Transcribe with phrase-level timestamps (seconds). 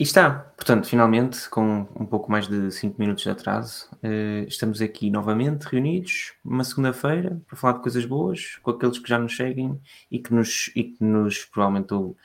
[0.00, 4.80] E está, portanto, finalmente, com um pouco mais de 5 minutos de atraso, uh, estamos
[4.80, 9.36] aqui novamente reunidos, uma segunda-feira, para falar de coisas boas, com aqueles que já nos
[9.36, 9.78] seguem
[10.10, 12.16] e que nos, e que nos provavelmente uh,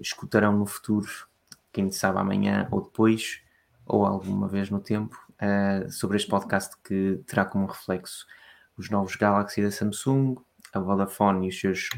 [0.00, 1.08] escutarão no futuro,
[1.72, 3.40] quem sabe amanhã ou depois,
[3.84, 8.28] ou alguma vez no tempo, uh, sobre este podcast que terá como reflexo
[8.76, 10.36] os novos Galaxy da Samsung,
[10.72, 11.88] a Vodafone e os seus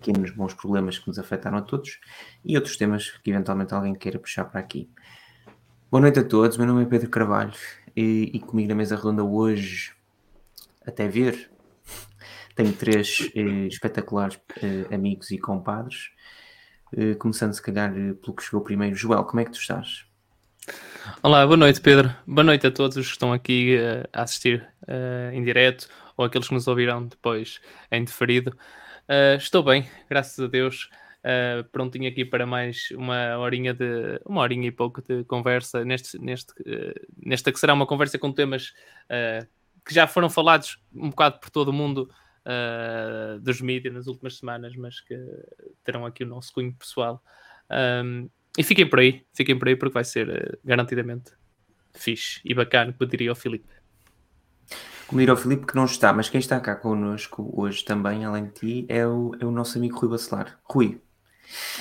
[0.00, 2.00] pequenos bons problemas que nos afetaram a todos
[2.44, 4.88] e outros temas que eventualmente alguém queira puxar para aqui.
[5.90, 7.52] Boa noite a todos, meu nome é Pedro Carvalho
[7.94, 9.92] e, e comigo na mesa redonda hoje,
[10.86, 11.50] até ver,
[12.54, 16.10] tenho três eh, espetaculares eh, amigos e compadres.
[16.96, 18.96] Eh, começando se calhar eh, pelo que chegou primeiro.
[18.96, 20.04] Joel, como é que tu estás?
[21.22, 22.14] Olá, boa noite Pedro.
[22.26, 26.24] Boa noite a todos os que estão aqui uh, a assistir uh, em direto ou
[26.24, 28.56] aqueles que nos ouvirão depois em deferido.
[29.10, 30.88] Uh, estou bem, graças a Deus.
[31.18, 36.16] Uh, prontinho aqui para mais uma horinha de uma horinha e pouco de conversa neste,
[36.20, 38.72] neste, uh, nesta que será uma conversa com temas
[39.84, 42.08] que já foram falados um bocado por todo o mundo
[43.42, 45.16] dos mídias nas últimas semanas, mas que
[45.82, 47.20] terão aqui o nosso cunho pessoal.
[48.04, 51.32] Um, e fiquem por aí, fiquem por aí porque vai ser garantidamente
[51.92, 53.79] fixe e bacana, como diria o Filipe.
[55.10, 58.44] Como diria o Filipe, que não está, mas quem está cá connosco hoje também, além
[58.44, 60.56] de ti, é o, é o nosso amigo Rui Bacelar.
[60.62, 61.00] Rui,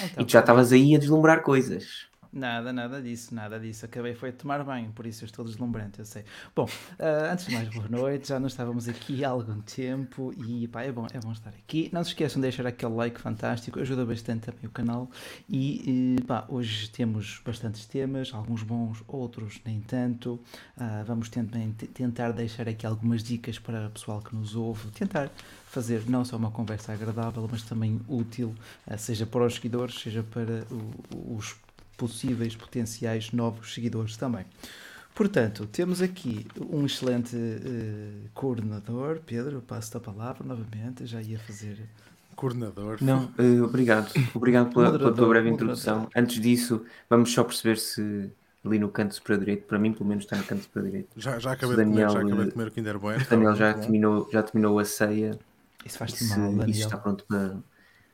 [0.03, 2.08] então, e tu já estavas aí a deslumbrar coisas.
[2.31, 3.85] Nada, nada disso, nada disso.
[3.85, 6.23] Acabei foi de tomar banho, por isso eu estou deslumbrante, eu sei.
[6.55, 8.27] Bom, uh, antes de mais, boa noite.
[8.27, 11.89] Já não estávamos aqui há algum tempo e pá, é bom, é bom estar aqui.
[11.91, 15.09] Não se esqueçam de deixar aquele like fantástico, ajuda bastante também o canal.
[15.49, 20.33] E pá, hoje temos bastantes temas, alguns bons, outros nem tanto.
[20.77, 25.31] Uh, vamos também tentar deixar aqui algumas dicas para o pessoal que nos ouve, tentar
[25.65, 28.53] fazer não só uma conversa agradável, mas também útil,
[28.85, 31.55] uh, seja para os seguidores, seja para o, os
[31.99, 34.45] possíveis potenciais novos seguidores também.
[35.13, 39.19] Portanto, temos aqui um excelente uh, coordenador.
[39.25, 41.05] Pedro, passo-te a palavra novamente.
[41.05, 41.77] já ia fazer.
[42.37, 42.99] Coordenador.
[43.01, 44.13] Não, uh, obrigado.
[44.33, 46.07] Obrigado pela, pela tua breve introdução.
[46.15, 48.31] Antes disso, vamos só perceber se
[48.65, 51.09] ali no canto superior direito, para mim, pelo menos, está no canto superior direito.
[51.17, 53.25] Já, já, acabei, Daniel, de comer, já acabei de comer o Kinder Bueno.
[53.29, 55.37] Daniel já terminou, já terminou a ceia.
[55.85, 56.69] Isso faz-te mal, Daniel.
[56.69, 57.57] Isso está pronto para,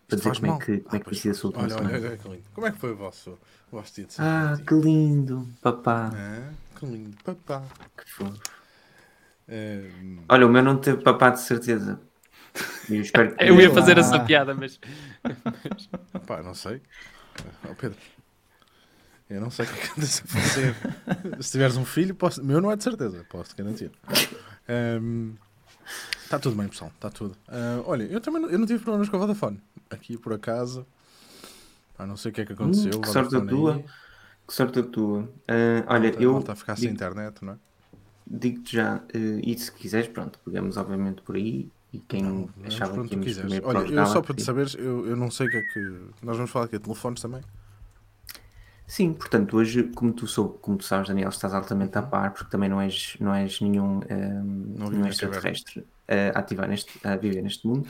[0.07, 2.07] para dizer como é, que, como é que tem sido a sua última olha, olha,
[2.07, 2.43] olha, que lindo.
[2.53, 3.31] Como é que foi o vosso,
[3.71, 6.11] o vosso dia de Ah, que lindo, papá.
[6.15, 6.49] É,
[6.79, 7.63] que lindo, papá.
[7.97, 8.39] Que fofo.
[9.47, 9.89] É...
[10.29, 11.99] Olha, o meu não teve papá de certeza.
[12.89, 13.43] Eu, espero que...
[13.43, 14.01] eu ia fazer ah.
[14.01, 14.79] essa piada, mas.
[16.25, 16.81] Pá, não sei.
[17.69, 17.97] Oh, Pedro.
[19.29, 20.75] Eu não sei o que é que andas a fazer.
[21.43, 22.43] Se tiveres um filho, posso...
[22.43, 23.91] meu não é de certeza, posso garantir.
[24.69, 25.33] Um...
[26.23, 27.35] Está tudo bem, pessoal, está tudo.
[27.47, 29.61] Uh, olha, eu também não, eu não tive problemas com a Vodafone.
[29.89, 30.85] Aqui por acaso,
[31.97, 32.91] ah, não sei o que é que aconteceu.
[32.95, 33.83] Hum, que sorte a tua.
[34.47, 35.21] Que sorte a tua.
[35.21, 36.33] Uh, olha, volta, eu.
[36.33, 37.57] Volta a ficar sem internet, não é?
[38.27, 41.69] Digo-te já, uh, e se quiseres, pronto, pegamos obviamente por aí.
[41.93, 45.31] E quem não, achava que íamos Olha, eu só para te saberes, eu, eu não
[45.31, 45.79] sei o que é que.
[46.21, 47.41] Nós vamos falar aqui de telefones também.
[48.85, 52.51] Sim, portanto, hoje, como tu, sou, como tu sabes, Daniel, estás altamente a par, porque
[52.51, 57.41] também não és, não és nenhum um, não nenhum extraterrestre a, ativar neste, a viver
[57.41, 57.87] neste mundo.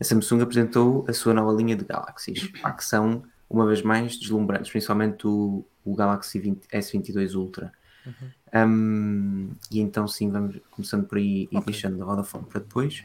[0.00, 2.46] A Samsung apresentou a sua nova linha de Galaxies,
[2.76, 7.72] que são, uma vez mais, deslumbrantes, principalmente o, o Galaxy 20, S22 Ultra.
[8.06, 8.30] Uhum.
[8.54, 11.72] Um, e então, sim, vamos começando por aí e okay.
[11.72, 13.04] deixando da Vodafone para depois.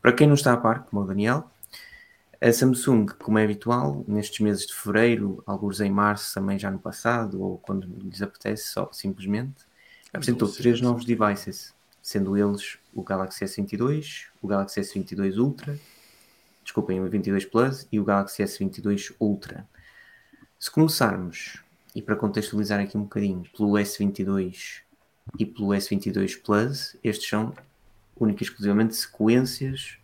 [0.00, 1.50] Para quem não está a par, como o Daniel,
[2.40, 6.78] a Samsung, como é habitual, nestes meses de fevereiro, alguns em março, também já no
[6.78, 9.64] passado, ou quando lhes apetece, só simplesmente,
[10.12, 15.78] apresentou três novos devices, sendo eles o Galaxy S22, o Galaxy S22 Ultra,
[16.62, 19.66] desculpem, o 22 Plus e o Galaxy S22 Ultra.
[20.58, 21.62] Se começarmos,
[21.94, 24.82] e para contextualizar aqui um bocadinho, pelo S22
[25.38, 27.54] e pelo S22 Plus, estes são
[28.16, 29.98] única e exclusivamente sequências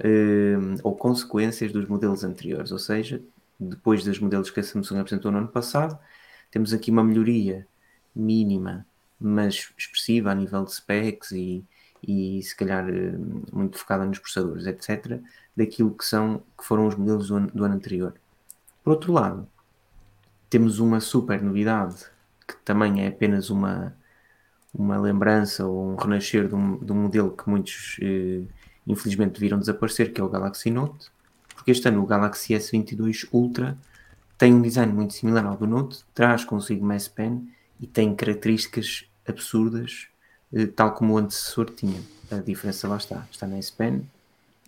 [0.00, 3.20] uh, ou consequências dos modelos anteriores, ou seja,
[3.58, 5.98] depois dos modelos que a Samsung apresentou no ano passado,
[6.50, 7.66] temos aqui uma melhoria
[8.14, 8.86] mínima,
[9.20, 11.64] mas expressiva a nível de specs e,
[12.06, 15.20] e se calhar uh, muito focada nos processadores, etc.,
[15.56, 18.14] daquilo que, são, que foram os modelos do ano, do ano anterior.
[18.84, 19.48] Por outro lado,
[20.48, 22.06] temos uma super novidade
[22.46, 23.94] que também é apenas uma,
[24.72, 28.42] uma lembrança ou um renascer de um, de um modelo que muitos eh,
[28.86, 31.10] infelizmente viram desaparecer, que é o Galaxy Note,
[31.54, 33.76] porque este ano o Galaxy S22 Ultra
[34.38, 39.07] tem um design muito similar ao do Note, traz consigo uma Pen e tem características
[39.28, 40.08] absurdas,
[40.52, 42.00] eh, tal como o antecessor tinha.
[42.30, 44.02] A diferença lá está, está na S Pen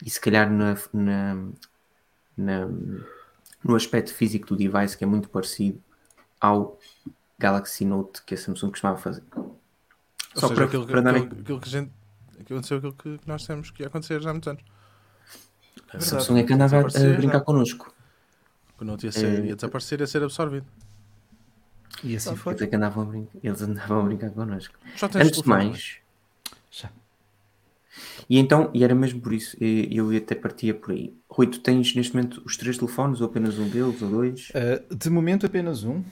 [0.05, 1.35] e se calhar na, na,
[2.37, 2.69] na,
[3.63, 5.81] no aspecto físico do device que é muito parecido
[6.41, 6.79] ao
[7.39, 9.23] Galaxy Note que a Samsung costumava fazer.
[10.35, 11.17] Só seja, para, aquilo, para dar...
[11.17, 11.93] aquilo, aquilo que a gente
[12.41, 14.63] aconteceu aquilo que nós temos que ia acontecer já há muitos anos.
[15.93, 17.41] A Samsung é que andava a, a brincar já.
[17.41, 17.93] connosco.
[18.81, 19.47] O Note ia, ser, é...
[19.47, 20.67] ia desaparecer, ia ser absorvido.
[22.03, 22.55] E assim foi.
[22.55, 24.75] Que andavam a brincar, eles andavam a brincar connosco.
[25.15, 25.97] Antes de mais.
[26.71, 26.91] Já.
[28.29, 31.13] E então, e era mesmo por isso, eu até partia por aí.
[31.29, 34.51] Rui, tu tens neste momento os três telefones ou apenas um deles ou dois?
[34.51, 36.03] Uh, de momento apenas um.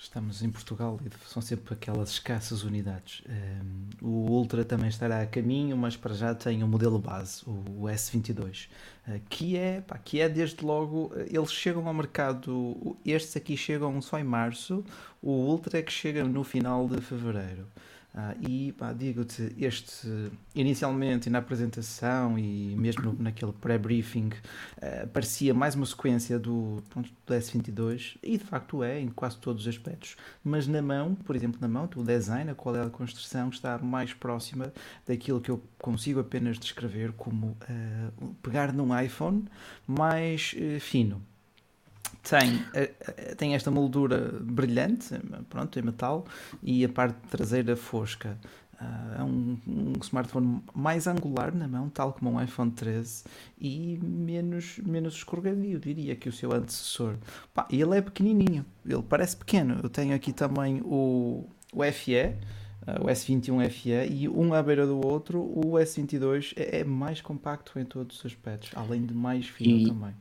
[0.00, 3.22] Estamos em Portugal e são sempre aquelas escassas unidades.
[3.28, 7.82] Um, o Ultra também estará a caminho, mas para já tem o modelo base, o
[7.82, 8.68] S22,
[9.08, 14.00] uh, que é, pá, que é desde logo, eles chegam ao mercado, estes aqui chegam
[14.00, 14.84] só em março,
[15.20, 17.66] o Ultra é que chega no final de fevereiro.
[18.14, 20.08] Ah, e digo-te, este
[20.54, 24.30] inicialmente na apresentação e mesmo naquele pré-briefing
[24.78, 29.36] uh, parecia mais uma sequência do, pronto, do S22 e de facto é em quase
[29.36, 30.16] todos os aspectos.
[30.42, 34.12] Mas na mão, por exemplo, na mão, o design, a qualidade de construção está mais
[34.14, 34.72] próxima
[35.06, 39.44] daquilo que eu consigo apenas descrever como uh, pegar num iPhone
[39.86, 41.22] mais uh, fino
[42.22, 45.14] tem, eh, eh, tem esta moldura brilhante,
[45.48, 46.26] pronto, em metal,
[46.62, 48.38] e a parte traseira fosca.
[48.80, 53.24] Uh, é um, um, smartphone mais angular na mão, tal como um iPhone 13,
[53.60, 57.16] e menos, menos escorregadio, diria, que o seu antecessor.
[57.52, 59.80] Pá, ele é pequenininho, ele parece pequeno.
[59.82, 64.86] Eu tenho aqui também o, o FE, uh, o S21 FE, e um à beira
[64.86, 69.48] do outro, o S22 é, é mais compacto em todos os aspectos, além de mais
[69.48, 69.86] fino e...
[69.88, 70.14] também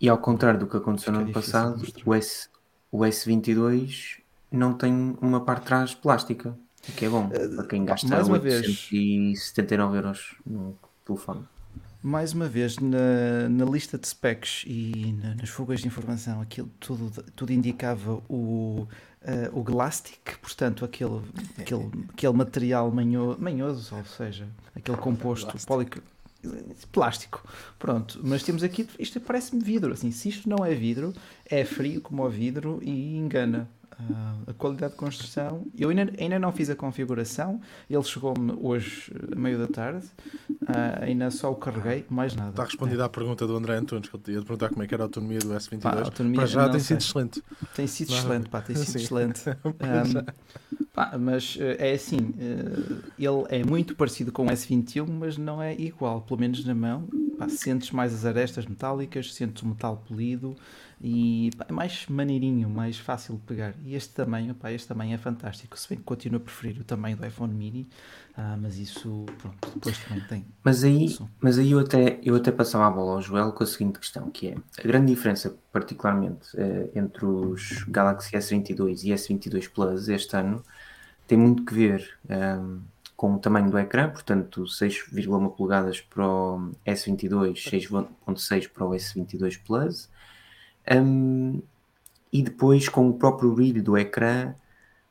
[0.00, 2.48] e ao contrário do que aconteceu no é ano passado, o, S,
[2.90, 4.20] o S22
[4.50, 6.56] não tem uma parte de trás plástica,
[6.88, 11.44] o que é bom uh, para quem gasta mais uma 879 vez, euros no telefone.
[12.02, 16.70] Mais uma vez, na, na lista de specs e na, nas fugas de informação, aquilo
[16.80, 18.88] tudo, tudo indicava o,
[19.20, 21.20] uh, o Glastic, portanto, aquele,
[21.58, 26.00] aquele, aquele material manho, manhoso, ou seja, aquele composto polic,
[26.92, 27.46] plástico.
[27.78, 29.92] Pronto, mas temos aqui, isto parece-me vidro.
[29.92, 31.12] Assim, se isto não é vidro,
[31.46, 33.68] é frio como o vidro e engana.
[34.08, 39.12] Uh, a qualidade de construção, eu ainda, ainda não fiz a configuração, ele chegou-me hoje,
[39.30, 40.06] a meio da tarde,
[40.50, 42.50] uh, ainda só o carreguei, mais nada.
[42.50, 43.06] Está respondida é.
[43.06, 45.38] à pergunta do André Antunes, que ele ia perguntar como é que era a autonomia
[45.38, 45.80] do S22.
[45.80, 47.42] Pá, autonomia, Para já tem sido excelente.
[47.74, 48.98] Tem sido excelente, pá, tem sido Sim.
[48.98, 49.42] excelente.
[49.80, 52.34] Um, pá, mas uh, é assim,
[53.18, 57.08] ele é muito parecido com o S21, mas não é igual, pelo menos na mão.
[57.40, 60.54] Pá, sentes mais as arestas metálicas, sentes o metal polido
[61.00, 63.72] e pá, é mais maneirinho, mais fácil de pegar.
[63.82, 65.78] E este tamanho, pá, este tamanho é fantástico.
[65.78, 67.88] Se bem que continuo a preferir o tamanho do iPhone mini,
[68.36, 70.44] ah, mas isso, pronto, depois também tem.
[70.62, 73.66] Mas aí, mas aí eu, até, eu até passava a bola ao Joel com a
[73.66, 79.70] seguinte questão, que é a grande diferença, particularmente eh, entre os Galaxy S22 e S22
[79.70, 80.62] Plus este ano,
[81.26, 82.80] tem muito que ver um, ehm,
[83.20, 89.60] com o tamanho do ecrã, portanto 6,1 polegadas para o S22, 6.6 para o S22
[89.62, 90.08] Plus,
[90.90, 91.60] um,
[92.32, 94.54] e depois com o próprio brilho do ecrã,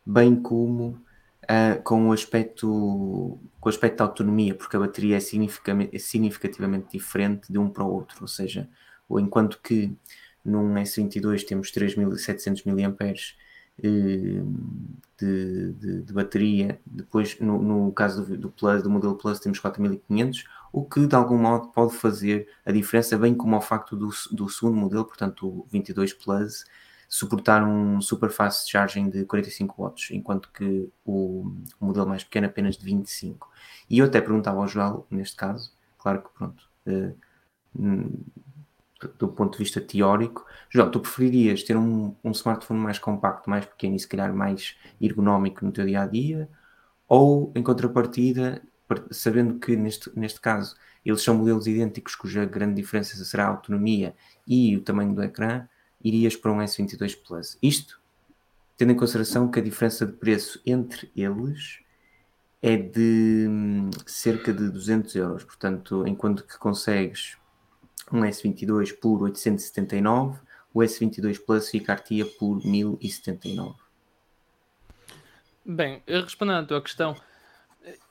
[0.04, 1.00] bem como
[1.44, 5.20] uh, com o aspecto com o aspecto da autonomia, porque a bateria é
[6.00, 8.68] significativamente diferente de um para o outro, ou seja,
[9.08, 9.96] enquanto que
[10.44, 12.74] num S22 temos 3700 mAh
[13.82, 19.60] de, de, de, bateria, depois no, no caso do, do, Plus, do modelo Plus temos
[19.60, 24.10] 4500, o que de algum modo pode fazer a diferença, bem como ao facto do,
[24.32, 26.66] do segundo modelo, portanto o 22 Plus,
[27.08, 32.46] suportar um super fast charging de 45 watts, enquanto que o, o modelo mais pequeno
[32.46, 33.50] apenas de 25.
[33.90, 37.18] E eu até perguntava ao João, neste caso, claro que pronto, uh,
[39.18, 43.66] do ponto de vista teórico, João, tu preferirias ter um, um smartphone mais compacto, mais
[43.66, 46.50] pequeno e se calhar mais ergonómico no teu dia a dia?
[47.08, 48.62] Ou, em contrapartida,
[49.12, 50.76] sabendo que neste, neste caso
[51.06, 54.16] eles são modelos idênticos, cuja grande diferença será a autonomia
[54.46, 55.68] e o tamanho do ecrã,
[56.04, 57.58] irias para um S22 Plus.
[57.62, 58.00] Isto
[58.78, 61.80] tendo em consideração que a diferença de preço entre eles
[62.62, 65.44] é de hum, cerca de 200 euros.
[65.44, 67.38] Portanto, enquanto que consegues
[68.12, 70.40] um S22 por 879,
[70.74, 73.76] o S22 Plus ficar-te por 1079.
[75.66, 77.16] Bem, respondendo à tua questão,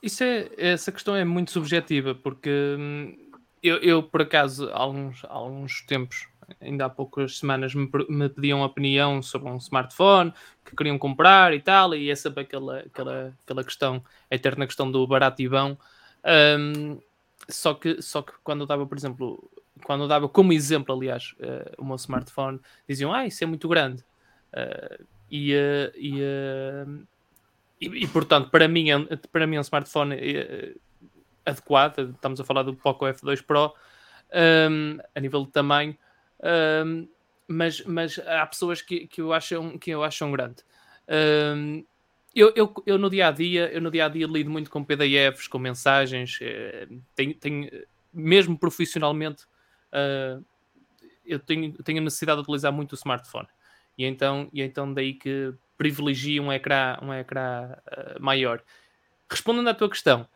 [0.01, 3.17] isso é, essa questão é muito subjetiva, porque hum,
[3.61, 6.27] eu, eu por acaso, há alguns, há alguns tempos,
[6.61, 10.33] ainda há poucas semanas, me, me pediam opinião sobre um smartphone
[10.65, 14.89] que queriam comprar e tal, e é sempre aquela, aquela, aquela questão, a eterna questão
[14.91, 15.77] do barato e bom.
[16.57, 16.99] Um,
[17.47, 19.49] só que, só que quando eu dava, por exemplo,
[19.83, 24.03] quando dava como exemplo, aliás, uh, o meu smartphone, diziam, ah, isso é muito grande.
[24.53, 26.21] Uh, e, uh, e,
[27.81, 30.15] e, e, portanto, para mim, é, para mim é um smartphone
[31.45, 32.11] adequado.
[32.13, 33.73] Estamos a falar do Poco F2 Pro
[34.33, 35.97] um, a nível de tamanho,
[36.85, 37.07] um,
[37.47, 40.63] mas, mas há pessoas que, que, eu, acham, que eu acham grande.
[41.07, 41.83] Um,
[42.35, 44.83] eu, eu, eu, no dia a dia, eu no dia a dia lido muito com
[44.83, 47.69] PDFs, com mensagens, eh, tenho, tenho,
[48.13, 49.45] mesmo profissionalmente,
[49.93, 50.43] uh,
[51.25, 53.47] eu tenho, tenho a necessidade de utilizar muito o smartphone.
[53.97, 58.61] E então, e então daí que privilegio um ecrã, um ecrã uh, maior.
[59.29, 60.27] Respondendo à tua questão,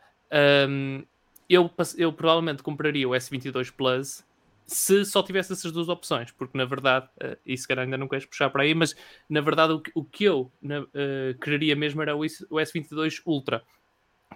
[0.68, 1.04] um,
[1.48, 4.24] eu, eu provavelmente compraria o S22 Plus
[4.66, 8.08] se só tivesse essas duas opções, porque na verdade, uh, e se calhar ainda não
[8.08, 8.96] queres puxar para aí, mas
[9.28, 13.62] na verdade o que, o que eu uh, quereria mesmo era o S22 Ultra.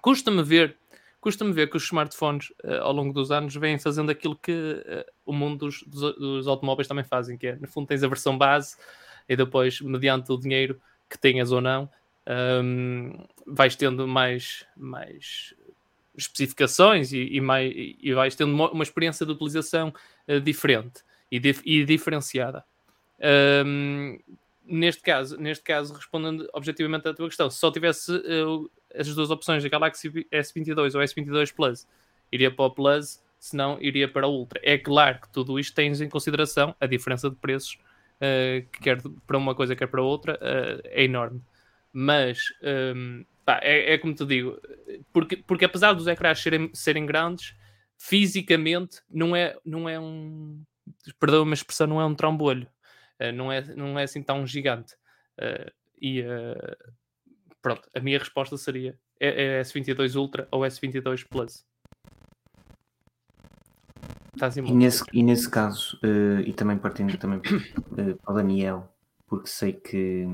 [0.03, 0.77] Custa-me ver,
[1.21, 5.11] custa-me ver que os smartphones uh, ao longo dos anos vêm fazendo aquilo que uh,
[5.27, 8.37] o mundo dos, dos, dos, automóveis também fazem, que é, no fundo tens a versão
[8.37, 8.77] base
[9.29, 11.89] e depois, mediante o dinheiro que tenhas ou não,
[12.63, 15.55] um, vais tendo mais, mais
[16.17, 19.93] especificações e, e, mais, e vais tendo uma, uma experiência de utilização
[20.29, 22.65] uh, diferente e, dif, e diferenciada.
[23.65, 24.19] Um,
[24.65, 29.31] neste caso, neste caso, respondendo objetivamente à tua questão, se só tivesse uh, as duas
[29.31, 31.87] opções, a Galaxy S22 ou S22 Plus,
[32.33, 34.61] iria para o Plus, se não, iria para o Ultra.
[34.63, 37.79] É claro que tudo isto tens em consideração a diferença de preços,
[38.17, 41.43] uh, que quer para uma coisa, quer para outra, uh, é enorme.
[41.93, 42.39] Mas
[42.95, 44.61] um, Pá, é, é, como te digo,
[45.11, 47.57] porque, porque apesar dos ecrãs serem, serem grandes,
[47.97, 50.63] fisicamente não é, não é um.
[51.19, 52.69] Perdão uma expressão, não é um trambolho.
[53.19, 54.95] Uh, não, é, não é assim tão gigante.
[56.01, 56.23] E
[57.63, 61.65] pronto, a minha resposta seria é, é S22 Ultra ou S22 Plus.
[64.65, 65.99] E, nesse, e nesse caso,
[66.47, 68.89] e também partindo também para o Daniel,
[69.27, 70.27] porque sei que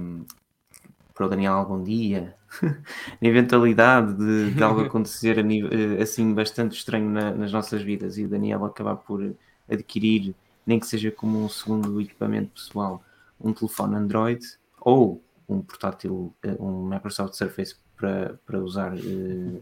[1.14, 2.34] para o Daniel algum dia,
[3.22, 8.18] na eventualidade de, de algo acontecer nível, eh, assim bastante estranho na, nas nossas vidas
[8.18, 9.34] e o Daniel acabar por
[9.70, 10.34] adquirir,
[10.66, 13.02] nem que seja como um segundo equipamento pessoal,
[13.40, 14.44] um telefone Android
[14.80, 19.60] ou um portátil, eh, um Microsoft Surface para, para usar uh,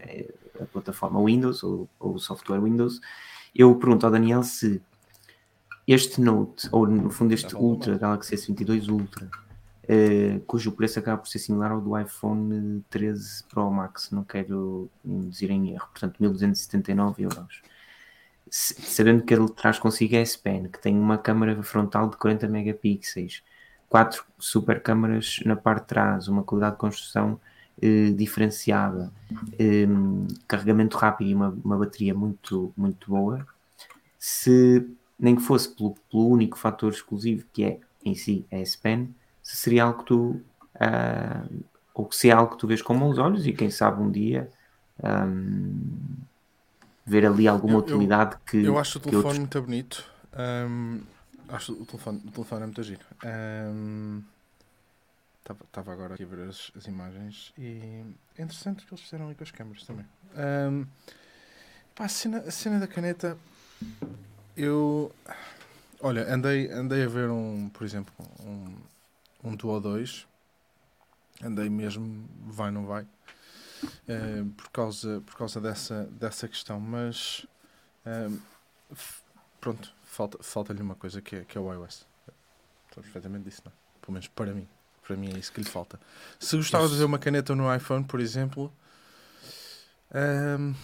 [0.60, 3.00] a plataforma Windows ou, ou o software Windows,
[3.54, 4.80] eu pergunto ao Daniel se
[5.86, 11.28] este Note, ou no fundo este Ultra, Galaxy S22 Ultra, uh, cujo preço acaba por
[11.28, 17.24] ser similar ao do iPhone 13 Pro Max, não quero induzir em erro, portanto 1279
[17.24, 17.62] euros.
[18.50, 23.42] Sabendo que ele traz consigo a S-Pen, que tem uma câmera frontal de 40 megapixels,
[23.92, 27.38] quatro super câmaras na parte de trás, uma qualidade de construção
[27.76, 29.12] uh, diferenciada,
[29.60, 33.46] um, carregamento rápido e uma, uma, bateria muito, muito boa,
[34.18, 34.88] se
[35.20, 39.56] nem que fosse pelo, pelo único fator exclusivo que é em si a S-Pen, se
[39.58, 40.40] seria algo que tu
[40.76, 44.10] uh, ou se é algo que tu vês com bons olhos e quem sabe um
[44.10, 44.48] dia
[45.04, 45.74] um,
[47.04, 49.38] ver ali alguma eu, utilidade que eu acho o telefone outros...
[49.38, 50.04] muito bonito.
[50.32, 51.00] Um,
[51.52, 53.04] acho o telefone, o telefone é muito giro
[55.44, 58.04] estava um, agora aqui a ver as, as, imagens e
[58.36, 60.06] é interessante o que eles fizeram ali com as câmeras também
[60.36, 60.86] um,
[61.94, 63.36] pá, a, cena, a cena da caneta
[64.56, 65.14] eu
[66.00, 68.74] olha andei, andei a ver um por exemplo um,
[69.42, 70.26] um Duo 2.
[71.42, 76.78] Andei mesmo, vai não vai, uh, por causa, por causa dessa, dessa questão.
[76.78, 77.44] Mas
[78.06, 78.38] uh,
[79.60, 82.06] pronto, falta-lhe falta uma coisa que é, que é o iOS.
[82.88, 83.72] Estou perfeitamente disso, não?
[83.72, 83.74] É?
[84.00, 84.68] Pelo menos para mim.
[85.06, 85.98] Para mim é isso que lhe falta.
[86.38, 88.72] Se gostava de ver uma caneta no iPhone, por exemplo,
[90.14, 90.74] um,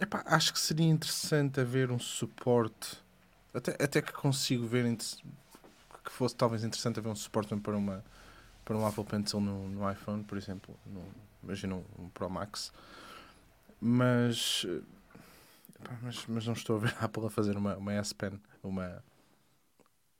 [0.00, 2.98] epá, acho que seria interessante haver um suporte.
[3.52, 8.04] Até, até que consigo ver que fosse talvez interessante haver um suporte para uma
[8.64, 11.02] para um Apple Pencil no, no iPhone, por exemplo, no,
[11.42, 12.70] imagina um, um, Pro Max,
[13.80, 14.66] mas,
[16.02, 19.02] mas, mas não estou a ver a Apple a fazer uma, uma S Pen, uma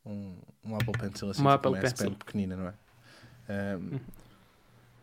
[0.05, 2.75] um, um Apple Pencil assim, uma, tipo Apple uma S Pen pequenina, não é?
[3.77, 3.99] Um,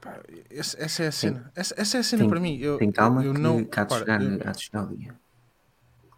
[0.01, 1.51] pá, essa, essa, é a cena.
[1.55, 2.57] Essa, essa é a cena tem, para mim.
[2.59, 5.15] Eu, tem calma eu, eu não, cá de chegar, eu, há de chegar o dia.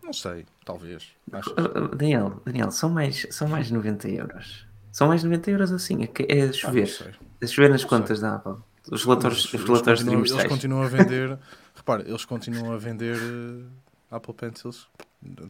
[0.03, 1.09] Não sei, talvez.
[1.31, 1.53] Acho.
[1.95, 4.65] Daniel, Daniel, são mais, são mais 90 euros.
[4.91, 6.89] São mais 90 euros assim, é, é chover.
[7.01, 8.27] Ah, é chover nas não contas sei.
[8.27, 8.55] da Apple.
[8.89, 11.39] Os relatórios, os relatórios continuam, Eles continuam a vender,
[11.75, 13.69] repara, eles continuam a vender uh,
[14.09, 14.87] Apple Pencils.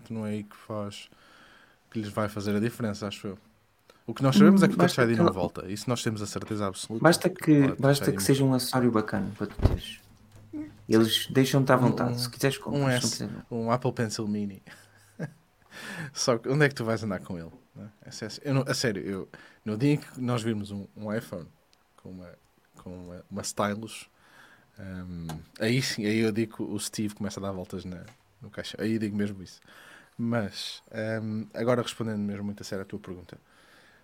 [0.09, 1.07] Não é aí que faz
[1.97, 3.37] que lhes vai fazer a diferença, acho eu.
[4.05, 5.65] O que nós sabemos é que o Touch ID não volta.
[5.69, 7.03] Isso nós temos a certeza absoluta.
[7.03, 9.99] Basta que, basta que seja um acessório bacana para tu teres.
[10.87, 12.13] Eles deixam-te à vontade.
[12.13, 13.01] Um, se quiseres comprar.
[13.51, 14.63] Um, um Apple Pencil Mini.
[16.13, 17.51] Só que onde é que tu vais andar com ele?
[17.77, 18.27] É?
[18.43, 19.29] Eu não, a sério, eu,
[19.65, 21.45] no dia em que nós vimos um, um iPhone
[21.97, 22.29] com uma,
[22.81, 24.09] com uma, uma stylus,
[24.79, 25.27] um,
[25.59, 28.03] aí sim, aí eu digo que o Steve começa a dar voltas na,
[28.41, 28.77] no caixa.
[28.79, 29.59] Aí digo mesmo isso.
[30.17, 30.81] Mas,
[31.21, 33.37] um, agora respondendo mesmo muito a sério a tua pergunta.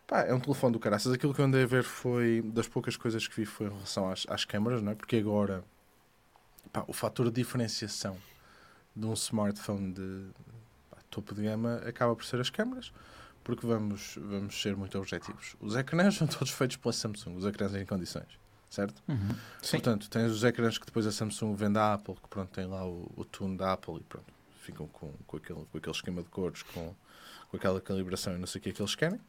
[0.05, 1.12] Pá, é um telefone do caraças.
[1.12, 4.12] Aquilo que eu andei a ver foi, das poucas coisas que vi foi em relação
[4.12, 4.96] às, às câmaras, não é?
[4.96, 5.63] Porque agora,
[6.72, 8.17] pá, o fator de diferenciação
[8.96, 10.27] de um smartphone de
[10.91, 12.93] pá, topo de gama acaba por ser as câmaras.
[13.43, 15.55] Porque vamos, vamos ser muito objetivos.
[15.60, 18.43] Os ecrãs são todos feitos pela Samsung, os ecrãs em condições
[18.74, 19.03] certo?
[19.08, 19.36] Uhum.
[19.70, 22.84] Portanto, tens os ecrãs que depois a Samsung vende à Apple, que pronto, tem lá
[22.84, 24.33] o, o tune da Apple e pronto,
[24.63, 26.96] ficam com, com, aquele, com aquele esquema de cores, com,
[27.50, 29.20] com aquela calibração e não sei o que é que eles querem.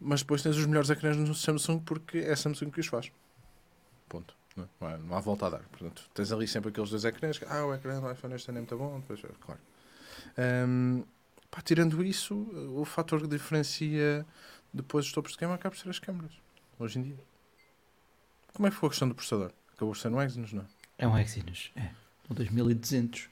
[0.00, 3.10] Mas depois tens os melhores ecrãs no Samsung porque é Samsung que os faz.
[4.08, 4.36] Ponto.
[4.56, 4.98] Não, é?
[4.98, 5.62] não há volta a dar.
[5.64, 7.38] Portanto, tens ali sempre aqueles dois ecrãs.
[7.38, 9.00] Que, ah, o ecrã do iPhone este é muito bom.
[9.00, 9.60] Depois, é, claro.
[10.68, 11.04] Um,
[11.50, 12.34] pá, tirando isso,
[12.74, 14.26] o fator que diferencia
[14.72, 16.32] depois os topos de gama acaba por ser as câmaras.
[16.78, 17.18] Hoje em dia.
[18.52, 19.52] Como é que foi a questão do processador?
[19.72, 20.66] Acabou por ser um Exynos, não é?
[20.98, 21.90] É um Exynos, é.
[22.28, 23.28] Um 2200.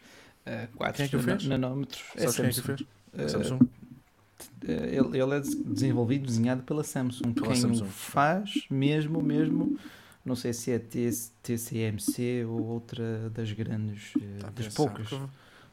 [0.46, 2.02] Uh, 4 quem é que nanómetros.
[2.14, 2.80] É Sabes quem é que fez?
[2.80, 3.68] Uh, Samsung.
[4.62, 7.32] Ele, ele, é desenvolvido, desenhado pela Samsung.
[7.32, 7.88] Pela quem Samsung.
[7.88, 9.78] faz, mesmo, mesmo,
[10.24, 15.08] não sei se é TCMC ou outra das grandes, eh, tá das poucas.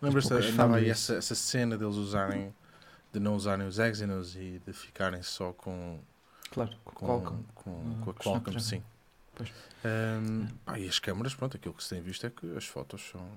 [0.01, 2.53] Lembras-te, andava aí essa, essa cena deles usarem,
[3.11, 5.99] de não usarem os Exynos e de ficarem só com...
[6.51, 7.43] Claro, com, com, Qualcomm.
[7.55, 8.83] Com, com a Qualcomm, sim.
[9.33, 9.49] Pois.
[9.83, 13.09] Um, pá, e as câmaras, pronto, aquilo que se tem visto é que as fotos
[13.09, 13.27] são.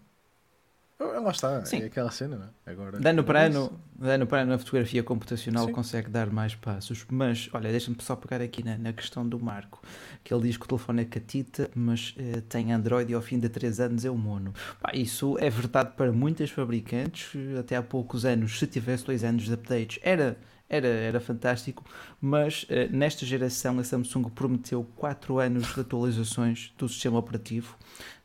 [0.98, 1.82] Lá está, Sim.
[1.82, 2.70] é aquela cena, não é?
[2.72, 5.72] Agora, dano para ano, dano para ano a fotografia computacional Sim.
[5.72, 9.82] consegue dar mais passos, mas olha, deixa-me só pegar aqui na, na, questão do Marco,
[10.24, 13.38] que ele diz que o telefone é catita, mas uh, tem Android e ao fim
[13.38, 14.54] de 3 anos é o mono.
[14.80, 19.44] Pá, isso é verdade para muitas fabricantes, até há poucos anos, se tivesse 2 anos
[19.44, 20.38] de updates, era
[20.68, 21.84] era, era fantástico,
[22.20, 27.76] mas uh, nesta geração a Samsung prometeu 4 anos de atualizações do sistema operativo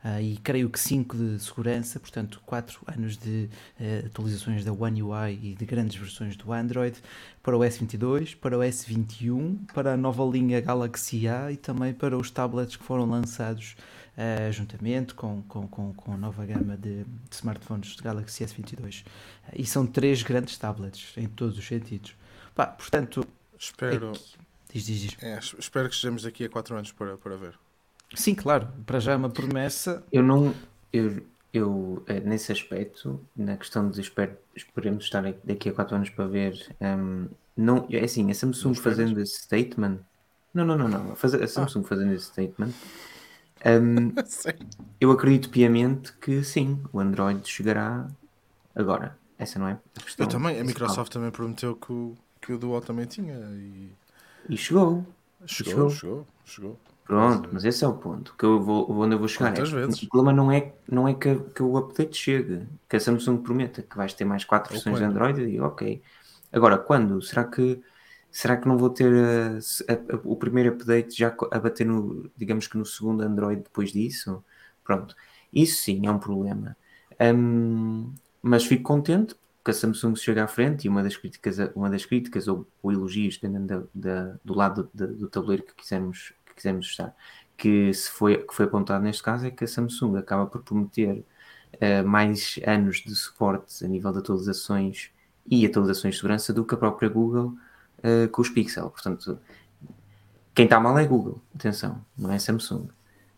[0.04, 3.48] uh, e creio que 5 de segurança, portanto 4 anos de
[3.80, 6.98] uh, atualizações da One UI e de grandes versões do Android
[7.42, 12.16] para o S22, para o S21, para a nova linha Galaxy A e também para
[12.16, 13.76] os tablets que foram lançados
[14.12, 19.04] Uh, juntamente com, com, com, com, a nova gama de, de smartphones de Galaxy S22.
[19.04, 19.06] Uh,
[19.56, 22.14] e são três grandes tablets em todos os sentidos.
[22.54, 23.26] Pá, portanto,
[23.58, 24.38] espero, aqui...
[24.72, 25.16] diz, diz, diz.
[25.22, 27.58] É, espero que estejamos daqui a 4 anos para, para ver.
[28.14, 30.04] Sim, claro, para já é uma promessa.
[30.12, 30.54] Eu não,
[30.92, 36.10] eu, eu eh, nesse aspecto, na questão de espero, esperemos estar daqui a 4 anos
[36.10, 39.98] para ver, um, não, é assim, a Samsung fazendo esse statement,
[40.52, 41.88] não, não, não, não, a Samsung ah.
[41.88, 42.72] fazendo esse statement,
[43.64, 44.12] um,
[45.00, 48.06] eu acredito piamente que sim, o Android chegará
[48.74, 49.16] agora.
[49.38, 50.26] Essa não é a questão.
[50.26, 53.92] Eu também, a Microsoft também prometeu que o, que o Duo também tinha e,
[54.48, 55.06] e chegou.
[55.46, 56.26] Chegou, chegou, chegou.
[56.44, 56.80] chegou.
[57.04, 59.56] Pronto, mas esse é o ponto que eu vou, onde eu vou chegar.
[59.56, 60.02] É, vezes?
[60.02, 63.82] O problema não é, não é que, que o update chegue, que a Samsung prometa
[63.82, 66.02] que vais ter mais quatro versões de Android e ok.
[66.52, 67.20] Agora, quando?
[67.20, 67.80] Será que
[68.30, 69.58] será que não vou ter a,
[69.92, 73.92] a, a, o primeiro update já a bater no, digamos que no segundo Android depois
[73.92, 74.42] disso?
[74.84, 75.14] Pronto,
[75.52, 76.76] isso sim é um problema.
[77.20, 81.88] Um, mas fico contente que a Samsung chega à frente e uma das críticas, uma
[81.88, 86.32] das críticas ou, ou elogios, dependendo da, da, do lado do, do tabuleiro que quisermos,
[86.44, 87.14] que quisermos estar,
[87.56, 91.24] que, se foi, que foi apontado neste caso é que a Samsung acaba por prometer
[91.74, 95.10] uh, mais anos de suporte a nível de atualizações
[95.46, 97.54] e atualizações de segurança do que a própria Google
[97.98, 98.90] uh, com os Pixel.
[98.90, 99.38] Portanto,
[100.54, 102.88] quem está mal é Google, atenção, não é Samsung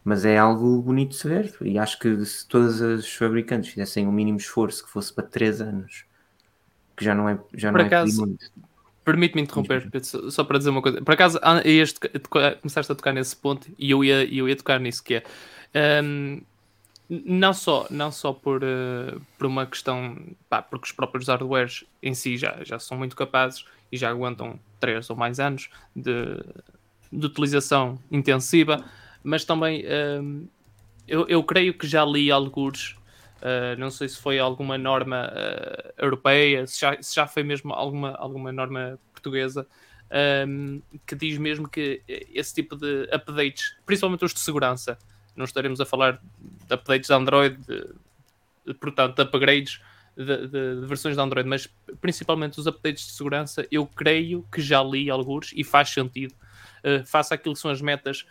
[0.04, 4.06] mas é algo bonito de se ver e acho que se todas as fabricantes fizessem
[4.06, 6.04] o um mínimo esforço que fosse para 3 anos
[6.96, 8.50] que já não é já Por não é acaso, é muito
[9.04, 11.02] permite-me interromper Pedro, só para dizer uma coisa.
[11.02, 12.00] Por acaso este,
[12.60, 15.22] começaste a tocar nesse ponto e eu ia, eu ia tocar nisso que
[15.74, 16.40] é um,
[17.08, 20.16] não só, não só por, uh, por uma questão
[20.48, 24.58] pá, porque os próprios hardwares em si já, já são muito capazes e já aguentam
[24.80, 26.42] 3 ou mais anos de,
[27.12, 28.82] de utilização intensiva
[29.24, 30.48] mas também uh,
[31.08, 32.96] eu, eu creio que já li alguns,
[33.44, 37.72] uh, não sei se foi alguma norma uh, europeia, se já, se já foi mesmo
[37.72, 39.66] alguma, alguma norma portuguesa,
[40.48, 44.98] um, que diz mesmo que esse tipo de updates, principalmente os de segurança,
[45.36, 46.20] não estaremos a falar
[46.68, 47.88] de updates de Android, de,
[48.66, 49.80] de, portanto, de upgrades
[50.16, 51.68] de, de, versões de Android, mas
[52.00, 56.34] principalmente os updates de segurança, eu creio que já li alguns e faz sentido.
[56.84, 58.24] Uh, face àquilo que são as metas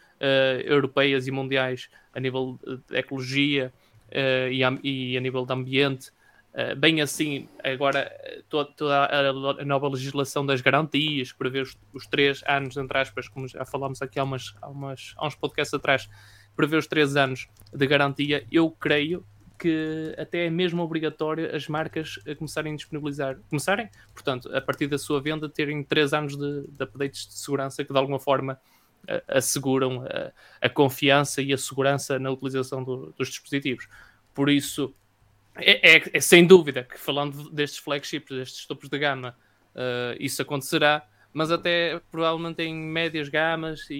[0.63, 3.73] europeias e mundiais a nível de ecologia
[4.51, 6.11] e, a, e, a, nível de ambiente,
[6.53, 8.11] Uh, bem assim, agora
[8.47, 13.27] toda, toda a, a, nova legislação das garantias, prevê os, os três anos, entre aspas,
[13.27, 16.07] como já falámos aqui há, umas, há, umas, há uns podcasts atrás,
[16.55, 19.25] prevê os três anos de garantia, eu creio
[19.57, 24.87] que até é mesmo obrigatório as marcas a começarem a disponibilizar, começarem, portanto, a partir
[24.87, 28.59] da sua venda, terem três anos de, de updates de segurança que de alguma forma
[29.27, 30.31] asseguram a,
[30.65, 33.87] a, confiança e a segurança na utilização do, dos dispositivos.
[34.33, 34.93] Por isso,
[35.55, 39.35] é, é, é, sem dúvida que falando destes flagships, destes topos de gama,
[39.75, 43.95] uh, isso acontecerá, mas até provavelmente em médias gamas e,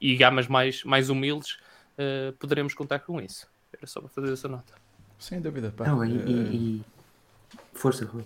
[0.00, 1.58] e, e gamas mais, mais humildes
[1.98, 3.46] uh, poderemos contar com isso.
[3.72, 4.74] Era só para fazer essa nota.
[5.18, 5.86] Sem dúvida, pá.
[5.86, 6.84] Não, e, e, e...
[7.74, 8.24] Força, Rui.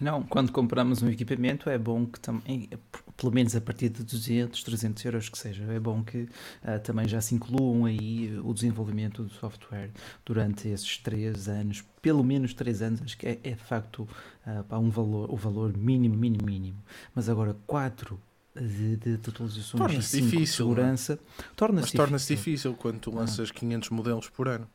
[0.00, 2.68] Não, quando compramos um equipamento é bom que também,
[3.16, 7.06] pelo menos a partir de 200, 300 euros que seja, é bom que uh, também
[7.06, 9.90] já se incluam aí o desenvolvimento do software
[10.24, 14.08] durante esses 3 anos, pelo menos 3 anos, acho que é, é de facto
[14.46, 16.78] uh, um valor, o valor mínimo, mínimo, mínimo.
[17.14, 18.18] Mas agora 4
[18.54, 21.18] de, de, de atualizações torna-se difícil, de segurança,
[21.54, 21.98] torna-se difícil.
[21.98, 23.54] torna-se difícil quando tu lanças ah.
[23.54, 24.66] 500 modelos por ano.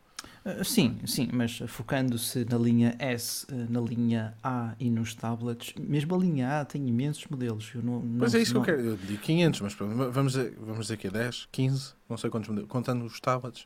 [0.46, 5.74] Uh, sim, sim, mas focando-se na linha S, uh, na linha A e nos tablets,
[5.80, 7.72] mesmo a linha A tem imensos modelos.
[7.74, 8.62] Eu não, não, mas é isso não...
[8.62, 8.88] que eu quero.
[8.90, 12.50] Eu digo 500, mas vamos dizer, vamos dizer que é 10, 15, não sei quantos
[12.50, 13.66] modelos, contando os tablets.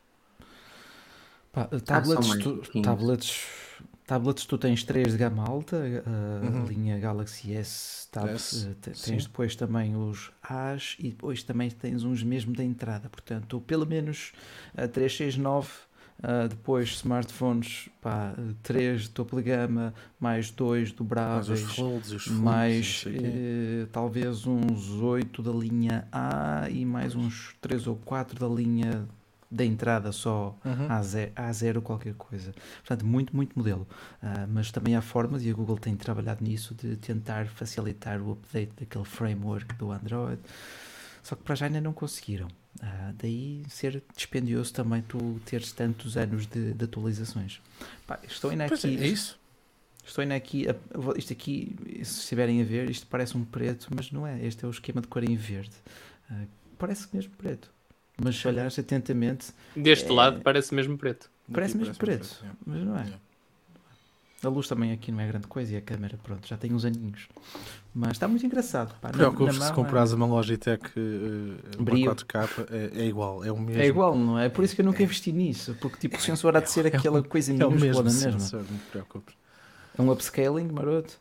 [1.52, 3.46] Pá, ah, tablets, ah, tu, tablets,
[4.06, 6.64] tablets, tu tens 3 de gama alta, a uhum.
[6.64, 9.16] linha Galaxy S, tab, S tens sim.
[9.16, 13.08] depois também os As e depois também tens uns mesmo da entrada.
[13.08, 14.32] Portanto, pelo menos
[14.76, 15.87] a 369
[16.18, 22.26] Uh, depois smartphones, pá, 3 de topo de gama, mais 2 dobráveis, mais, folds, folds,
[22.26, 28.52] mais eh, talvez uns 8 da linha A e mais uns 3 ou 4 da
[28.52, 29.06] linha
[29.50, 30.88] da entrada só uhum.
[30.88, 32.52] A0, A0 qualquer coisa.
[32.78, 33.86] Portanto, muito, muito modelo.
[34.22, 38.32] Uh, mas também há formas, e a Google tem trabalhado nisso, de tentar facilitar o
[38.32, 40.40] update daquele framework do Android.
[41.22, 42.48] Só que para já ainda não conseguiram.
[42.80, 47.60] Uh, daí ser dispendioso também tu teres tantos anos de, de atualizações.
[48.06, 48.96] Pá, estou ainda aqui.
[48.96, 49.38] É, é, isso?
[50.04, 50.66] Estou ainda aqui.
[51.16, 54.44] Isto aqui, se estiverem a ver, isto parece um preto, mas não é.
[54.46, 55.74] Este é o esquema de cor em verde.
[56.30, 56.46] Uh,
[56.78, 57.70] parece mesmo preto.
[58.22, 59.48] Mas se olhares atentamente.
[59.76, 60.12] Deste é...
[60.12, 61.30] lado parece mesmo preto.
[61.52, 62.50] Parece mesmo preto, preto é.
[62.66, 63.12] mas não é.
[64.42, 64.46] É.
[64.46, 66.84] A luz também aqui não é grande coisa e a câmera, pronto, já tem uns
[66.84, 67.28] aninhos.
[67.94, 68.94] Mas está muito engraçado.
[69.12, 70.14] Preocupe-se se comprares é...
[70.14, 73.82] uma Logitech uh, uma 4K, é, é, igual, é o mesmo.
[73.82, 74.46] É igual, não é?
[74.46, 75.04] É por isso que eu nunca é.
[75.04, 78.10] investi nisso, porque tipo, o sensor há de ser aquela coisa minúscula, não é mesmo?
[78.10, 79.34] Sensor, não te preocupes.
[79.98, 81.18] É um upscaling maroto.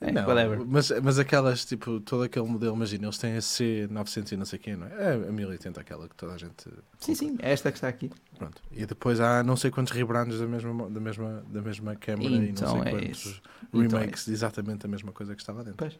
[0.00, 0.64] É, não, whatever.
[0.66, 4.58] Mas, mas aquelas, tipo, todo aquele modelo, imagina, eles têm a C900 e não sei
[4.58, 5.12] quem, não é?
[5.12, 6.68] É a 1080 aquela que toda a gente.
[6.98, 8.10] Sim, sim, é esta que está aqui.
[8.38, 8.62] Pronto.
[8.72, 12.36] E depois há não sei quantos rebrands da mesma, da mesma, da mesma câmera então,
[12.36, 13.42] e não então sei é quantos isso.
[13.68, 15.76] Então remakes então é de exatamente a mesma coisa que estava dentro.
[15.76, 15.98] Pois.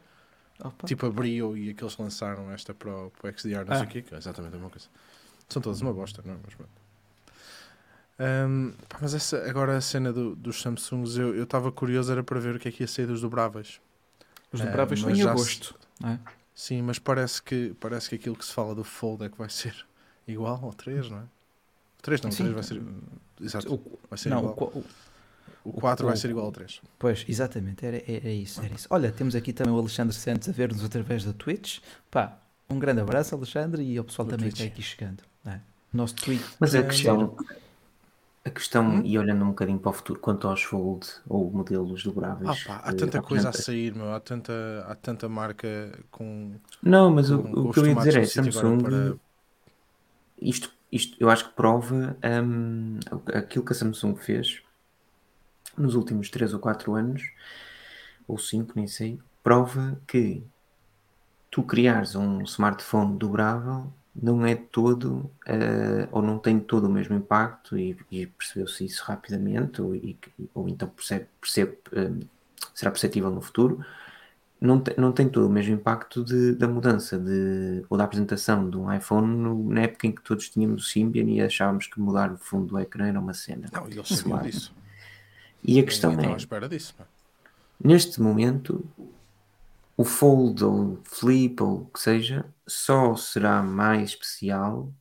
[0.85, 3.77] Tipo a Brio e aqueles lançaram esta para o, para o XDR, não ah.
[3.77, 4.87] sei o quê, que é exatamente a mesma coisa.
[5.47, 6.37] São todas uma bosta, não é?
[6.43, 6.71] Mas pronto.
[8.19, 12.55] Um, mas essa, agora a cena do, dos Samsungs, eu estava curioso era para ver
[12.55, 13.79] o que é que ia sair dos dobráveis.
[14.51, 15.75] Os dobráveis uh, são em agosto.
[15.99, 16.07] Se...
[16.07, 16.19] É?
[16.53, 19.49] Sim, mas parece que, parece que aquilo que se fala do Fold é que vai
[19.49, 19.85] ser
[20.27, 21.21] igual ao 3, não é?
[21.21, 22.81] O 3 não, o 3 vai ser.
[23.39, 23.73] Exato.
[23.73, 24.55] O, vai ser não, igual.
[24.55, 24.83] O,
[25.63, 26.81] o 4 o, vai ser igual ao 3.
[26.97, 28.87] Pois, exatamente, era, era, isso, era isso.
[28.89, 31.79] Olha, temos aqui também o Alexandre Santos a ver-nos através da Twitch.
[32.09, 32.37] Pá,
[32.69, 34.57] um grande abraço, Alexandre, e ao pessoal o também Twitch.
[34.57, 35.23] que está aqui chegando.
[35.45, 35.59] É?
[35.93, 36.43] Nosso tweet.
[36.59, 37.35] Mas a questão,
[38.43, 39.01] a questão, hum?
[39.05, 42.65] e olhando um bocadinho para o futuro, quanto aos Fold ou modelos dobráveis.
[42.65, 44.53] Ah, pá, há tanta coisa a sair, meu, há tanta,
[44.87, 46.55] há tanta marca com.
[46.81, 48.81] Não, mas com, o, o que eu ia dizer é: Samsung.
[48.81, 49.15] Para...
[50.41, 52.99] Isto, isto eu acho que prova um,
[53.31, 54.63] aquilo que a Samsung fez
[55.77, 57.21] nos últimos 3 ou 4 anos,
[58.27, 60.43] ou 5, nem sei, prova que
[61.51, 67.15] tu criares um smartphone dobrável não é todo, uh, ou não tem todo o mesmo
[67.15, 70.17] impacto, e, e percebeu-se isso rapidamente, ou, e,
[70.53, 72.19] ou então percebe, percebe uh,
[72.73, 73.83] será perceptível no futuro,
[74.59, 78.69] não, te, não tem todo o mesmo impacto de, da mudança de, ou da apresentação
[78.69, 81.99] de um iPhone no, na época em que todos tínhamos o Symbian e achávamos que
[81.99, 83.67] mudar o fundo do ecrã era uma cena.
[83.73, 84.73] Não, eles sabiam disso.
[85.63, 86.93] E a questão é, espera disso,
[87.83, 88.85] neste momento,
[90.01, 94.91] o fold ou flip ou o que seja, só será mais especial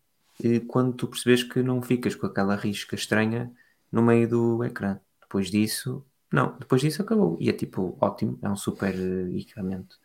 [0.44, 3.50] eh, quando tu percebes que não ficas com aquela risca estranha
[3.90, 5.00] no meio do ecrã.
[5.22, 7.38] Depois disso, não, depois disso acabou.
[7.40, 9.98] E é tipo, ótimo, é um super uh, equipamento.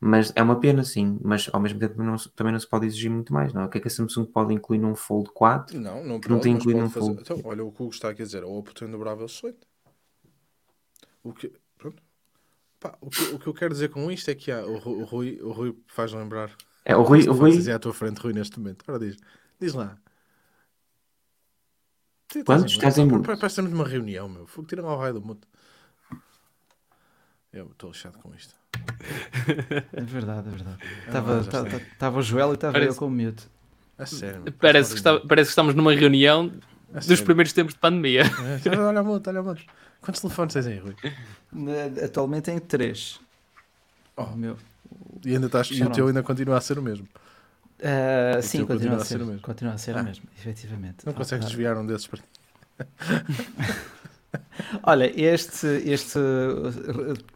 [0.00, 3.10] Mas é uma pena, sim, mas ao mesmo tempo não, também não se pode exigir
[3.10, 3.66] muito mais, não?
[3.66, 5.78] O que é que a Samsung pode incluir num Fold 4?
[5.78, 7.06] Não, não, pode, não tem incluído num fazer...
[7.06, 7.20] Fold.
[7.20, 9.60] Então, olha o que o Hugo está aqui a dizer, a Oppo tem dobrável excelente.
[11.22, 11.52] o que.
[12.82, 15.04] Pá, o, que, o que eu quero dizer com isto é que há, o, o,
[15.04, 16.50] Rui, o Rui faz lembrar.
[16.84, 17.28] É, o Rui.
[17.28, 17.70] O Rui...
[17.70, 18.84] à tua frente, Rui, neste momento.
[18.88, 19.16] Ora, diz,
[19.60, 19.96] diz lá.
[22.44, 23.24] Quando estás em mundo?
[23.24, 24.48] Parece que numa reunião, meu.
[24.48, 25.46] Fogo, tira ao raio do mundo.
[27.52, 28.54] Eu estou lixado com isto.
[29.92, 30.78] É verdade, é verdade.
[31.92, 33.46] Estava o Joel e estava eu com o mute.
[33.98, 34.50] A sério.
[34.58, 36.50] Parece que, está, parece que estamos numa reunião
[36.92, 37.24] a dos sério?
[37.24, 38.22] primeiros tempos de pandemia.
[38.22, 39.62] É, olha a moto, olha a moto.
[40.00, 40.94] Quantos telefones tens aí, Rui?
[42.04, 43.20] Atualmente tenho três.
[44.16, 44.26] Oh.
[44.36, 44.56] meu.
[45.24, 47.06] E, ainda estás, e o teu ainda continua a ser o mesmo.
[47.78, 49.42] Uh, sim, continua, continua, a ser, o mesmo.
[49.42, 50.02] Continua a ser ah.
[50.02, 51.06] o mesmo, efetivamente.
[51.06, 52.20] Não consegues ah, desviar um desses para
[54.82, 56.18] Olha, este, este,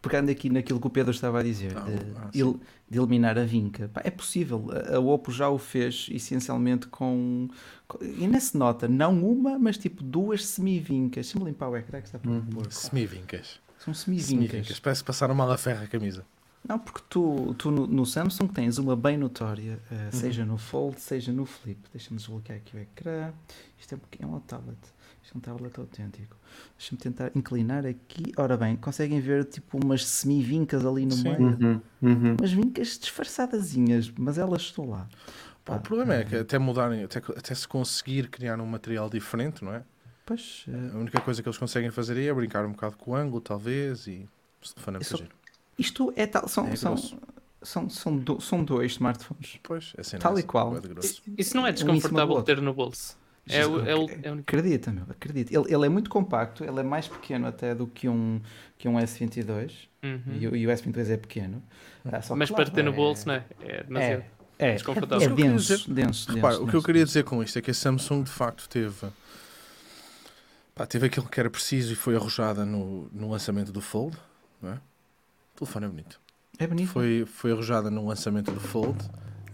[0.01, 2.55] pegando aqui naquilo que o Pedro estava a dizer, ah, de, ah,
[2.89, 4.67] de, eliminar a vinca, pá, é possível.
[4.93, 7.49] A, Oppo já o fez essencialmente com,
[7.87, 11.27] com, E se nota, não uma, mas tipo duas semi-vincas.
[11.27, 12.71] Deixa-me limpar o ecrã que está por uhum.
[12.71, 13.61] Semi-vincas.
[13.79, 14.67] São semi-vincas.
[14.67, 16.25] Semi Parece que passaram mal a ferro a camisa.
[16.69, 20.13] Não, porque tu, tu no, no Samsung tens uma bem notória, uh, uhum.
[20.13, 21.79] seja no Fold, seja no Flip.
[21.93, 23.33] Deixa-me desbloquear aqui o ecrã.
[23.79, 24.79] Isto é um, é um tablet.
[25.37, 26.37] Isto é um tablet autêntico.
[26.79, 28.33] Deixa-me tentar inclinar aqui.
[28.37, 31.23] Ora bem, conseguem ver tipo umas semi-vincas ali no Sim.
[31.25, 31.41] meio?
[31.41, 32.37] Uhum, uhum.
[32.39, 35.09] Umas vincas disfarçadazinhas, mas elas estão lá.
[35.65, 39.65] Pá, o problema é que até mudarem, até, até se conseguir criar um material diferente,
[39.65, 39.83] não é?
[40.25, 40.97] Pois, uh...
[40.97, 44.07] A única coisa que eles conseguem fazer é brincar um bocado com o ângulo, talvez,
[44.07, 44.29] e
[44.63, 45.37] o telefone é muito giro.
[45.79, 46.49] Isto é tal.
[46.49, 46.97] São, é são,
[47.63, 49.59] são, são, do, são dois smartphones.
[49.63, 50.73] Pois, é tal e qual.
[51.37, 53.19] Isso não é desconfortável um ter no bolso.
[53.49, 55.57] É, o, é, o, é Acredita, meu, acredita.
[55.57, 58.41] Ele, ele é muito compacto, ele é mais pequeno até do que um,
[58.77, 60.21] que um S22 uhum.
[60.41, 61.63] e, o, e o S22 é pequeno.
[62.05, 63.45] Ah, Mas para ter no é bolso, não é?
[63.61, 64.25] É demasiado
[64.59, 65.27] é, é, desconfortável.
[65.27, 67.71] É, denso, denso, denso, Repara, denso, O que eu queria dizer com isto é que
[67.71, 69.07] a Samsung de facto teve.
[70.75, 74.17] Pá, teve aquilo que era preciso e foi arrojada no, no lançamento do Fold.
[74.61, 74.75] Não é?
[74.75, 76.21] O telefone é bonito.
[76.59, 76.89] É bonito.
[76.89, 78.99] Foi, foi arrojada no lançamento do Fold.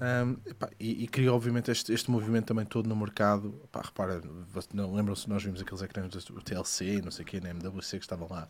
[0.03, 3.55] Um, epá, e, e criou, obviamente, este, este movimento também todo no mercado.
[3.63, 4.21] Epá, repara,
[4.73, 8.27] lembram-se nós vimos aqueles ecrãs do TLC, não sei o que, na MWC que estavam
[8.29, 8.49] lá.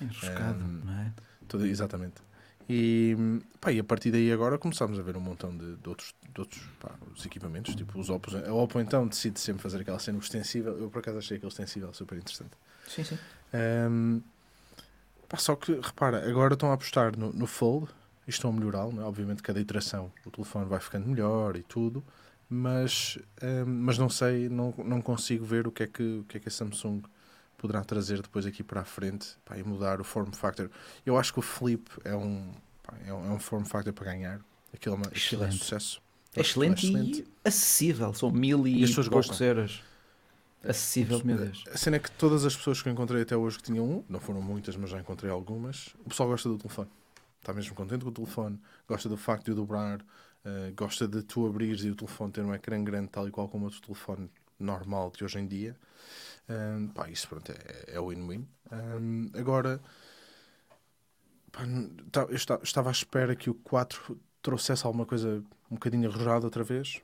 [0.00, 1.12] Enroscado, um, não é?
[1.46, 2.22] Todo, exatamente.
[2.66, 3.14] E,
[3.60, 6.40] pá, e a partir daí agora começámos a ver um montão de, de outros, de
[6.40, 8.34] outros pá, os equipamentos, tipo os Oppo.
[8.34, 10.78] A Oppo então decide sempre fazer aquela cena extensível.
[10.78, 12.52] Eu por acaso achei aquele extensível super interessante.
[12.88, 13.18] Sim, sim.
[13.52, 14.22] Um,
[15.28, 17.88] Pá, só que, repara, agora estão a apostar no, no Fold
[18.26, 19.00] estão a melhorá-lo.
[19.00, 19.04] É?
[19.04, 22.04] Obviamente, cada iteração o telefone vai ficando melhor e tudo,
[22.48, 26.36] mas, um, mas não sei, não, não consigo ver o que, é que, o que
[26.36, 27.02] é que a Samsung
[27.56, 30.70] poderá trazer depois aqui para a frente pá, e mudar o form factor.
[31.04, 34.06] Eu acho que o Flip é um, pá, é um, é um form factor para
[34.06, 34.40] ganhar.
[34.72, 36.02] Aquilo é, uma, aquilo é sucesso.
[36.36, 38.12] É excelente, é excelente, e acessível.
[38.12, 39.82] São mil e, e poucos euros
[40.68, 41.64] acessível, meu Deus.
[41.70, 44.04] A cena é que todas as pessoas que eu encontrei até hoje que tinham um,
[44.08, 46.88] não foram muitas, mas já encontrei algumas, o pessoal gosta do telefone.
[47.44, 51.22] Está mesmo contente com o telefone, gosta do facto de o dobrar, uh, gosta de
[51.22, 54.30] tu abrires e o telefone ter um ecrã grande, tal e qual como outro telefone
[54.58, 55.76] normal de hoje em dia.
[56.48, 58.48] Um, pá, isso pronto, é, é win-win.
[58.72, 59.78] Um, agora,
[61.52, 61.64] pá,
[62.10, 66.64] tá, eu estava à espera que o 4 trouxesse alguma coisa um bocadinho arrojada outra
[66.64, 67.02] vez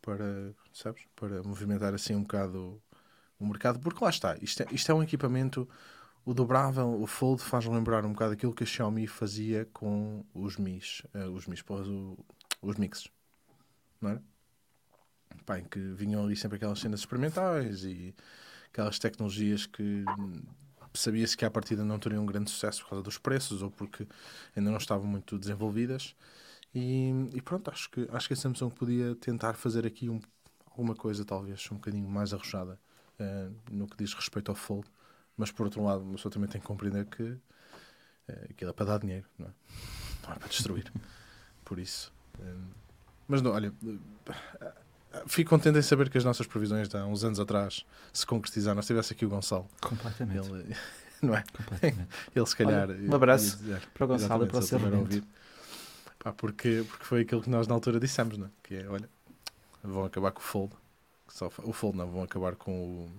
[0.00, 2.82] para, sabes, para movimentar assim um bocado
[3.38, 5.68] o mercado, porque lá está, isto é, isto é um equipamento,
[6.24, 10.56] o dobrável, o Fold faz lembrar um bocado aquilo que a Xiaomi fazia com os
[10.56, 12.18] Mi's, uh, os Mi's, porra, o,
[12.60, 13.08] os Mixes,
[14.00, 14.22] não era?
[15.44, 18.14] Pá, em que vinham ali sempre aquelas cenas experimentais e
[18.70, 20.04] aquelas tecnologias que
[20.94, 24.06] sabia-se que à partida não teriam um grande sucesso por causa dos preços ou porque
[24.54, 26.14] ainda não estavam muito desenvolvidas.
[26.74, 30.20] E, e, pronto, acho que, acho que a Samsung podia tentar fazer aqui um,
[30.66, 32.78] alguma coisa, talvez, um bocadinho mais arrojada
[33.18, 34.86] uh, no que diz respeito ao fold.
[35.36, 37.40] Mas por outro lado, uma pessoa também tem que compreender que uh,
[38.50, 39.50] aquilo é para dar dinheiro, não é?
[40.24, 40.92] Não é para destruir.
[41.64, 42.12] por isso.
[42.38, 42.82] Uh,
[43.26, 43.72] mas não, olha,
[45.26, 48.82] fico contente em saber que as nossas previsões de há uns anos atrás se concretizaram.
[48.82, 49.66] Se tivesse aqui o Gonçalo.
[49.80, 50.50] Completamente.
[50.50, 50.76] Ele,
[51.22, 51.44] não é?
[51.52, 52.08] Completamente.
[52.34, 52.90] Ele se calhar.
[52.90, 55.24] Olha, um abraço dizer, para o Gonçalo e para o seu ouvir.
[56.18, 58.50] Pá, porque, porque foi aquilo que nós na altura dissemos, não é?
[58.62, 59.08] Que é, olha,
[59.82, 60.74] vão acabar com o fold
[61.32, 63.10] só, o Fold não, vão acabar com o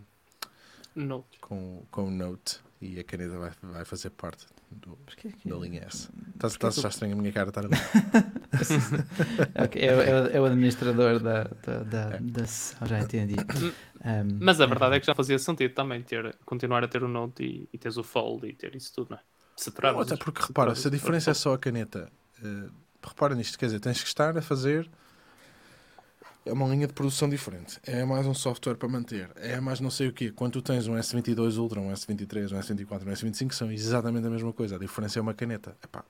[0.96, 1.40] Note.
[1.40, 5.50] Com, com o Note e a caneta vai, vai fazer parte do, que que...
[5.50, 6.10] da linha S.
[6.34, 7.76] Estás, estás a achar estranho a minha cara estar ali?
[9.66, 12.20] okay, é, é, é, o administrador da, da, da, é.
[12.20, 13.36] da já entendi.
[13.36, 17.08] Um, Mas a verdade é que já fazia sentido também ter, continuar a ter o
[17.08, 19.22] Note e, e teres o Fold e ter isso tudo, não é?
[19.56, 20.02] Separado.
[20.02, 22.12] Até porque repara, se a diferença é só a caneta,
[22.44, 24.90] uh, repara nisto, quer dizer, tens que estar a fazer
[26.46, 27.80] é uma linha de produção diferente.
[27.84, 29.30] É mais um software para manter.
[29.36, 30.32] É mais não sei o quê.
[30.32, 34.30] Quando tu tens um S22 Ultra, um S23, um S24, um S25, são exatamente a
[34.30, 34.76] mesma coisa.
[34.76, 35.76] A diferença é uma caneta.
[35.84, 36.04] Epá,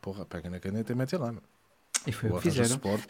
[0.00, 1.32] porra, pega na caneta e mete lá.
[1.32, 1.42] Meu.
[2.06, 2.68] E foi o que fizeram.
[2.68, 3.06] Suporte.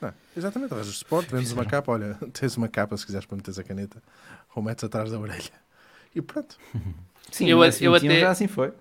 [0.00, 3.56] Não, exatamente, arranjas suporte, vendes uma capa, olha, tens uma capa se quiseres para meteres
[3.56, 4.02] a caneta,
[4.54, 5.52] ou metes atrás da orelha.
[6.12, 6.58] E pronto.
[7.30, 8.20] Sim, eu, eu até...
[8.20, 8.72] já assim foi.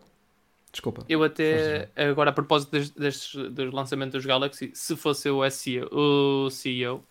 [0.71, 1.05] Desculpa.
[1.07, 5.89] Eu até, agora a propósito destes, destes, dos lançamentos dos Galaxy, se fosse o CEO,
[5.91, 7.03] o CEO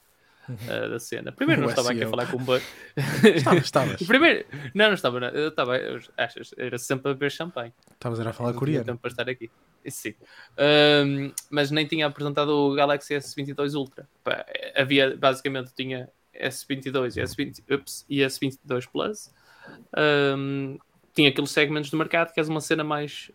[0.48, 1.32] uh, da cena.
[1.32, 2.62] Primeiro, não estava aqui a falar com o Bud.
[3.36, 4.02] Estavas, estavas.
[4.02, 5.18] Primeiro, não, não estava.
[5.26, 5.76] Eu estava,
[6.16, 7.72] achas, era sempre a beber champanhe.
[7.92, 8.84] Estavas a falar coreano.
[8.84, 9.50] Tempo para estar aqui.
[9.88, 10.14] Sim.
[10.58, 14.08] Um, mas nem tinha apresentado o Galaxy S22 Ultra.
[14.22, 14.44] Pá,
[14.76, 19.32] havia, basicamente, tinha S22 e, S20, ups, e S22 Plus.
[19.96, 20.78] Um,
[21.14, 23.30] tinha aqueles segmentos do mercado que és uma cena mais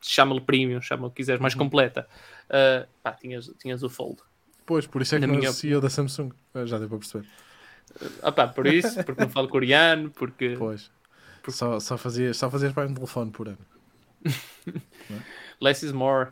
[0.00, 1.60] chama-lhe premium, chama o que quiseres, mais uhum.
[1.60, 2.06] completa.
[2.46, 4.22] Uh, pá, tinhas, tinhas o Fold.
[4.66, 5.52] Pois, por isso é que não minha...
[5.52, 6.30] CEO da Samsung.
[6.64, 7.28] Já deu para perceber.
[8.22, 10.54] Ah pá, por isso, porque não falo coreano, porque...
[10.58, 10.90] Pois.
[11.42, 11.52] Porque...
[11.52, 13.58] Só, só, fazias, só fazias para um telefone por ano.
[15.60, 16.30] Less is more.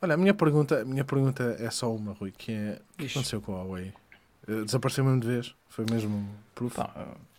[0.00, 3.06] Olha, a minha pergunta, a minha pergunta é só uma, Rui, que é o que
[3.06, 3.92] aconteceu com a Huawei?
[4.48, 5.54] Eh, desapareceu mesmo de vez?
[5.70, 6.74] Foi mesmo proof?
[6.74, 6.90] Tá,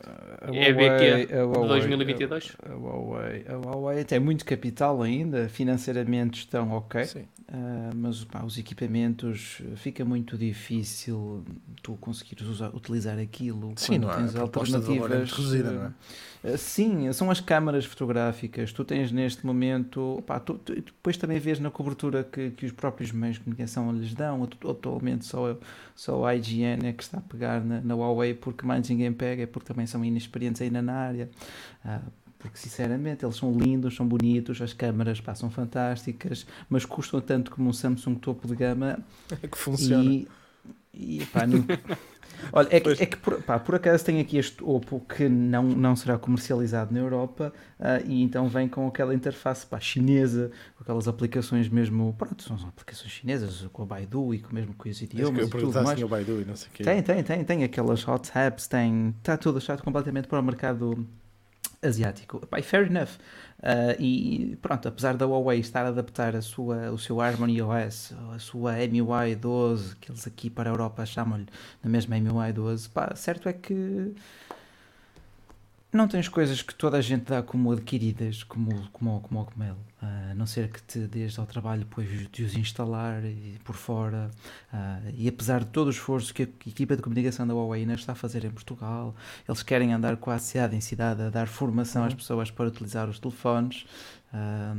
[0.03, 2.57] a, a, é Huawei, a Huawei, 2022?
[2.63, 7.05] A, a, Huawei, a Huawei tem muito capital ainda, financeiramente estão ok.
[7.05, 7.27] Sim.
[7.51, 11.43] Uh, mas pá, os equipamentos fica muito difícil
[11.83, 16.53] tu conseguires usar, utilizar aquilo sim, quando não tens alternativas reduzida, não é?
[16.53, 18.71] Uh, sim, são as câmaras fotográficas.
[18.71, 22.71] Tu tens neste momento, pá, tu, tu, depois também vês na cobertura que, que os
[22.71, 24.47] próprios meios de comunicação lhes dão.
[24.69, 25.57] Atualmente só,
[25.93, 29.43] só a IGN é que está a pegar na, na Huawei porque mais ninguém pega,
[29.43, 31.29] é porque também são inexperientes ainda na área.
[31.85, 37.51] Uh, porque sinceramente eles são lindos, são bonitos, as câmaras são fantásticas, mas custam tanto
[37.51, 38.99] como um Samsung topo de gama.
[39.43, 40.03] É que funciona.
[40.03, 40.27] E,
[40.93, 41.63] e pá, não...
[42.51, 45.63] Olha, é que, é que por, pá, por, acaso tem aqui este Oppo que não,
[45.63, 50.83] não será comercializado na Europa uh, e então vem com aquela interface pá, chinesa, com
[50.83, 55.01] aquelas aplicações mesmo, pronto, são aplicações chinesas com a Baidu e com mesmo com os
[55.01, 56.01] idiomas eu e tudo mais.
[56.01, 56.83] O Baidu e não sei quê.
[56.83, 61.07] Tem, tem, tem, tem aquelas hot apps, tem, está tudo achado completamente para o mercado
[61.81, 62.45] asiático.
[62.47, 63.09] Pai, fair enough.
[63.61, 68.11] Uh, e pronto, apesar da Huawei estar a adaptar a sua, o seu Harmony OS,
[68.33, 71.45] a sua MUI 12, que eles aqui para a Europa chamam-lhe
[71.83, 74.15] na mesma MUI 12, pá, certo é que
[75.91, 79.75] não tens coisas que toda a gente dá como adquiridas, como, como, como o Gmail,
[80.01, 84.31] a não ser que te dês ao trabalho depois de os instalar e por fora.
[84.73, 87.95] Uh, e apesar de todo o esforço que a equipa de comunicação da Huawei ainda
[87.95, 89.13] está a fazer em Portugal,
[89.47, 92.17] eles querem andar quase cidade em cidade a dar formação às uhum.
[92.17, 93.85] pessoas para utilizar os telefones.
[94.33, 94.77] Uh,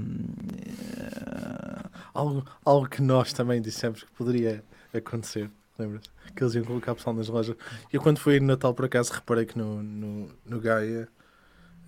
[2.14, 6.02] algo, algo que nós também dissemos que poderia acontecer lembras?
[6.34, 7.56] Que eles iam colocar pessoal nas lojas.
[7.92, 11.08] E eu quando fui no Natal por acaso reparei que no, no, no Gaia,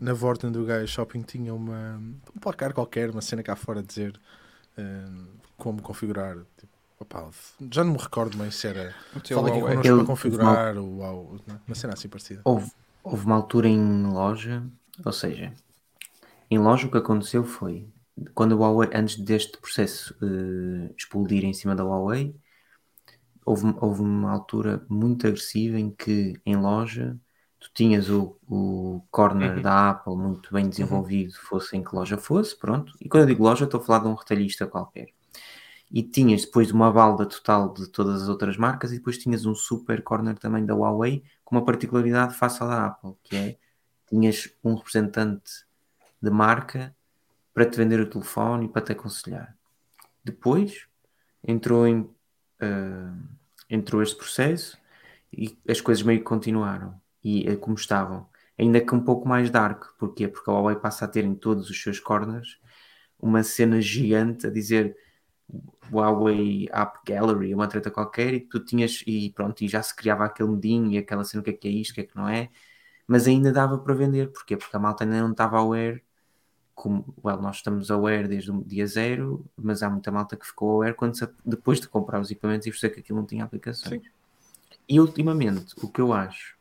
[0.00, 2.00] na Vorten do Gaia Shopping tinha uma,
[2.34, 4.18] um placar qualquer, uma cena cá fora a dizer
[4.78, 6.36] uh, como configurar.
[6.56, 7.30] Tipo, opa,
[7.70, 8.94] já não me recordo mais se era.
[9.28, 12.42] Fala aqui connosco para configurar o UAU, uma cena assim parecida.
[12.44, 12.70] Houve,
[13.02, 14.62] houve uma altura em loja,
[15.04, 15.52] ou seja,
[16.50, 17.88] em loja o que aconteceu foi
[18.34, 22.34] quando o Huawei, antes deste processo uh, explodir em cima da Huawei,
[23.44, 27.18] houve, houve uma altura muito agressiva em que em loja
[27.58, 29.62] tu tinhas o, o corner uhum.
[29.62, 31.48] da Apple muito bem desenvolvido, uhum.
[31.48, 32.94] fosse em que loja fosse, pronto.
[33.00, 35.08] E quando eu digo loja, estou a falar de um retalhista qualquer.
[35.90, 39.54] E tinhas depois uma balda total de todas as outras marcas e depois tinhas um
[39.54, 43.56] super corner também da Huawei com uma particularidade face à da Apple, que é
[44.08, 45.64] tinhas um representante
[46.20, 46.94] de marca
[47.52, 49.56] para te vender o telefone e para te aconselhar.
[50.22, 50.86] Depois
[51.46, 52.08] entrou em
[52.64, 53.28] uh,
[53.68, 54.78] entrou este processo
[55.32, 58.28] e as coisas meio que continuaram e uh, como estavam.
[58.58, 59.84] Ainda que um pouco mais dark.
[59.98, 60.28] Porquê?
[60.28, 62.58] Porque a Huawei passa a ter em todos os seus corners
[63.18, 64.96] uma cena gigante a dizer
[65.90, 70.24] Huawei App Gallery, uma treta qualquer, e tu tinhas, e pronto, e já se criava
[70.24, 72.16] aquele medinho e aquela cena, o que é que é isto, o que é que
[72.16, 72.50] não é,
[73.06, 74.56] mas ainda dava para vender, porquê?
[74.56, 76.03] Porque a malta ainda não estava aware
[76.74, 80.72] como well, nós estamos aware desde o dia zero, mas há muita malta que ficou
[80.72, 84.02] aware quando se, depois de comprar os equipamentos e perceber que aquilo não tinha aplicações.
[84.02, 84.08] Sim.
[84.88, 86.56] E ultimamente, o que eu acho,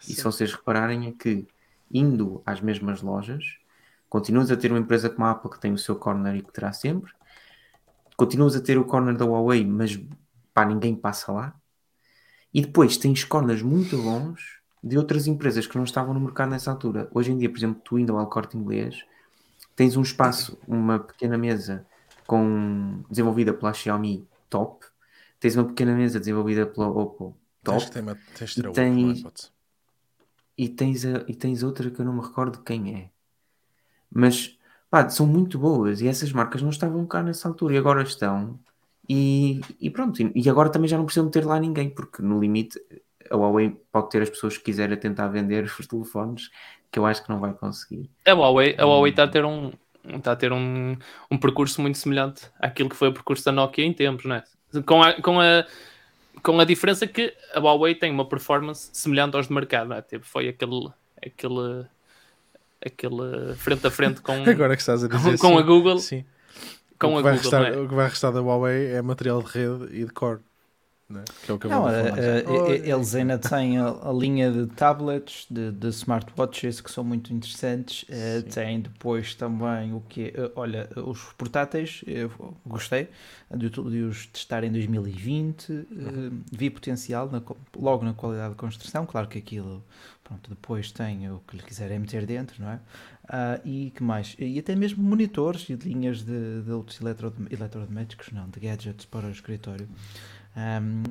[0.00, 0.12] Sim.
[0.12, 1.46] e se vocês repararem, é que
[1.92, 3.58] indo às mesmas lojas,
[4.08, 6.52] continuas a ter uma empresa como a Apple que tem o seu corner e que
[6.52, 7.12] terá sempre,
[8.16, 9.98] continuas a ter o corner da Huawei, mas
[10.52, 11.54] pá, ninguém passa lá,
[12.52, 16.70] e depois tens corners muito bons de outras empresas que não estavam no mercado nessa
[16.70, 17.08] altura.
[17.12, 19.04] Hoje em dia, por exemplo, tu indo ao Corte Inglês
[19.78, 21.86] tens um espaço, uma pequena mesa
[22.26, 24.84] com, desenvolvida pela Xiaomi top,
[25.38, 27.88] tens uma pequena mesa desenvolvida pela Oppo top.
[27.88, 28.04] Tens, tem,
[28.34, 29.52] tens e, tens,
[30.58, 33.10] e, tens a, e tens outra que eu não me recordo quem é.
[34.10, 34.58] Mas
[34.90, 38.58] pá, são muito boas e essas marcas não estavam cá nessa altura e agora estão.
[39.08, 42.80] E, e pronto, e agora também já não precisam ter lá ninguém, porque no limite
[43.30, 46.50] a Huawei pode ter as pessoas que quiserem tentar vender os telefones,
[46.90, 48.10] que eu acho que não vai conseguir.
[48.26, 49.70] A Huawei, a Huawei está a ter um
[50.16, 50.96] está a ter um,
[51.30, 54.44] um percurso muito semelhante àquilo que foi o percurso da Nokia em tempos, não é?
[54.86, 55.66] Com a, com a,
[56.42, 60.02] com a diferença que a Huawei tem uma performance semelhante aos de mercado, não é?
[60.02, 60.88] Tipo, foi aquele,
[61.24, 61.86] aquele,
[62.84, 65.98] aquele frente a frente com, Agora que estás a dizer com, com a Google.
[65.98, 66.24] Sim.
[66.98, 67.76] Com o, a que Google, restar, é?
[67.76, 70.40] o que vai restar da Huawei é material de rede e de core.
[71.10, 71.24] Né?
[71.42, 72.68] Que é o que eu não, vou uh, falar.
[72.68, 77.32] uh, eles ainda têm a, a, linha de tablets, de, de, smartwatches que são muito
[77.32, 78.02] interessantes.
[78.02, 82.30] Uh, têm depois também o que olha, os portáteis, eu
[82.66, 83.08] gostei
[83.50, 85.70] de, de os testar em 2020.
[85.70, 86.42] Uhum.
[86.52, 87.42] vi potencial na,
[87.74, 89.06] logo na qualidade de construção.
[89.06, 89.82] Claro que aquilo
[90.28, 92.80] pronto, depois tem o que lhe quiserem meter dentro, não é?
[93.24, 94.36] Uh, e que mais?
[94.38, 99.30] E até mesmo monitores e linhas de, de outros eletrodomésticos, não, de gadgets para o
[99.30, 99.88] escritório.
[100.58, 101.02] Um,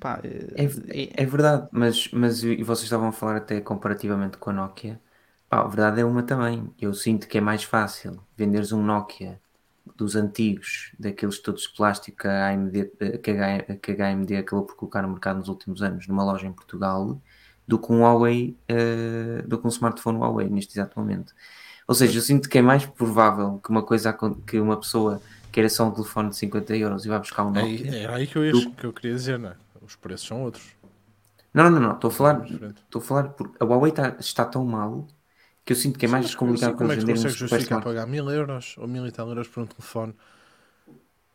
[0.00, 4.52] pá, é, é, verdade, mas, mas e vocês estavam a falar até comparativamente com a
[4.54, 4.98] Nokia.
[5.50, 6.72] Pá, a verdade é uma também.
[6.80, 9.38] Eu sinto que é mais fácil venderes um Nokia
[9.96, 12.84] dos antigos, daqueles todos de plástico que a AMD,
[13.22, 16.46] que a, que a AMD acabou por colocar no mercado nos últimos anos, numa loja
[16.46, 17.20] em Portugal,
[17.68, 21.34] do que um Huawei, uh, do que um smartphone Huawei neste exato momento.
[21.86, 24.16] Ou seja, eu sinto que é mais provável que uma coisa
[24.46, 25.20] que uma pessoa
[25.56, 27.90] queira só um telefone de 50 euros e vai buscar um É Nokia.
[27.90, 29.56] aí, era aí que eu, ia, que eu queria dizer, não é?
[29.80, 30.76] Os preços são outros.
[31.54, 34.66] Não, não, não, estou a falar, estou a falar porque a Huawei está, está tão
[34.66, 35.06] mal
[35.64, 37.84] que eu sinto que é mais complicado como é que venderem consegues um justificar super
[37.94, 40.14] pagar 1000 euros ou 1000 e tal euros por um telefone?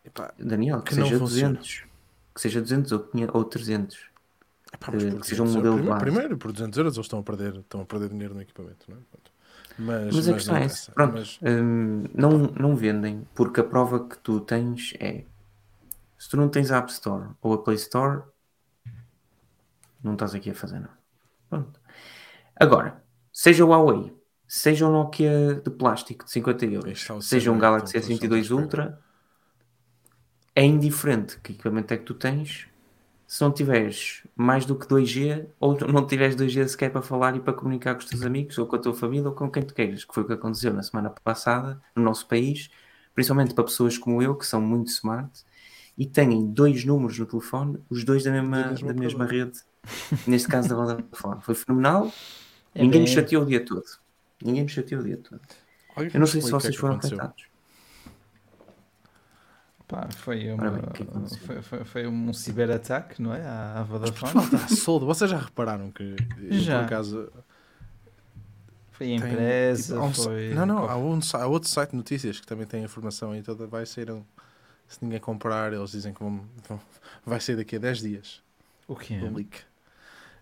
[0.06, 1.54] Epá, Daniel, que, que seja não funciona.
[1.56, 1.84] 200,
[2.36, 3.98] que seja 200 ou, 500, ou 300.
[4.72, 7.24] Epá, Eh, que seja um 200 modelo primeiro, primeiro, por 200 euros eles estão a
[7.24, 9.00] perder, estão a perder dinheiro no equipamento, não é?
[9.82, 14.08] Mas, Mas a questão é essa, pronto, Mas- hum, não, não vendem porque a prova
[14.08, 15.26] que tu tens é
[16.22, 18.22] se tu não tens a App Store ou a Play Store,
[20.04, 20.98] não estás aqui a fazer nada.
[21.50, 21.80] Pronto.
[22.56, 23.04] Agora,
[23.34, 24.16] seja o Huawei,
[24.48, 28.58] seja o Nokia de plástico de 50 euros, é seja um Galaxy todos S22 estão
[28.60, 29.02] à Ultra,
[30.56, 32.68] é indiferente que equipamento é que tu tens
[33.34, 37.40] se não tiveres mais do que 2G ou não tiveres 2G sequer para falar e
[37.40, 39.74] para comunicar com os teus amigos ou com a tua família ou com quem tu
[39.74, 42.70] queiras, que foi o que aconteceu na semana passada no nosso país,
[43.16, 45.32] principalmente para pessoas como eu que são muito smart
[45.98, 49.46] e têm dois números no telefone, os dois da mesma, Da mesma da mesma operadora.
[49.46, 49.60] rede,
[50.28, 51.42] neste caso da Vodafone.
[51.42, 52.12] Foi fenomenal,
[52.76, 53.86] É ninguém me bem- chateou o dia todo.
[54.44, 55.40] Ninguém me chateou o dia todo.
[55.96, 57.46] Olha Eu não me sei se vocês foram afetados.
[59.92, 63.42] Pá, foi, uma, Ora que é que foi, foi, foi um ciberataque, não é?
[63.46, 64.46] À, à Mas Vodafone.
[64.46, 65.06] Está soldo.
[65.06, 66.16] Vocês já repararam que
[66.50, 66.80] Já.
[66.80, 67.30] por acaso
[68.92, 70.54] Foi a tem, empresa, tipo, um si- foi...
[70.54, 73.42] Não, não, há, um, há outro site de notícias que também tem a informação aí
[73.44, 73.68] toda.
[73.68, 74.24] Vai ser um.
[74.88, 76.80] Se ninguém comprar, eles dizem que vão, vão-
[77.26, 78.42] vai ser daqui a 10 dias.
[78.88, 79.20] O quê?
[79.22, 79.60] O leak.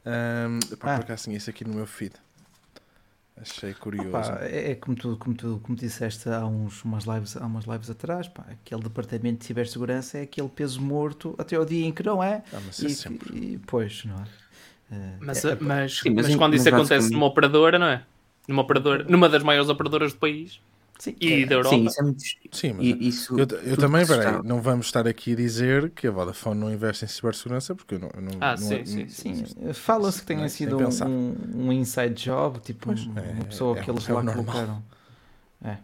[0.06, 0.98] Um, pá, Ah.
[0.98, 2.14] Por acaso tinha isso aqui no meu feed.
[3.42, 4.12] Achei curioso.
[4.12, 7.66] Pá, é, é como tu, como tu como disseste há, uns, umas lives, há umas
[7.66, 11.92] lives atrás, pá, aquele departamento de cibersegurança é aquele peso morto até ao dia em
[11.92, 12.44] que não é.
[12.54, 13.38] Ah, mas é E, sempre.
[13.38, 14.28] e pois, não é?
[14.92, 18.04] Eh, Mas, é- mas, Sim, mas mas quando isso acontece numa operadora, não é?
[18.48, 20.60] Numa, operadora, numa das maiores operadoras do país
[21.00, 21.76] sim, e é- da Europa.
[21.76, 22.24] Sim, isso é muito.
[22.52, 25.92] Sim, mas e- Isso, eu, eu também, peraí, está- não vamos estar aqui a dizer
[25.92, 28.10] que a Vodafone não investe em cibersegurança, porque eu não.
[28.14, 30.50] eu não Ah, não- sim, sim, Sim, fala-se que tenha Não é?
[30.50, 34.14] sido um, um, um inside job, tipo Pois, uma é- pessoa é- que eles é
[34.14, 34.44] lá normal.
[34.44, 34.84] colocaram.
[35.64, 35.78] É,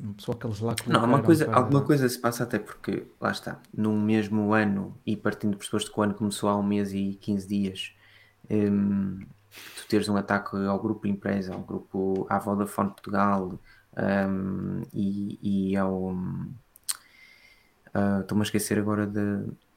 [0.00, 1.06] uma pessoa que eles lá colocaram.
[1.08, 4.96] Não, uma coisa, para- alguma coisa se passa até porque, lá está, num mesmo ano,
[5.06, 7.92] e partindo do pressuposto que o ano começou há um mês e 15 dias,
[8.50, 9.20] hum,
[9.76, 13.58] tu teres um ataque ao grupo empresa, ao grupo à Vodafone Portugal
[14.00, 16.14] hum, e, e ao.
[17.94, 19.20] ah, Estou-me a esquecer agora de.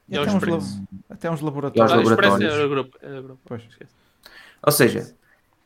[0.10, 1.92] E É até, uns até uns E laboratórios.
[1.94, 2.54] aos Ah, laboratórios.
[2.54, 2.98] era o grupo.
[3.02, 3.42] era o grupo.
[3.46, 3.64] Pois.
[3.64, 3.92] Esquece.
[4.62, 5.16] Ou seja,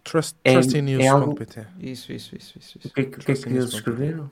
[0.04, 1.68] Trust, É- trustynews.pt.
[1.80, 2.78] Isso, isso, isso, isso.
[2.78, 2.94] o isso.
[2.94, 4.30] que é que, o que, é que eles escreveram?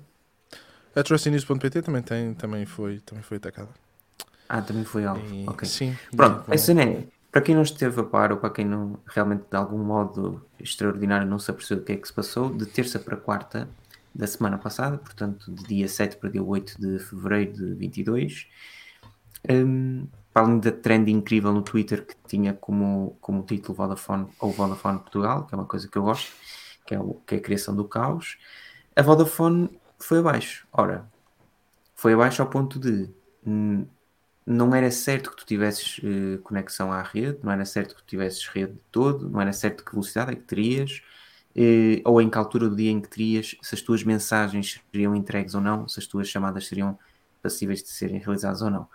[0.96, 3.70] A trustynews.pt também, tem, também, foi, também foi atacada.
[4.48, 5.26] Ah, também foi algo.
[5.34, 5.68] E- Ok.
[5.68, 5.98] Sim.
[6.16, 8.98] Pronto, com- a cena é, para quem não esteve a par ou para quem não
[9.08, 12.66] realmente de algum modo extraordinário não se apercebeu do que é que se passou, de
[12.68, 13.68] terça para quarta
[14.16, 18.48] da semana passada, portanto de dia 7 para dia 8 de fevereiro de 22,
[19.50, 24.52] hum, para além da trend incrível no Twitter que tinha como, como título Vodafone ou
[24.52, 26.32] Vodafone Portugal, que é uma coisa que eu gosto,
[26.86, 28.38] que é, o, que é a criação do caos,
[28.96, 30.66] a Vodafone foi abaixo.
[30.72, 31.06] Ora,
[31.94, 33.10] foi abaixo ao ponto de
[33.46, 33.86] hum,
[34.46, 38.08] não era certo que tu tivesses uh, conexão à rede, não era certo que tu
[38.08, 41.02] tivesses rede de todo, não era certo que velocidade é que terias,
[41.56, 45.16] uh, ou em que altura do dia em que terias, se as tuas mensagens seriam
[45.16, 46.98] entregues ou não, se as tuas chamadas seriam
[47.42, 48.88] passíveis de serem realizadas ou não.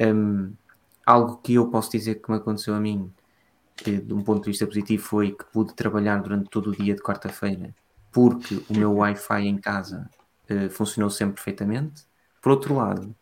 [0.00, 0.52] Um,
[1.04, 3.12] algo que eu posso dizer que me aconteceu a mim,
[3.74, 6.94] que, de um ponto de vista positivo, foi que pude trabalhar durante todo o dia
[6.94, 7.74] de quarta-feira,
[8.12, 10.08] porque o meu Wi-Fi em casa
[10.50, 12.04] uh, funcionou sempre perfeitamente.
[12.40, 13.14] Por outro lado,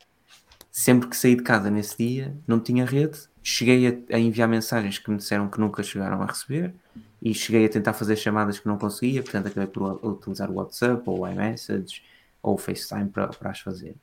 [0.70, 4.98] sempre que saí de casa nesse dia, não tinha rede, cheguei a, a, enviar mensagens
[4.98, 6.74] que me disseram que nunca chegaram a receber
[7.20, 11.02] e cheguei a tentar fazer chamadas que não conseguia, portanto acabei por utilizar o WhatsApp
[11.04, 12.02] ou o iMessage
[12.42, 13.94] ou o FaceTime para, para as fazer.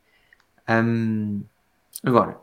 [0.70, 1.42] Um,
[2.04, 2.40] agora,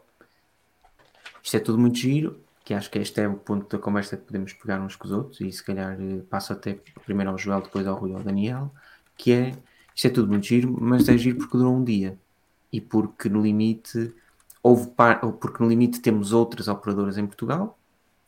[1.43, 4.25] isto é tudo muito giro, que acho que este é o ponto da conversa que
[4.25, 7.63] podemos pegar uns com os outros e se calhar eh, passo até primeiro ao Joel,
[7.63, 8.75] depois ao Rui e ao Daniel,
[9.17, 9.53] que é,
[9.95, 12.19] isto é tudo muito giro, mas é giro porque durou um dia
[12.73, 14.13] e porque no limite
[14.69, 17.79] houve par, ou porque no limite temos outras operadoras em Portugal,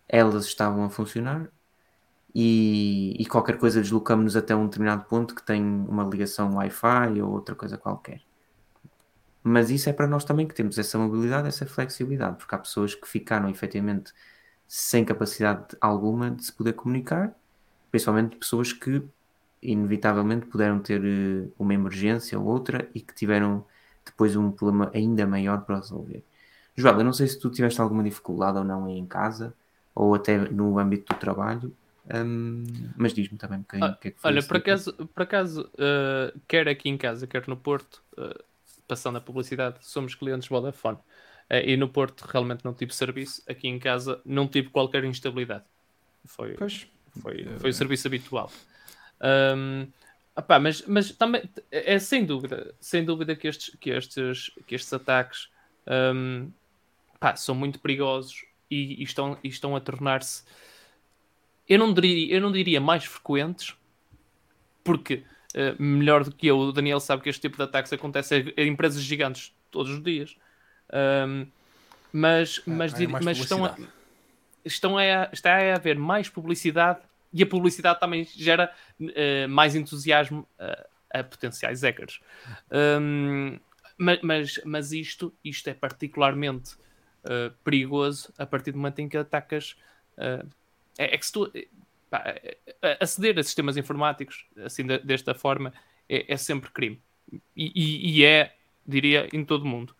[0.08, 1.48] elas estavam a funcionar
[2.34, 7.30] e, e qualquer coisa deslocamos-nos até um determinado ponto que tem uma ligação Wi-Fi ou
[7.30, 8.22] outra coisa qualquer.
[9.42, 12.94] Mas isso é para nós também que temos essa mobilidade, essa flexibilidade, porque há pessoas
[12.94, 14.12] que ficaram efetivamente
[14.66, 17.34] sem capacidade alguma de se poder comunicar,
[17.90, 19.02] principalmente pessoas que
[19.62, 23.64] inevitavelmente puderam ter eh, uma emergência ou outra e que tiveram
[24.04, 26.24] depois um problema ainda maior para resolver.
[26.80, 29.54] João, eu não sei se tu tiveste alguma dificuldade ou não em casa
[29.94, 31.74] ou até no âmbito do trabalho,
[32.12, 32.64] um,
[32.96, 34.30] mas diz-me também um bocadinho ah, o que é que foi.
[34.30, 38.42] Olha, por acaso, por acaso uh, quer aqui em casa, quer no Porto, uh,
[38.88, 40.98] passando a publicidade, somos clientes Vodafone.
[41.50, 45.64] Uh, e no Porto realmente não tive serviço, aqui em casa não tive qualquer instabilidade.
[46.24, 46.86] Foi, pois.
[47.20, 48.50] foi, foi o serviço habitual.
[49.20, 49.86] Um,
[50.36, 54.92] Opá, mas, mas também é sem dúvida, sem dúvida que estes, que estes, que estes
[54.92, 55.50] ataques
[55.86, 56.50] um,
[57.20, 60.42] pá, são muito perigosos e, e, estão, e estão a tornar-se
[61.70, 63.76] eu não diria, eu não diria mais frequentes,
[64.82, 65.22] porque
[65.54, 68.68] uh, melhor do que eu, o Daniel sabe que este tipo de ataques acontece em
[68.68, 70.36] empresas gigantes todos os dias.
[70.92, 71.46] Um,
[72.12, 73.76] mas, mas, é, mas estão a,
[74.64, 76.98] estão a, está a haver mais publicidade
[77.32, 82.20] e a publicidade também gera uh, mais entusiasmo uh, a potenciais hackers.
[83.00, 83.60] Um,
[83.96, 86.72] mas, mas, mas, isto, isto é particularmente
[87.24, 89.76] uh, perigoso a partir do momento em que atacas.
[90.16, 90.44] é,
[90.98, 91.52] é, que se tu.
[92.10, 92.24] Pá,
[92.98, 95.72] aceder a sistemas informáticos assim de, desta forma
[96.08, 97.00] é, é, sempre crime.
[97.56, 99.94] E, e, e, é, diria, em todo o mundo.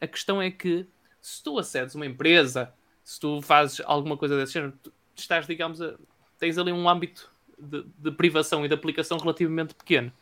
[0.00, 0.86] a questão é que
[1.20, 4.72] se tu acedes uma empresa, se tu fazes alguma coisa desse género,
[5.16, 5.96] estás, digamos, a,
[6.38, 10.12] tens ali um âmbito de, de, privação e de aplicação relativamente pequeno.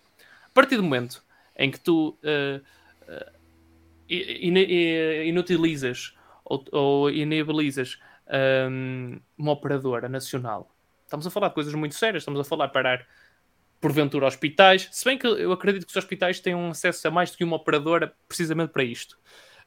[0.45, 1.23] A partir do momento
[1.57, 2.61] em que tu uh,
[3.13, 3.38] uh,
[4.09, 7.99] inutilizas ou, ou inabilizas
[8.71, 12.73] um, uma operadora nacional, estamos a falar de coisas muito sérias, estamos a falar de
[12.73, 13.07] parar
[13.81, 17.37] porventura hospitais, se bem que eu acredito que os hospitais têm acesso a mais do
[17.37, 19.17] que uma operadora precisamente para isto.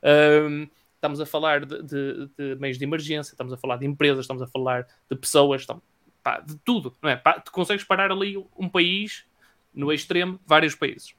[0.04, 4.26] Um, estamos a falar de, de, de, meios de emergência, estamos a falar de empresas,
[4.26, 5.84] estamos a falar de pessoas, estamos,
[6.22, 7.16] pá, de tudo, não é?
[7.16, 9.26] Pá, tu consegues parar ali um país,
[9.74, 11.16] no extremo, vários países.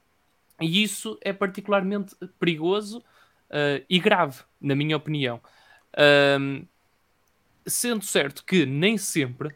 [0.61, 3.03] E isso é particularmente perigoso
[3.53, 5.39] uh, e grave, na minha opinião.
[6.39, 6.65] Um,
[7.65, 9.55] sendo certo que nem sempre,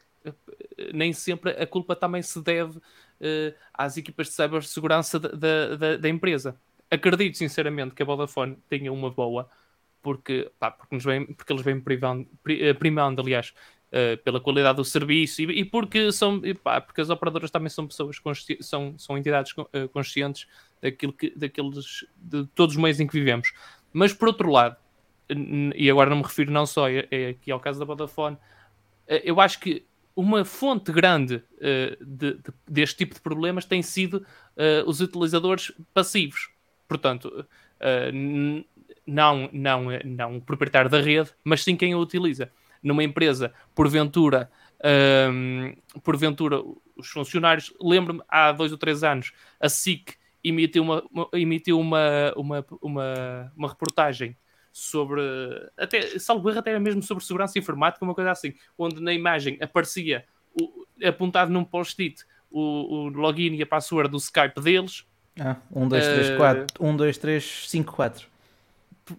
[0.93, 6.09] nem sempre a culpa também se deve uh, às equipas de cibersegurança da, da, da,
[6.09, 6.59] empresa.
[6.89, 9.49] Acredito sinceramente que a Vodafone tenha uma boa,
[10.01, 13.53] porque, pá, porque, vem, porque eles vêm primando, eh, primando aliás,
[13.87, 17.69] Uh, pela qualidade do serviço e, e porque são e pá, porque as operadoras também
[17.69, 18.17] são pessoas
[18.59, 19.53] são, são entidades
[19.93, 20.45] conscientes
[20.81, 23.53] daquilo que daqueles de todos os meios em que vivemos
[23.97, 24.77] mas por outro lado
[25.75, 29.21] e agora não me refiro não só é, é aqui ao caso da Vodafone uh,
[29.23, 29.85] eu acho que
[30.15, 31.43] uma fonte grande
[32.01, 34.25] de, de, deste tipo de problemas tem sido
[34.87, 36.49] os utilizadores passivos.
[36.87, 37.45] Portanto
[39.05, 42.51] não não não o proprietário da rede mas sim quem a utiliza.
[42.81, 44.49] Numa empresa, porventura,
[45.31, 46.63] um, porventura
[46.95, 52.65] os funcionários, lembro-me há dois ou três anos, a SIC emitiu uma, emitiu uma, uma,
[52.81, 54.35] uma, uma reportagem
[54.71, 55.21] sobre,
[55.75, 60.23] até, salvo erro, até mesmo sobre segurança informática, uma coisa assim, onde na imagem aparecia
[60.53, 65.03] o, apontado num post-it o, o, login e a password do Skype deles.
[65.39, 66.65] Ah, 1, 2, 3, 4.
[66.79, 68.27] 1, 2, 3, 5, 4.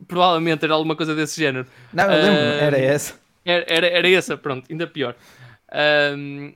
[0.06, 1.66] Provavelmente era alguma coisa desse género.
[1.92, 3.14] Não, eu lembro, uh, era essa.
[3.44, 5.16] Era, era, era essa, pronto, ainda pior.
[6.16, 6.52] Um,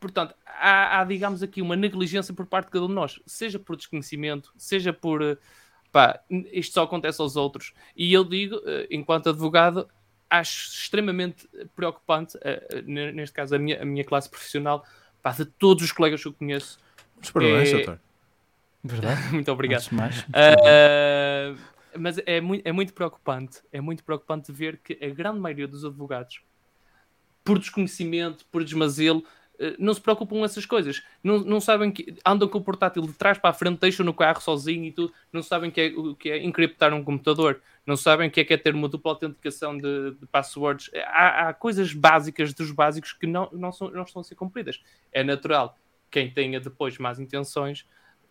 [0.00, 3.58] portanto, há, há, digamos aqui, uma negligência por parte de cada um de nós, seja
[3.58, 5.38] por desconhecimento, seja por,
[5.90, 6.20] pá,
[6.52, 7.72] isto só acontece aos outros.
[7.96, 9.88] E eu digo, uh, enquanto advogado,
[10.28, 14.84] acho extremamente preocupante, uh, neste caso a minha, a minha classe profissional,
[15.22, 16.78] pá, de todos os colegas que eu conheço.
[17.32, 17.72] Parabéns, é...
[17.72, 18.00] doutor.
[18.84, 19.20] Verdade.
[19.32, 19.88] muito obrigado.
[19.92, 21.58] Mais, uh,
[21.98, 23.60] mas é muito, é muito preocupante.
[23.72, 26.40] É muito preocupante ver que a grande maioria dos advogados,
[27.44, 29.26] por desconhecimento, por desmazelo, eh,
[29.78, 31.02] não se preocupam com essas coisas.
[31.22, 34.14] Não, não sabem que andam com o portátil de trás para a frente, deixam no
[34.14, 35.12] carro sozinho e tudo.
[35.32, 37.60] Não sabem que é, o que é encriptar um computador.
[37.86, 40.90] Não sabem o que é, que é ter uma dupla autenticação de, de passwords.
[41.06, 44.80] Há, há, coisas básicas dos básicos que não, não, são, não estão a ser cumpridas.
[45.12, 45.76] É natural.
[46.10, 47.86] Quem tenha depois más intenções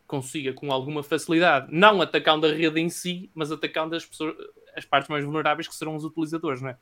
[0.07, 4.35] consiga com alguma facilidade, não atacando a rede em si, mas atacando as pessoas,
[4.75, 6.77] as partes mais vulneráveis que serão os utilizadores, não é?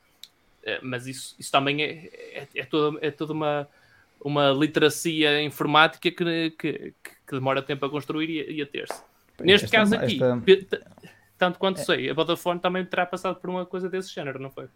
[0.64, 3.68] Eh, mas isso, isso também é, é, é, toda, é toda uma,
[4.20, 6.94] uma literacia informática que, que,
[7.26, 9.02] que demora tempo a construir e, e a ter-se.
[9.40, 10.86] Neste esta, caso aqui, esta...
[11.38, 11.84] tanto quanto é.
[11.84, 14.68] sei, a Vodafone também terá passado por uma coisa desse género, não foi?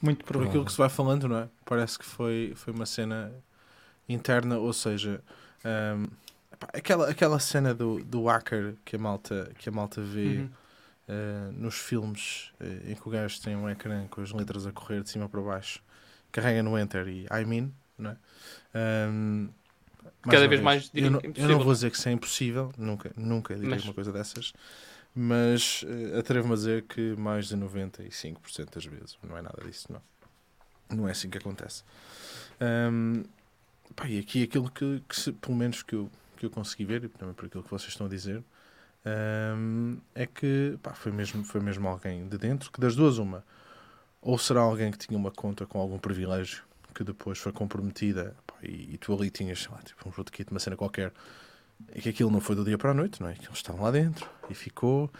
[0.00, 1.48] Muito por aquilo que se vai falando, não é?
[1.64, 3.32] Parece que foi, foi uma cena
[4.08, 5.22] interna, ou seja,
[5.64, 6.08] um,
[6.72, 10.50] aquela, aquela cena do, do hacker que a malta, que a malta vê uhum.
[11.08, 14.72] uh, nos filmes uh, em que o gajo tem um ecrã com as letras a
[14.72, 15.80] correr de cima para baixo,
[16.32, 18.16] carrega no Enter e I mean, não é?
[19.10, 19.48] Um,
[20.22, 23.12] Cada vez, vez mais eu não, eu não, vou dizer que isso é impossível, nunca,
[23.16, 23.84] nunca direi mas...
[23.84, 24.52] uma coisa dessas,
[25.14, 29.92] mas uh, atrevo-me a dizer que mais de 95% das vezes não é nada disso,
[29.92, 30.00] não.
[30.96, 31.82] Não é assim que acontece.
[32.60, 33.24] Um,
[33.96, 36.10] pá, e aqui aquilo que, que se, pelo menos que eu
[36.42, 38.42] que eu consegui ver, e também por aquilo que vocês estão a dizer,
[39.56, 43.44] um, é que pá, foi, mesmo, foi mesmo alguém de dentro, que das duas, uma,
[44.22, 46.62] ou será alguém que tinha uma conta com algum privilégio
[46.94, 50.60] que depois foi comprometida pá, e, e, tu ali tinhas, lá, tipo um rootkit, uma
[50.60, 51.12] cena qualquer,
[51.94, 53.34] e que aquilo não foi do dia para a noite, não é?
[53.34, 55.10] Que eles estavam lá dentro e ficou,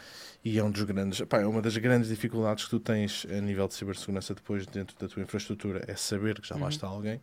[0.44, 3.40] e é um dos grandes, pá, é uma das grandes dificuldades que tu tens a
[3.40, 6.68] nível de cibersegurança depois dentro da tua infraestrutura, é saber que já lá uhum.
[6.68, 7.20] está alguém.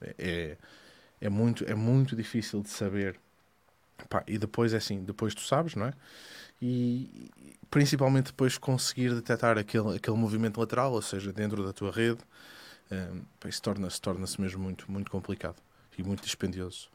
[0.00, 0.58] É, é,
[1.20, 3.18] é, muito, é muito difícil de saber
[4.08, 5.92] Pá, e depois é assim, depois tu sabes, não é?
[6.66, 7.30] E
[7.70, 12.20] principalmente depois conseguir detectar aquele, aquele movimento lateral, ou seja, dentro da tua rede,
[12.90, 15.56] um, pá, isso torna-se torna mesmo muito, muito complicado
[15.98, 16.88] e muito dispendioso.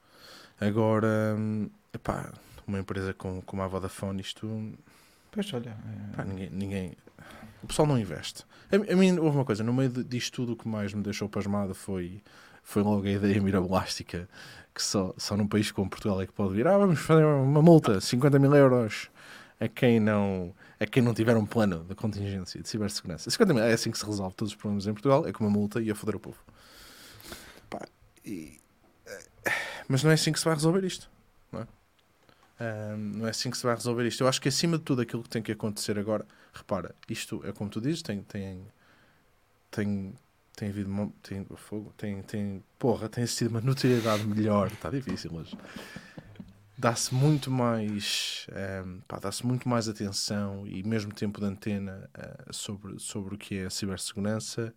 [0.60, 2.34] Agora, um, epá,
[2.66, 4.74] uma empresa com, como a Vodafone, isto.
[5.30, 5.70] Pois olha.
[5.70, 6.16] É...
[6.16, 6.98] Pá, ninguém, ninguém.
[7.62, 8.44] O pessoal não investe.
[8.72, 11.30] A, a mim, houve uma coisa, no meio disto tudo, o que mais me deixou
[11.30, 12.24] pasmado foi,
[12.64, 14.28] foi logo a ideia mirabolástica
[14.74, 17.62] que só, só num país como Portugal é que pode vir, ah, vamos fazer uma
[17.62, 19.12] multa, 50 mil euros
[19.60, 23.30] a quem não, a quem não tiver um plano de contingência de cibersegurança.
[23.30, 25.50] 50 mil é assim que se resolve todos os problemas em Portugal, é com uma
[25.50, 26.38] multa e a foder o povo.
[27.70, 27.86] Pá,
[28.26, 28.60] e,
[29.06, 29.52] eh,
[29.88, 31.10] mas não é assim que se vai resolver isto.
[31.52, 31.68] Não é?
[32.62, 34.22] Um, não é assim que se vai resolver isto.
[34.24, 37.52] Eu acho que acima de tudo aquilo que tem que acontecer agora, repara, isto é
[37.52, 38.66] como tu dizes, tem, tem,
[39.72, 40.14] tem
[40.60, 45.32] tem havido uma, tem, fogo, tem, tem, porra, tem sido uma notoriedade melhor, está difícil,
[45.34, 45.56] mas
[46.80, 52.54] dá-se muito mais um, ehm, dá-se muito mais atenção e mesmo tempo de antena uh,
[52.54, 54.74] sobre, sobre o que é a cibersegurança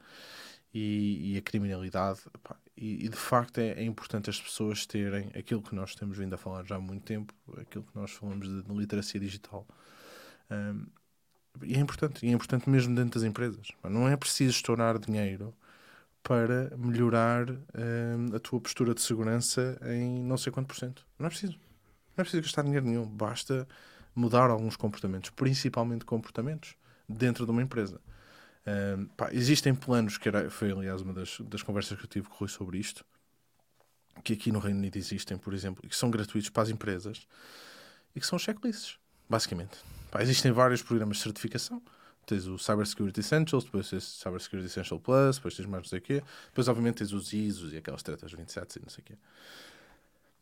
[0.74, 5.30] e, e a criminalidade pá, e, e, de facto é, é, importante as pessoas terem
[5.38, 8.48] aquilo que nós temos vindo a falar já há muito tempo, aquilo que nós falamos
[8.48, 9.64] de, de literacia digital
[10.50, 10.86] um, ehm,
[11.62, 13.68] e é importante, e é importante mesmo dentro das empresas.
[13.84, 15.55] Não é preciso estourar dinheiro
[16.22, 21.07] para melhorar uh, a tua postura de segurança em não sei quanto por cento.
[21.18, 21.59] Não é preciso.
[22.16, 23.06] Não é preciso gastar dinheiro nenhum.
[23.06, 23.66] Basta
[24.14, 26.74] mudar alguns comportamentos, principalmente comportamentos,
[27.08, 28.00] dentro de uma empresa.
[29.16, 32.34] Pá, existem planos, que era, foi aliás uma das, das conversas que eu tive com
[32.34, 33.04] o Rui sobre isto,
[34.22, 37.26] que aqui no Reino Unido existem, por exemplo, e que são gratuitos para as empresas
[38.14, 38.98] e que são checklists,
[39.28, 39.78] basicamente.
[40.10, 41.82] Pá, existem vários programas de certificação
[42.26, 45.82] tens o Cyber Security Essentials, depois tens o Cyber Security Essential Plus, depois tens mais
[45.82, 48.88] não sei o quê, depois obviamente tens os ISOs e aquelas tretas 27 e não
[48.88, 49.14] sei o quê.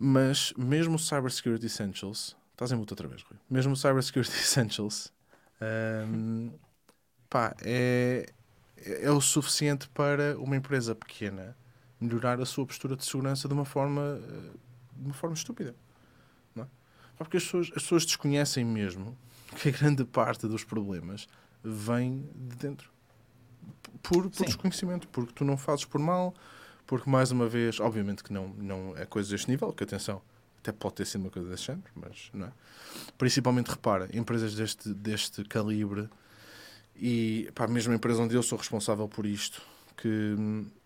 [0.03, 4.03] Mas mesmo o Cyber Security Essentials, estás em luta outra vez, Rui, mesmo o Cyber
[4.03, 5.13] Security Essentials,
[6.09, 6.51] um,
[7.29, 8.33] pá, é,
[8.79, 11.55] é o suficiente para uma empresa pequena
[12.01, 14.19] melhorar a sua postura de segurança de uma forma,
[14.97, 15.75] de uma forma estúpida.
[16.55, 16.67] Não é?
[17.19, 19.15] Porque as pessoas, as pessoas desconhecem mesmo
[19.57, 21.29] que a grande parte dos problemas
[21.63, 22.91] vem de dentro.
[24.03, 26.35] Por, por desconhecimento, porque tu não fazes por mal,
[26.91, 30.21] porque mais uma vez, obviamente que não, não é coisa deste nível, que atenção,
[30.59, 32.53] até pode ter sido uma coisa deste género, mas não é.
[33.17, 36.09] Principalmente, repara, empresas deste, deste calibre
[36.97, 39.63] e pá, mesmo a empresa onde eu sou responsável por isto,
[39.97, 40.35] que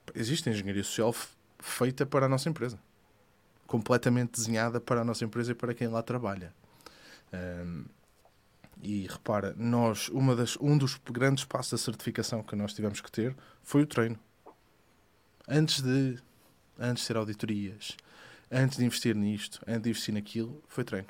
[0.05, 1.15] pá, existe engenharia social
[1.59, 2.79] feita para a nossa empresa,
[3.67, 6.53] completamente desenhada para a nossa empresa e para quem lá trabalha.
[7.33, 7.87] Um,
[8.83, 13.11] E repara, nós, uma das, um dos grandes passos da certificação que nós tivemos que
[13.11, 14.19] ter foi o treino.
[15.49, 16.17] Antes de,
[16.79, 17.97] antes de ter auditorias,
[18.51, 21.09] antes de investir nisto, antes de investir naquilo, foi treino.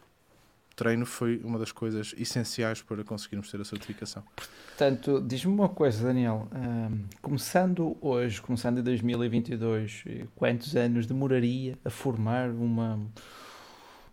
[0.75, 4.25] Treino foi uma das coisas essenciais para conseguirmos ter a certificação.
[4.35, 6.49] Portanto, diz-me uma coisa, Daniel.
[6.53, 10.05] Um, começando hoje, começando em 2022,
[10.35, 12.99] quantos anos demoraria a formar uma,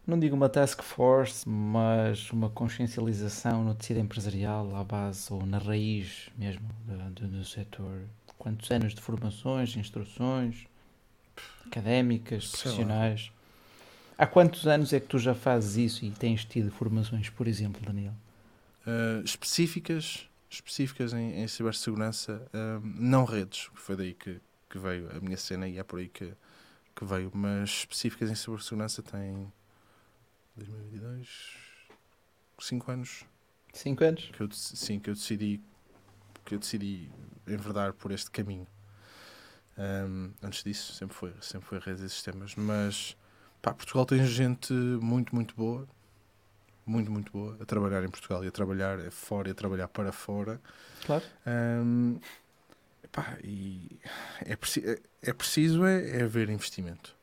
[0.05, 5.57] não digo uma task force, mas uma consciencialização no tecido empresarial à base ou na
[5.57, 8.01] raiz mesmo do, do, do setor?
[8.41, 10.65] Quantos anos de formações, instruções
[11.63, 13.31] académicas, Sei profissionais?
[14.17, 14.23] Lá.
[14.25, 17.79] Há quantos anos é que tu já fazes isso e tens tido formações, por exemplo,
[17.85, 18.15] Daniel?
[18.83, 25.19] Uh, específicas, específicas em, em cibersegurança, uh, não redes, foi daí que, que veio a
[25.19, 26.33] minha cena e é por aí que,
[26.95, 29.53] que veio, mas específicas em cibersegurança tem
[30.55, 31.29] 2022,
[32.57, 33.23] 5 anos.
[33.71, 34.31] 5 anos?
[34.33, 35.61] Que eu, sim, que eu decidi
[36.51, 37.09] que eu decidi
[37.47, 38.67] enverdar por este caminho.
[39.77, 43.15] Um, antes disso, sempre foi, sempre foi redes e sistemas, mas
[43.61, 45.87] Pá, Portugal tem gente muito, muito boa.
[46.85, 50.11] Muito, muito boa a trabalhar em Portugal e a trabalhar fora e a trabalhar para
[50.11, 50.59] fora.
[51.05, 51.23] Claro.
[51.47, 52.19] Um,
[53.11, 53.97] pá, e
[54.43, 57.15] é, preci é, é preciso é, é haver investimento.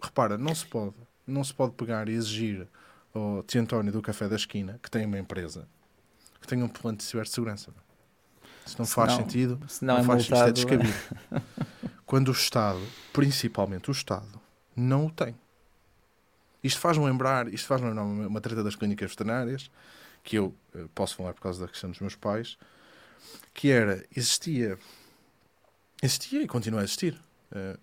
[0.00, 0.94] Repara, não se pode,
[1.26, 2.68] não se pode pegar e exigir
[3.12, 5.66] ao Tio António do Café da Esquina, que tem uma empresa,
[6.40, 7.72] que tenha um plano de cibersegurança.
[8.66, 11.44] Isso não se faz não, sentido, não, não é faz multado, isto é descabido.
[12.04, 12.80] Quando o Estado,
[13.12, 14.40] principalmente o Estado,
[14.74, 15.34] não o tem.
[16.62, 19.70] Isto faz-me lembrar, isto faz lembrar uma, treta das clínicas veterinárias,
[20.24, 22.58] que eu uh, posso falar por causa da questão dos meus pais,
[23.54, 24.76] que era, existia,
[26.02, 27.20] existia e continua a existir,
[27.52, 27.78] uh,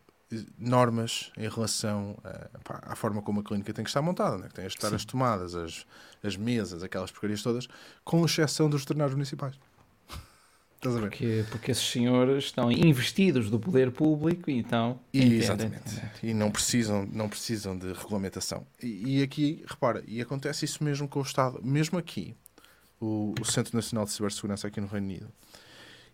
[0.57, 4.47] normas em relação uh, pá, à forma como a clínica tem que estar montada, né?
[4.49, 4.95] que tem que estar Sim.
[4.95, 5.85] as tomadas, as,
[6.21, 7.67] as mesas, aquelas porcarias todas,
[8.03, 9.55] com exceção dos veterinários municipais.
[10.83, 11.09] Estás a ver?
[11.09, 14.99] Porque, porque esses senhores estão investidos do poder público e então.
[15.13, 16.01] E, exatamente.
[16.21, 18.67] E não precisam, não precisam de regulamentação.
[18.81, 21.61] E, e, aqui, repara, e acontece isso mesmo com o Estado.
[21.63, 22.35] Mesmo aqui,
[22.99, 25.31] o, o Centro Nacional de Cibersegurança aqui no Reino Unido,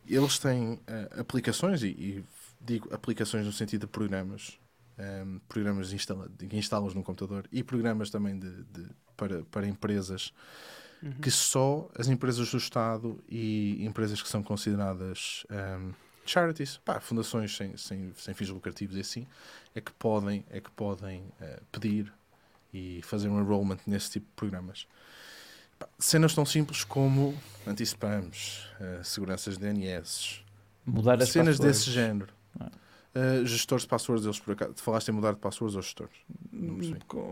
[0.07, 2.23] eles têm uh, aplicações, e, e,
[2.61, 4.59] digo aplicações no sentido de programas,
[4.99, 8.85] um, ehm, programas instala, que instalas no computador e programas também de, de
[9.17, 10.31] para, para empresas
[11.01, 11.11] uhum.
[11.13, 15.91] que só as empresas do Estado e empresas que são consideradas um,
[16.25, 19.27] charities, pá, fundações sem, sem, sem fins lucrativos e assim,
[19.73, 22.11] é que podem, é que podem uh, pedir
[22.73, 24.87] e fazer um enrollment nesse tipo de programas.
[25.77, 27.35] Pá, cenas tão simples como
[27.65, 30.43] anti-spams, uh, seguranças de DNS,
[30.85, 32.33] Mudar as cenas desse género.
[33.15, 34.73] Uh, gestores de passwords, eles por acaso.
[34.75, 36.15] Falaste em mudar de passwords ou gestores?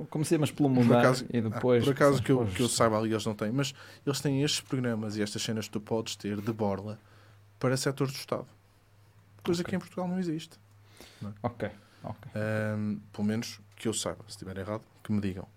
[0.10, 1.84] Comecei, mas pelo mudar por acaso, e depois.
[1.84, 3.52] Ah, por acaso que eu, que eu saiba ali, eles não têm.
[3.52, 7.00] Mas eles têm estes programas e estas cenas que tu podes ter de borla
[7.60, 8.48] para setores do Estado.
[9.44, 9.70] Coisa okay.
[9.70, 10.58] que em Portugal não existe.
[11.22, 11.34] Não é?
[11.44, 11.70] Ok,
[12.04, 12.32] ok.
[12.76, 14.24] Um, pelo menos que eu saiba.
[14.24, 15.48] Se estiver errado, que me digam.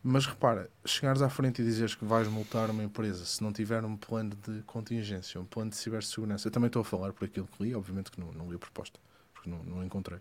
[0.00, 3.84] Mas repara, chegares à frente e dizeres que vais multar uma empresa se não tiver
[3.84, 6.46] um plano de contingência, um plano de cibersegurança.
[6.46, 8.58] Eu também estou a falar por aquilo que li, obviamente que não, não li a
[8.60, 9.00] proposta
[9.46, 10.18] porque não, não encontrei.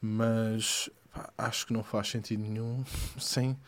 [0.00, 2.84] Mas pá, acho que não faz sentido nenhum
[3.18, 3.58] sem,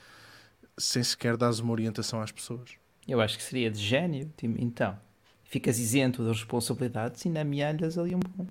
[0.76, 2.70] sem sequer dar uma orientação às pessoas.
[3.08, 4.98] Eu acho que seria de gênio, tipo, então.
[5.44, 8.46] Ficas isento das responsabilidades e não me amealhas ali um bom.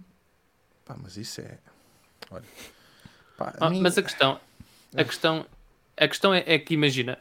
[0.86, 1.58] Pá, mas isso é.
[2.32, 2.46] Olha.
[3.38, 3.82] Pá, a ah, mim...
[3.82, 4.40] Mas a questão,
[4.96, 5.46] a questão,
[5.98, 7.20] a questão é, é, que imagina,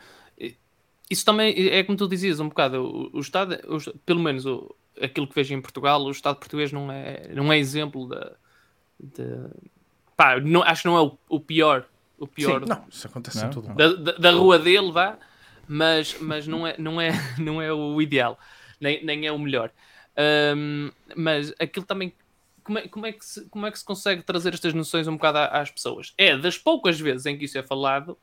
[1.10, 4.72] isso também é como tu dizias um bocado, o, o Estado, o, pelo menos o,
[5.00, 8.36] aquilo que vejo em Portugal, o Estado português não é, não é exemplo da,
[9.04, 9.24] de...
[10.16, 11.86] Pá, não, acho que não é o, o pior.
[12.18, 15.18] O pior Sim, não, isso acontece não, em todo da, da, da, rua dele, vá,
[15.66, 18.38] mas, mas não, é, não, é, não é o ideal,
[18.80, 19.70] nem, nem é o melhor.
[20.56, 22.12] Um, mas aquilo também.
[22.62, 25.14] Como é, como, é que se, como é que se consegue trazer estas noções um
[25.14, 26.14] bocado às pessoas?
[26.16, 28.16] É das poucas vezes em que isso é falado,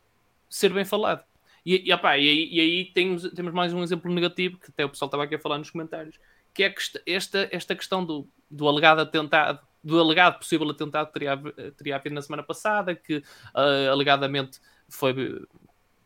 [0.49, 1.23] ser bem falado.
[1.63, 4.84] E, e, opa, e, aí, e aí temos, temos mais um exemplo negativo que até
[4.84, 6.19] o pessoal estava aqui a falar nos comentários,
[6.55, 6.73] que é
[7.05, 11.38] esta, esta questão do, do alegado atentado do alegado possível atentado que teria,
[11.77, 14.59] teria havido na semana passada, que uh, alegadamente
[14.89, 15.45] foi.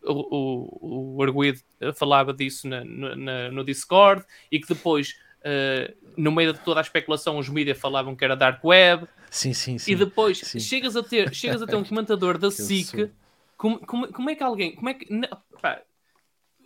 [0.07, 1.59] O, o, o arguído
[1.95, 6.83] falava disso na, na, no Discord e que depois, uh, no meio de toda a
[6.83, 9.07] especulação, os mídias falavam que era Dark Web.
[9.31, 9.91] Sim, sim, sim.
[9.91, 10.59] E depois sim.
[10.59, 13.11] Chegas, a ter, chegas a ter um comentador da SIC.
[13.57, 14.75] Como, como, como é que alguém.
[14.75, 15.07] Como é que,
[15.59, 15.81] pá,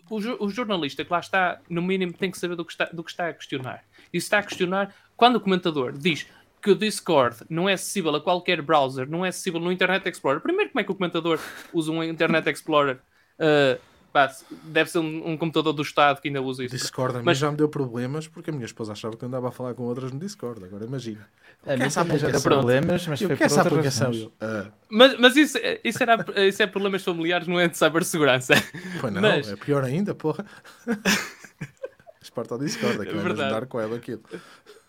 [0.10, 3.04] o, o, jornalista que lá está, no mínimo, tem que saber do que está, do
[3.04, 3.84] que está a questionar.
[4.12, 6.28] E se está a questionar, quando o comentador diz
[6.62, 10.42] que o Discord não é acessível a qualquer browser, não é acessível no Internet Explorer.
[10.42, 11.40] Primeiro, como é que o comentador
[11.74, 13.00] usa um Internet Explorer
[13.40, 13.80] uh,
[14.12, 14.32] pá,
[14.64, 16.76] deve ser um, um, computador do Estado que ainda usa isso.
[16.76, 17.38] Discord a mim mas...
[17.38, 19.84] já me deu problemas porque a minha esposa achava que eu andava a falar com
[19.84, 20.64] outras no Discord.
[20.64, 21.28] Agora imagina.
[21.66, 24.14] A mim já deu problemas, mas foi por essa aplicação.
[24.14, 24.72] Eu, uh...
[24.90, 28.54] Mas, mas isso, isso, era, isso é problemas familiares, não é de cibersegurança.
[29.02, 29.52] Pois não, mas...
[29.52, 30.46] é pior ainda, porra.
[32.22, 34.22] Exporta ao Discord, é, é ajudar com ela aquilo.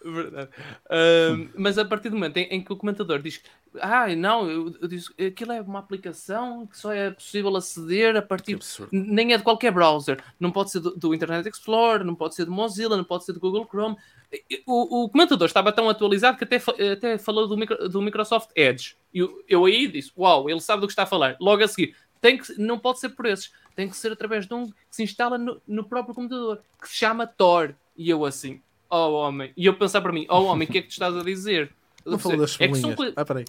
[0.02, 0.50] Verdade.
[0.86, 3.42] Uh, mas a partir do momento em, em, que o comentador diz
[3.80, 8.22] ah, não, eu, eu disse, aquilo é uma aplicação que só é possível aceder a
[8.22, 8.58] partir.
[8.90, 10.20] Nem é de qualquer browser.
[10.40, 13.32] Não pode ser do, do, Internet Explorer, não pode ser do Mozilla, não pode ser
[13.32, 13.96] do Google Chrome.
[14.66, 16.56] O, o comentador estava tão atualizado que até,
[16.92, 18.96] até falou do, micro, do Microsoft Edge.
[19.14, 21.36] E eu, eu aí disse: Uau, ele sabe do que está a falar.
[21.40, 24.54] Logo a seguir, tem que, não pode ser por esses, tem que ser através de
[24.54, 27.74] um que se instala no, no próprio computador, que se chama Tor.
[27.96, 28.60] E eu assim,
[28.90, 31.16] oh homem, e eu pensar para mim, oh homem, o que é que tu estás
[31.16, 31.70] a dizer?
[32.04, 32.92] Não falou das cebolinhas.
[32.92, 33.12] É são...
[33.16, 33.44] Ah, peraí.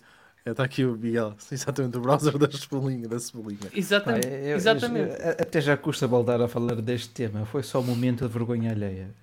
[0.45, 3.07] Está aqui o Miguel, exatamente, o browser da cebolinha.
[3.07, 3.59] Da cebolinha.
[3.73, 4.27] Exatamente.
[4.27, 5.21] Ah, eu, exatamente.
[5.21, 8.71] Eu, até já custa voltar a falar deste tema, foi só um momento de vergonha
[8.71, 9.13] alheia.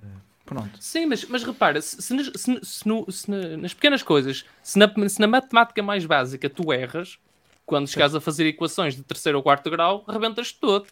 [0.45, 0.79] Pronto.
[0.81, 4.79] Sim, mas, mas repara, se, se, se, se, no, se na, nas pequenas coisas, se
[4.79, 7.19] na, se na matemática mais básica tu erras,
[7.67, 10.87] quando chegares a fazer equações de terceiro ou quarto grau, arrebentas todo.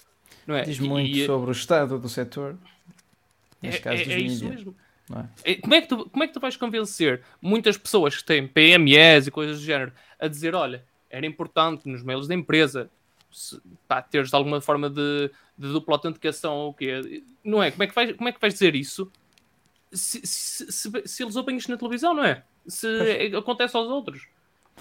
[0.46, 0.62] Não é?
[0.62, 2.56] Diz muito e, sobre o estado do setor.
[3.62, 4.76] Neste é, caso, é, é isso mesmo.
[5.44, 5.54] É?
[5.56, 9.26] Como, é que tu, como é que tu vais convencer muitas pessoas que têm PMEs
[9.26, 12.90] e coisas do género a dizer: olha, era importante nos mails da empresa
[13.30, 17.22] se, pá, teres alguma forma de, de dupla autenticação ou o quê?
[17.44, 17.70] Não é?
[17.70, 19.10] Como é que vais, como é que vais dizer isso
[19.92, 22.42] se, se, se, se eles ouvem isto na televisão, não é?
[22.66, 22.88] Se
[23.36, 24.26] acontece aos outros.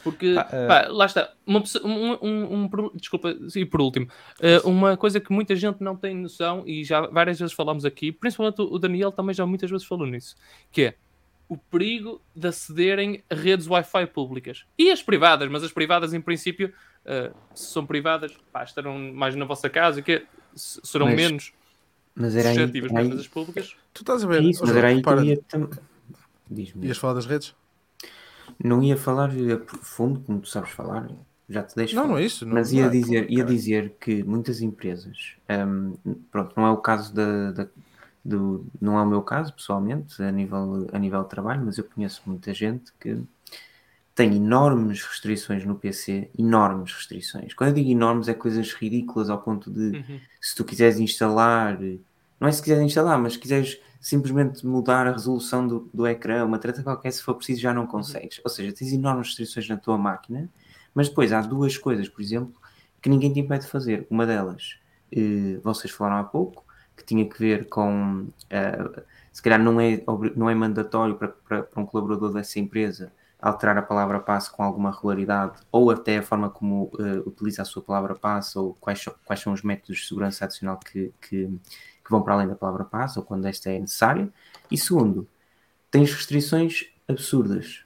[0.04, 0.68] Porque, ah, uh...
[0.68, 4.08] pá, lá está, uma, um, um, um, desculpa, e por último,
[4.40, 8.12] uh, uma coisa que muita gente não tem noção, e já várias vezes falamos aqui,
[8.12, 10.36] principalmente o Daniel também já muitas vezes falou nisso,
[10.72, 10.96] que é
[11.48, 14.66] o perigo de acederem a redes Wi-Fi públicas.
[14.78, 16.74] E as privadas, mas as privadas em princípio,
[17.06, 20.26] uh, se são privadas, pá, estarão mais na vossa casa, que
[20.56, 21.54] serão mas, menos
[22.16, 23.76] mas era suscetíveis, aí, mas as públicas...
[23.94, 24.42] Tu estás a ver?
[24.42, 25.42] É isso, mas era aí que eu ia...
[26.82, 27.56] Ias falar das redes?
[28.64, 31.10] Não ia falar a profundo, como tu sabes falar,
[31.50, 31.96] já te deixo.
[31.96, 32.14] Não, falar.
[32.14, 32.46] não é isso.
[32.46, 36.78] Não, mas ia, é, dizer, ia dizer que muitas empresas, um, pronto, não é o
[36.78, 37.68] caso da, da,
[38.24, 38.66] do.
[38.82, 42.22] Não é o meu caso, pessoalmente, a nível, a nível de trabalho, mas eu conheço
[42.26, 43.20] muita gente que
[44.16, 47.54] tem enormes restrições no PC, enormes restrições.
[47.54, 50.20] Quando eu digo enormes, é coisas ridículas ao ponto de uhum.
[50.40, 51.78] se tu quiseres instalar,
[52.40, 56.46] não é se quiseres instalar, mas se quiseres simplesmente mudar a resolução do, do ecrã,
[56.46, 58.40] uma treta qualquer, se for preciso, já não consegues.
[58.44, 60.50] Ou seja, tens enormes restrições na tua máquina,
[60.94, 62.54] mas depois há duas coisas, por exemplo,
[63.02, 64.06] que ninguém te impede de fazer.
[64.10, 64.78] Uma delas,
[65.12, 66.66] eh, vocês falaram há pouco,
[66.96, 68.28] que tinha que ver com.
[68.50, 70.02] Eh, se calhar não é,
[70.36, 73.12] não é mandatório para, para, para um colaborador dessa empresa
[73.42, 77.66] alterar a palavra passe com alguma regularidade, ou até a forma como uh, utiliza a
[77.66, 81.50] sua palavra passe, ou quais, quais são os métodos de segurança adicional que, que,
[82.06, 84.32] que vão para além da palavra passe, ou quando esta é necessária.
[84.70, 85.28] E segundo,
[85.90, 87.84] tens restrições absurdas.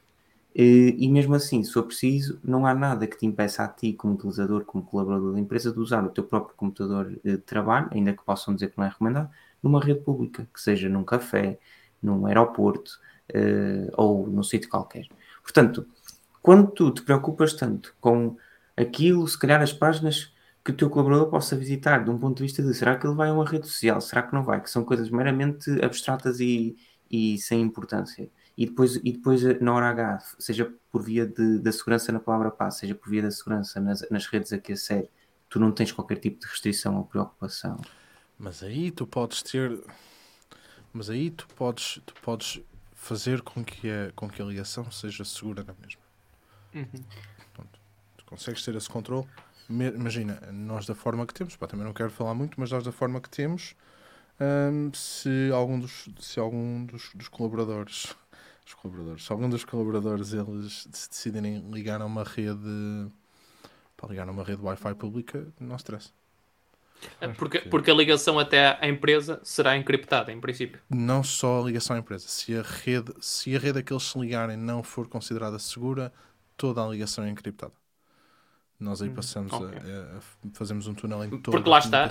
[0.54, 3.94] E, e mesmo assim, se for preciso, não há nada que te impeça a ti,
[3.94, 8.12] como utilizador, como colaborador da empresa, de usar o teu próprio computador de trabalho, ainda
[8.12, 9.30] que possam dizer que não é recomendado,
[9.64, 11.58] numa rede pública, que seja num café,
[12.02, 13.00] num aeroporto
[13.34, 15.08] uh, ou num sítio qualquer.
[15.42, 15.86] Portanto,
[16.42, 18.36] quando tu te preocupas tanto com
[18.76, 20.34] aquilo, se calhar as páginas
[20.64, 23.16] que o teu colaborador possa visitar de um ponto de vista de será que ele
[23.16, 26.78] vai a uma rede social, será que não vai, que são coisas meramente abstratas e,
[27.10, 28.30] e sem importância.
[28.58, 32.52] E depois, e depois na hora H, seja por via de, da segurança na palavra
[32.52, 35.10] passe, seja por via da segurança nas, nas redes a que acede,
[35.50, 37.80] tu não tens qualquer tipo de restrição ou preocupação.
[38.38, 39.82] Mas aí tu podes ter.
[40.92, 42.62] Mas aí tu podes, tu podes
[42.94, 46.02] fazer com que a, com que a ligação seja segura na mesma.
[46.76, 47.66] Uhum.
[48.18, 49.26] tu consegues ter esse controle
[49.70, 52.92] imagina, nós da forma que temos, pá, também não quero falar muito, mas nós da
[52.92, 53.76] forma que temos,
[54.40, 58.16] hum, se algum dos, se algum dos, dos colaboradores,
[58.66, 63.12] os colaboradores, se algum dos colaboradores eles se decidirem ligar a uma rede
[63.96, 66.12] para ligar a uma rede Wi-Fi pública, não stress.
[67.22, 70.82] É, porque, porque a ligação até à empresa será encriptada, em princípio.
[70.90, 72.28] Não só a ligação à empresa.
[72.28, 76.12] Se a rede, se a rede a que eles se ligarem não for considerada segura,
[76.58, 77.74] toda a ligação é encriptada.
[78.80, 79.78] Nós aí hum, passamos okay.
[79.78, 80.22] a, a,
[80.54, 82.08] fazemos um túnel em toda Porque lá está,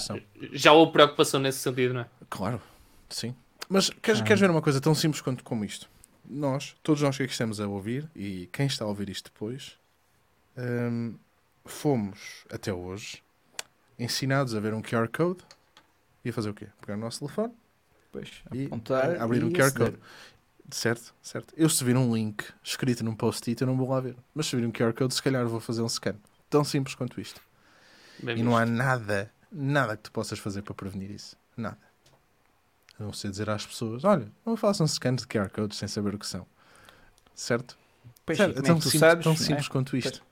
[0.53, 2.07] já houve preocupação nesse sentido, não é?
[2.29, 2.61] Claro,
[3.09, 3.35] sim.
[3.69, 4.25] Mas queres, ah.
[4.25, 5.89] queres ver uma coisa tão simples quanto como isto?
[6.29, 9.79] Nós, todos nós que aqui estamos a ouvir, e quem está a ouvir isto depois,
[10.59, 11.15] hum,
[11.65, 13.23] fomos até hoje
[13.99, 15.41] ensinados a ver um QR Code
[16.25, 16.69] e a fazer o quê?
[16.83, 17.55] Pegar o nosso telefone
[18.13, 19.99] pois, e apontar abrir um QR Code.
[20.71, 21.55] Certo, certo.
[21.57, 24.15] Eu se vir um link escrito num post-it, eu não vou lá ver.
[24.35, 26.17] Mas se vir um QR Code, se calhar vou fazer um scan.
[26.51, 27.41] Tão simples quanto isto.
[28.23, 28.45] Bem e visto.
[28.45, 31.37] não há nada nada que tu possas fazer para prevenir isso.
[31.57, 31.79] Nada.
[32.99, 36.15] A não ser dizer às pessoas: olha, não façam scans de QR codes sem saber
[36.15, 36.47] o que são.
[37.35, 37.79] Certo?
[38.25, 38.59] Pois, certo?
[38.59, 39.71] É tão, simples, sabes, tão simples é?
[39.71, 40.23] quanto isto.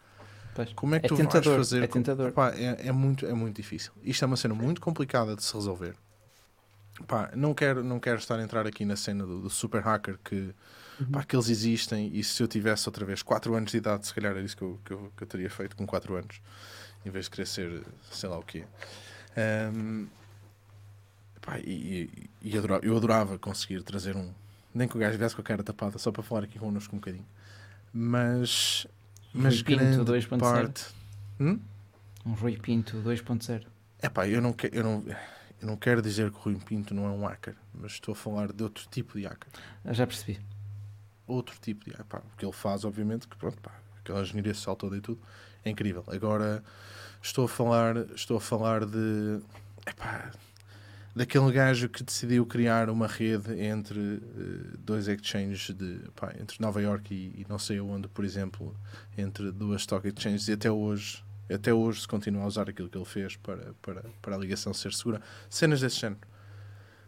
[0.54, 0.72] Pois.
[0.72, 1.82] Como é que é tu tentador, vais fazer?
[1.82, 2.32] É, tentador.
[2.32, 3.92] Pá, é, é, muito, é muito difícil.
[4.02, 5.94] Isto é uma cena muito complicada de se resolver.
[7.06, 10.18] Pá, não quero, não quero estar a entrar aqui na cena do, do super hacker
[10.24, 10.54] que,
[11.00, 11.06] uhum.
[11.12, 14.14] pá, que eles existem e se eu tivesse outra vez 4 anos de idade, se
[14.14, 16.40] calhar era isso que eu, que eu, que eu teria feito com 4 anos,
[17.04, 18.64] em vez de querer ser sei lá o quê.
[19.36, 20.06] Um,
[21.42, 22.10] pá, e,
[22.42, 24.32] e adorava, eu adorava conseguir trazer um.
[24.74, 26.98] Nem que o gajo viesse com a cara tapada, só para falar aqui connosco um
[26.98, 27.26] bocadinho.
[27.92, 28.86] Mas.
[29.32, 30.38] Mas Rui grande Pinto 2.0.
[30.38, 30.86] parte.
[31.38, 31.60] Hum?
[32.24, 33.66] Um Rui Pinto 2.0.
[34.00, 35.04] É pá, eu não, que, eu, não,
[35.60, 38.16] eu não quero dizer que o Rui Pinto não é um hacker, mas estou a
[38.16, 39.48] falar de outro tipo de hacker.
[39.84, 40.40] Eu já percebi.
[41.26, 41.96] Outro tipo de.
[42.04, 45.20] Pá, o que ele faz, obviamente, que pronto, pá, aquela engenharia social toda e tudo,
[45.64, 46.04] é incrível.
[46.06, 46.62] Agora,
[47.22, 49.40] estou a falar, estou a falar de.
[49.86, 50.30] Epá,
[51.16, 56.80] daquele gajo que decidiu criar uma rede entre uh, dois exchanges de pá, entre Nova
[56.82, 58.76] York e, e, não sei onde, por exemplo,
[59.16, 62.98] entre duas stock exchanges e até hoje até hoje se continua a usar aquilo que
[62.98, 65.22] ele fez para, para, para a ligação ser segura.
[65.48, 66.20] Cenas desse género.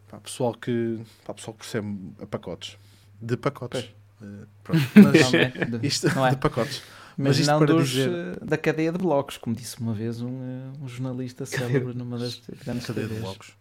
[0.07, 2.77] Pá, pessoal que pá, pessoal que percebe a pacotes.
[3.21, 3.93] De pacotes.
[4.21, 4.81] Uh, pronto.
[4.95, 5.53] Mas, não é.
[5.83, 6.31] isto, não é.
[6.31, 6.83] de pacotes.
[7.21, 8.09] Mas, Mas não dos, dizer...
[8.09, 12.17] Eh, da cadeia de blocos, como disse uma vez um, eh, um jornalista célebre numa
[12.17, 13.51] das grandes cadeia de blocos.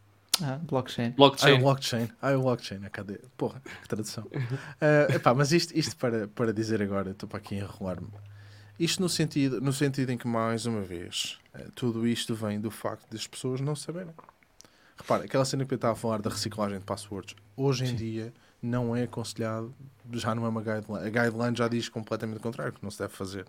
[0.41, 1.11] Ah, blockchain.
[1.11, 1.57] Blockchain.
[1.57, 2.09] Ah, blockchain.
[2.23, 3.21] Ah, o blockchain, a cadeia.
[3.37, 4.25] Porra, que tradução.
[4.27, 8.07] uh, epá, mas isto, isto para, para dizer agora, estou para aqui a enrolar-me.
[8.79, 11.41] Isto no sentido, no sentido em que, mais uma vez,
[11.75, 14.15] tudo isto vem do facto das pessoas não saberem.
[14.97, 17.97] Repara, aquela cena que eu estava a falar da reciclagem de passwords, hoje em Sim.
[17.97, 19.75] dia não é aconselhado,
[20.13, 21.07] já não é uma guideline.
[21.07, 23.47] A guideline já diz completamente o contrário, que não se deve fazer.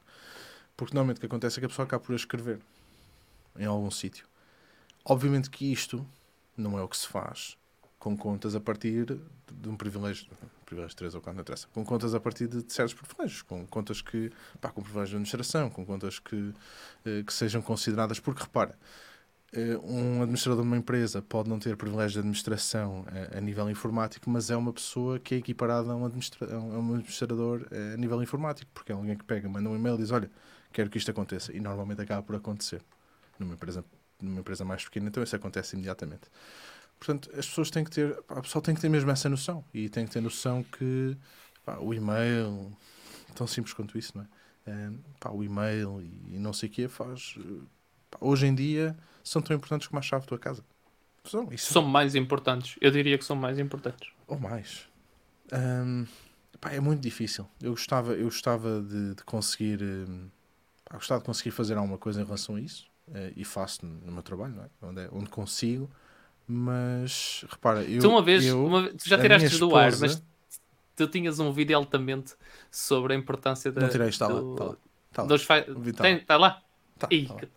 [0.77, 2.59] Porque normalmente o que acontece é que a pessoa acaba por escrever
[3.57, 4.27] em algum sítio.
[5.03, 6.05] Obviamente que isto
[6.55, 7.57] não é o que se faz
[7.97, 9.19] com contas a partir
[9.51, 10.27] de um privilégio,
[10.65, 14.01] privilégio 3 ou 4, não com contas a partir de, de certos privilégios, com contas
[14.01, 14.31] que,
[14.61, 16.53] pá, com privilégios de administração, com contas que,
[17.05, 18.77] eh, que sejam consideradas, porque repara,
[19.83, 24.29] um administrador de uma empresa pode não ter privilégio de administração a, a, nível informático,
[24.29, 28.21] mas é uma pessoa que é equiparada a um, administra a um administrador a nível
[28.21, 30.29] informático, porque é alguém que pega, manda um e-mail e diz: Olha,
[30.71, 32.81] quero que isto aconteça, e normalmente acaba por acontecer
[33.39, 33.83] numa empresa,
[34.21, 36.29] numa empresa mais pequena, então isso acontece imediatamente.
[36.99, 39.89] Portanto, as pessoas têm que ter, pá, pessoal tem que ter mesmo essa noção e
[39.89, 41.17] tem que ter noção que
[41.65, 42.71] pá, o e-mail,
[43.33, 44.27] tão simples quanto isso, não é?
[44.67, 47.35] é pá, o e-mail e, e, não sei o que faz.
[48.11, 50.63] Pá, hoje em dia são tão importantes como a chave da tua casa.
[51.23, 52.75] São, isso são mais importantes.
[52.81, 54.09] Eu diria que são mais importantes.
[54.27, 54.87] Ou mais.
[55.51, 56.05] Um,
[56.59, 57.47] pá, é muito difícil.
[57.61, 59.81] Eu gostava, eu gostava de, de conseguir.
[59.81, 60.29] Um,
[60.85, 62.87] pá, gostava de conseguir fazer alguma coisa em relação a isso.
[63.07, 64.69] Uh, e faço no, no meu trabalho, não é?
[64.81, 65.89] Onde, é, onde consigo
[66.51, 68.01] mas repara, eu.
[68.01, 70.19] Tu uma vez, eu, uma tu já tiraste do ar, mas
[70.95, 72.33] tu tinhas um vídeo altamente
[72.71, 73.81] sobre a importância da.
[73.81, 74.75] Não tirei, está do, lá.
[75.11, 75.27] Está lá.
[75.27, 75.61] Dos fa...
[76.01, 76.59] Tem, está lá?
[76.97, 77.47] Tá, Ih, tá que.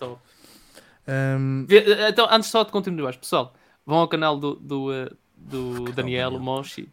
[1.09, 1.67] Um...
[2.09, 6.89] Então, antes só de continuar, pessoal, vão ao canal do, do, eh, do Daniel Monchi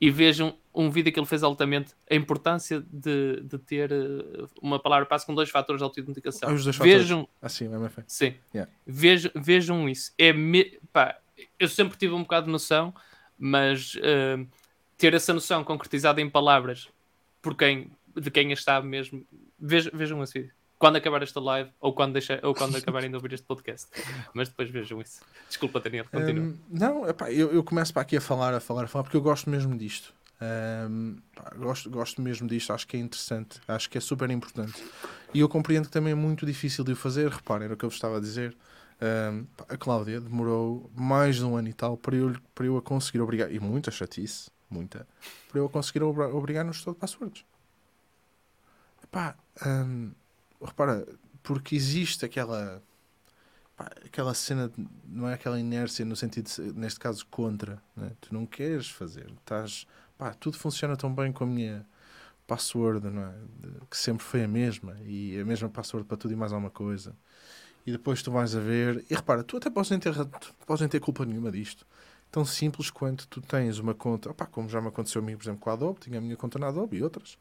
[0.00, 4.78] e vejam um vídeo que ele fez altamente a importância de, de ter eh, uma
[4.78, 6.48] palavra passe com dois fatores de autenticação.
[6.48, 8.72] Ah, os dois vejam, assim, é sim, yeah.
[8.86, 10.12] vejam, vejam isso.
[10.18, 11.18] É me, pá,
[11.58, 12.94] eu sempre tive um bocado de noção,
[13.38, 14.46] mas uh,
[14.96, 16.88] ter essa noção concretizada em palavras
[17.40, 19.24] por quem, de quem está mesmo.
[19.58, 20.54] Vejam, vejam esse vídeo.
[20.78, 23.88] Quando acabar esta live ou quando, deixa, ou quando acabarem de ouvir este podcast.
[24.34, 25.22] Mas depois vejam isso.
[25.48, 26.44] Desculpa, Daniel, continua.
[26.44, 29.16] Um, não, epá, eu, eu começo para aqui a falar, a falar, a falar, porque
[29.16, 30.12] eu gosto mesmo disto.
[30.42, 34.84] Um, pá, gosto, gosto mesmo disto, acho que é interessante, acho que é super importante.
[35.32, 37.30] E eu compreendo que também é muito difícil de o fazer.
[37.30, 38.54] Reparem, era o que eu vos estava a dizer.
[39.00, 42.76] Um, pá, a Cláudia demorou mais de um ano e tal para eu, para eu
[42.76, 45.06] a conseguir obrigar, e muita chatice, muita,
[45.48, 47.44] para eu a conseguir obrigar no gestor de passwords.
[49.02, 50.12] Epá, um,
[50.64, 51.06] repara,
[51.42, 52.82] porque existe aquela
[53.76, 54.70] pá, aquela cena,
[55.06, 57.82] não é aquela inércia no sentido, de, neste caso, contra.
[57.96, 58.12] Né?
[58.20, 59.86] Tu não queres fazer, estás
[60.18, 61.86] pá, tudo funciona tão bem com a minha
[62.46, 63.34] password, não é?
[63.90, 67.16] que sempre foi a mesma, e a mesma password para tudo e mais alguma coisa.
[67.86, 70.14] E depois tu vais a ver, e repara, tu até podes nem ter,
[70.66, 71.86] podes nem ter culpa nenhuma disto.
[72.30, 75.60] Tão simples quanto tu tens uma conta, como já me aconteceu a mim, por exemplo,
[75.60, 77.38] com a Adobe, tinha a minha conta na Adobe e outras,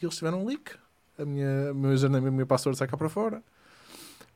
[0.00, 0.76] e eles tiveram um leak.
[1.18, 3.42] A minha, o meu username e a minha password sai cá para fora.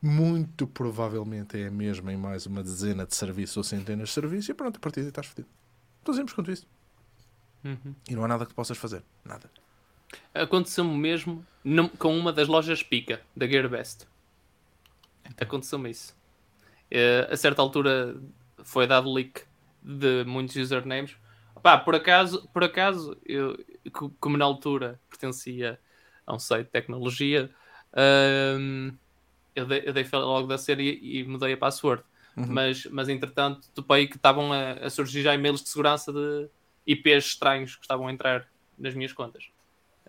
[0.01, 4.49] Muito provavelmente é a mesma em mais uma dezena de serviços ou centenas de serviços,
[4.49, 5.49] e pronto, a partir daí estás fodido.
[6.05, 6.69] Tão simples quanto isso.
[7.65, 7.95] Uhum.
[8.09, 9.03] E não há nada que possas fazer.
[9.25, 9.51] Nada.
[10.33, 11.45] Aconteceu-me mesmo
[11.99, 14.07] com uma das lojas pica da GearBest.
[15.41, 16.17] Aconteceu-me isso.
[16.93, 18.17] Uh, a certa altura
[18.63, 19.43] foi dado leak
[19.83, 21.17] de muitos usernames.
[21.63, 23.59] Pá, por acaso, por acaso eu,
[24.21, 25.79] como na altura pertencia
[26.29, 27.51] a um site de tecnologia,
[27.93, 28.95] uh,
[29.57, 32.03] eu, dei, eu dei logo da série e, mudei a password.
[32.37, 32.47] Uhum.
[32.47, 36.49] Mas, mas entretanto, topei que estavam a, a surgir já e-mails de segurança de
[36.87, 38.47] IPs estranhos que estavam a entrar
[38.79, 39.45] nas minhas contas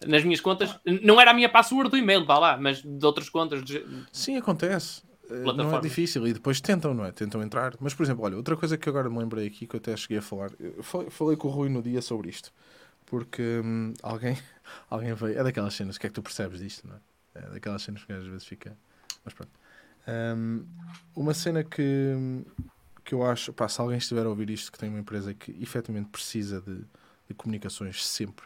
[0.08, 0.80] nas minhas contas.
[0.86, 3.64] Não era a minha password do e-mail, vá lá, mas de outras contas.
[3.64, 3.84] De...
[4.12, 5.02] Sim, acontece.
[5.30, 7.12] Eh, não é difícil e depois tentam, não é?
[7.12, 7.76] Tentam entrar.
[7.80, 10.18] Mas, por exemplo, olha, outra coisa que agora me lembrei aqui que eu até cheguei
[10.18, 10.52] a falar,
[10.82, 12.52] falei, falei com o Rui no dia sobre isto,
[13.10, 14.38] porque hum, alguém,
[14.90, 15.40] alguém veio.
[15.40, 17.00] É daquelas cenas, o que é que tu percebes disto, não é?
[17.36, 18.78] É daquelas cenas que às vezes fica.
[19.26, 19.52] Mas pronto.
[20.08, 20.66] Um,
[21.16, 22.44] uma cena que,
[23.04, 25.52] que eu acho, pá, se alguém estiver a ouvir isto, que tem uma empresa que
[25.62, 26.84] efetivamente precisa de,
[27.28, 28.46] de comunicações sempre,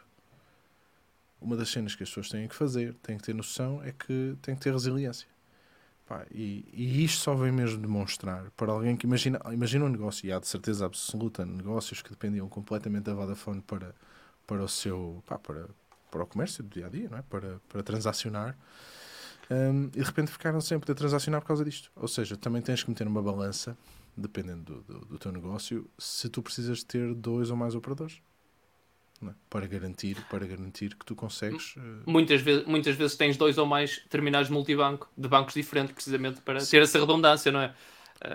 [1.39, 4.35] uma das cenas que as pessoas têm que fazer, têm que ter noção, é que
[4.41, 5.27] têm que ter resiliência.
[6.05, 10.27] Pá, e, e, isto só vem mesmo demonstrar para alguém que imagina, imagina um negócio,
[10.27, 13.95] e há de certeza absoluta negócios que dependiam completamente da Vodafone para,
[14.45, 15.67] para o seu pá, para,
[16.11, 17.21] para o comércio do dia a dia, não é?
[17.23, 18.57] para, para transacionar.
[19.49, 21.91] Um, e de repente ficaram sempre a transacionar por causa disto.
[21.95, 23.77] Ou seja, também tens que meter uma balança,
[24.15, 28.21] dependendo do, do, do teu negócio, se tu precisas ter dois ou mais operadores
[29.21, 29.33] é?
[29.49, 31.75] para garantir para garantir que tu consegues.
[31.75, 32.03] Uh...
[32.05, 36.63] Muitas, vezes, muitas vezes tens dois ou mais terminais multibanco de bancos diferentes, precisamente para
[36.65, 37.73] ter essa redundância, não é?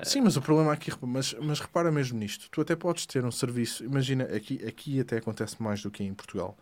[0.04, 3.30] Sim, mas o problema aqui, mas, mas repara mesmo nisto: tu até podes ter um
[3.30, 6.56] serviço, imagina, aqui, aqui até acontece mais do que em Portugal.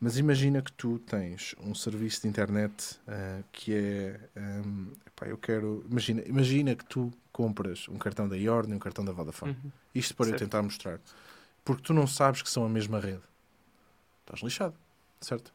[0.00, 4.20] Mas imagina que tu tens um serviço de internet uh, que é.
[4.36, 5.84] Um, ehm, epá, eu quero.
[5.88, 9.52] Imagina, imagina que tu compras um cartão da Yorn e um cartão da Vodafone.
[9.52, 9.70] Uhum.
[9.94, 10.42] Isto para certo.
[10.42, 11.00] eu tentar mostrar.
[11.64, 13.22] Porque tu não sabes que são a mesma rede
[14.24, 14.74] estás lixado,
[15.20, 15.52] certo?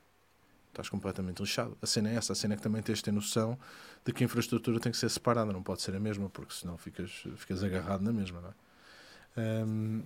[0.70, 1.78] Estás completamente lixado.
[1.82, 3.58] A cena é essa, a cena é que também tens de ter noção
[4.06, 6.78] de que a infraestrutura tem que ser separada, não pode ser a mesma, porque senão
[6.78, 8.54] ficas, ficas agarrado na mesma, não é?
[9.66, 10.04] Um,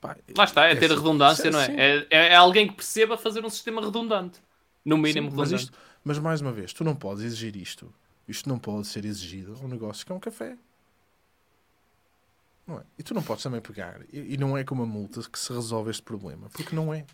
[0.00, 1.66] pá, Lá está, é, é ter assim, redundância, não é?
[1.66, 2.06] é?
[2.10, 2.26] é?
[2.28, 4.40] É, alguém que perceba fazer um sistema redundante.
[4.84, 5.52] No mínimo sim, redundante.
[5.52, 7.92] Mas, isto, mas mais uma vez, tu não podes exigir isto.
[8.28, 10.56] Isto não pode ser exigido a um negócio que é um café.
[12.66, 12.82] Não é?
[12.98, 15.52] E tu não podes também pegar, e, e, não é com uma multa que se
[15.52, 17.06] resolve este problema, porque não é.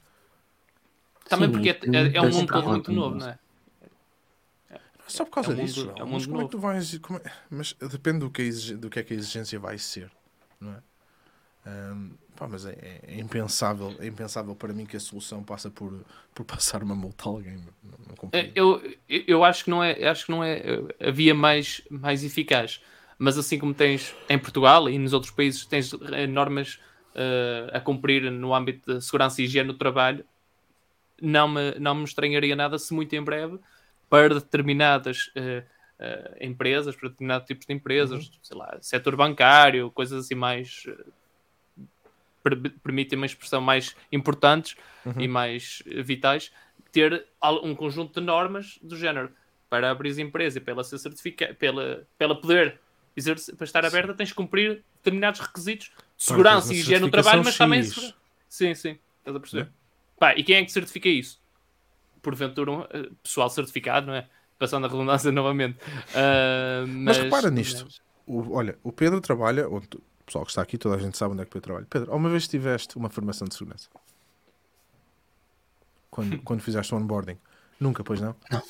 [1.29, 3.39] Também Sim, porque é, é, é um mundo todo muito novo, não é?
[5.07, 6.45] É só por causa é um disso, mundo, é um mas como novo.
[6.45, 6.95] é que tu vais.
[6.95, 10.11] É, mas depende do que, do que é que a exigência vai ser,
[10.61, 10.83] não é?
[11.65, 16.05] Um, pá, mas é, é, impensável, é impensável para mim que a solução passa por,
[16.35, 17.57] por passar uma multa a alguém.
[17.57, 20.61] Não, não eu, eu acho que não é, acho que não é
[21.01, 22.81] a via mais, mais eficaz
[23.23, 26.81] mas assim como tens em Portugal e nos outros países tens eh, normas
[27.15, 30.25] uh, a cumprir no âmbito de segurança e higiene do trabalho,
[31.21, 33.61] não me, não me estranharia nada se muito em breve
[34.13, 35.65] para determinadas uh,
[35.99, 38.33] uh, empresas, para determinados tipos de empresas, uhum.
[38.43, 40.85] sei lá, setor bancário, coisas assim mais
[42.43, 45.19] per permitem uma expressão mais importantes uhum.
[45.19, 46.53] e mais vitais,
[46.93, 47.27] ter
[47.63, 49.33] um conjunto de normas do género
[49.71, 52.79] para abrir a empresa e para ela ser certificada, pela, pela poder
[53.57, 57.57] para estar aberta tens que cumprir determinados requisitos de segurança e higiene no trabalho, mas
[57.57, 58.15] também segurança.
[58.47, 59.63] Sim, sim, estás a perceber?
[59.63, 59.69] É.
[60.21, 61.42] Pá, e quem é que certifica isso?
[62.23, 64.29] Porventura, um eh, pessoal certificado, não é?
[64.59, 65.77] Passando a redundância novamente.
[65.77, 67.87] Uh, mas, mas, repara nisto.
[68.27, 69.83] O, olha, o Pedro trabalha, o
[70.25, 71.87] pessoal que está aqui, toda a gente sabe onde é que o Pedro trabalha.
[71.91, 73.89] Pedro, alguma vez tiveste uma formação de segurança?
[76.11, 77.37] Quando, quando fizeste o onboarding?
[77.81, 78.37] Nunca, pois não?
[78.51, 78.63] Não.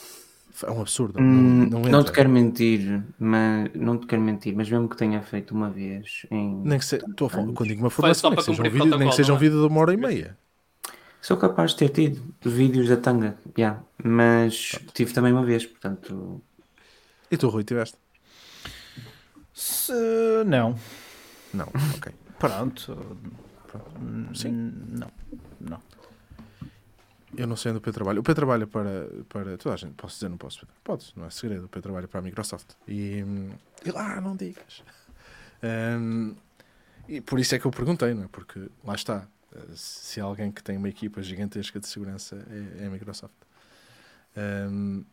[0.62, 1.18] É um absurdo.
[1.18, 4.96] Hum, não, não, não, te quero mentir, mas não te quero mentir, mas mesmo que
[4.96, 6.62] tenha feito uma vez em.
[6.62, 8.98] Nem que se, estou a falar, quando digo uma formação, nem que, seja um vídeo,
[8.98, 10.36] nem que seja um vídeo de uma hora e meia.
[11.22, 14.92] Sou capaz de ter tido vídeos da tanga, yeah, mas Pronto.
[14.92, 16.42] tive também uma vez, portanto.
[17.30, 17.96] E tu, Rui, tiveste?
[19.54, 19.92] Se...
[20.44, 20.76] Não.
[21.54, 22.12] Não, ok.
[22.40, 23.16] Pronto.
[23.68, 24.36] Pronto.
[24.36, 24.50] Sim.
[24.50, 25.12] Não.
[25.60, 25.80] Não.
[27.36, 28.18] Eu não sei onde o Pedro trabalha.
[28.18, 29.94] O Pedro trabalha para, para toda a gente.
[29.94, 30.74] Posso dizer, não posso, Pedro?
[30.82, 31.66] Podes, não é segredo.
[31.66, 32.72] O Pedro trabalha para a Microsoft.
[32.88, 33.24] E,
[33.84, 34.82] e lá, não digas.
[35.62, 36.34] Um,
[37.08, 38.28] e por isso é que eu perguntei, não é?
[38.30, 39.28] Porque lá está.
[39.74, 43.34] Se alguém que tem uma equipa gigantesca de segurança é, é a Microsoft.
[44.36, 45.04] Um,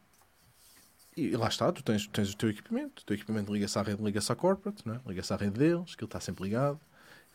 [1.16, 3.02] e lá está, tu tens, tens o teu equipamento.
[3.02, 5.02] O teu equipamento liga-se à rede, liga-se à corporate, não é?
[5.06, 6.80] liga-se à rede deles, que ele está sempre ligado.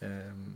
[0.03, 0.55] Um,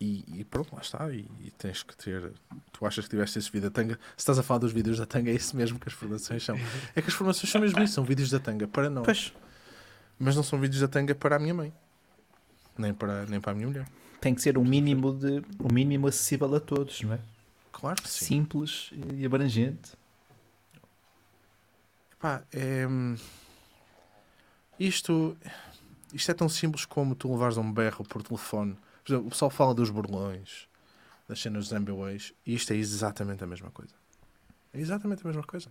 [0.00, 1.10] e, e, pronto, lá está.
[1.10, 2.32] E, e, tens que ter.
[2.72, 3.94] Tu achas que tiveste esse vídeo da tanga?
[4.16, 6.56] Se estás a falar dos vídeos da tanga, é isso mesmo que as formações são.
[6.96, 9.04] É que as formações são mesmo isso, são vídeos da tanga para nós.
[9.04, 9.32] Pois.
[10.18, 11.72] Mas não são vídeos da tanga para a minha mãe,
[12.78, 13.86] nem para, nem para a minha mulher.
[14.24, 17.20] Tem que ser o mínimo, de, o mínimo acessível a todos, não é?
[17.70, 18.24] Claro que sim.
[18.24, 19.92] Simples e abrangente.
[22.10, 22.86] Epá, é.
[24.80, 25.36] Isto,
[26.10, 28.78] isto é tão simples como tu levares um berro por telefone.
[29.04, 30.68] Por exemplo, o pessoal fala dos burlões,
[31.28, 33.92] das cenas dos MBWays, e isto é exatamente a mesma coisa.
[34.72, 35.68] É exatamente a mesma coisa.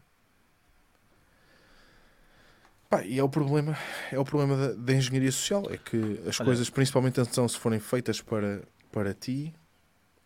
[2.94, 3.76] Pá, e é o problema,
[4.12, 6.46] é o problema da, da engenharia social, é que as Olha.
[6.46, 8.62] coisas, principalmente atenção, se forem feitas para,
[8.92, 9.52] para ti,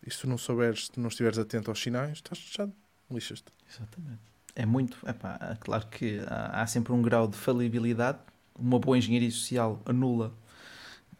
[0.06, 2.70] e se tu não souberes, se tu não estiveres atento aos sinais, estás fechado,
[3.10, 3.50] lixas-te.
[3.70, 4.20] Exatamente.
[4.54, 8.18] É muito, epá, é claro que há, há sempre um grau de falibilidade,
[8.58, 10.34] uma boa engenharia social anula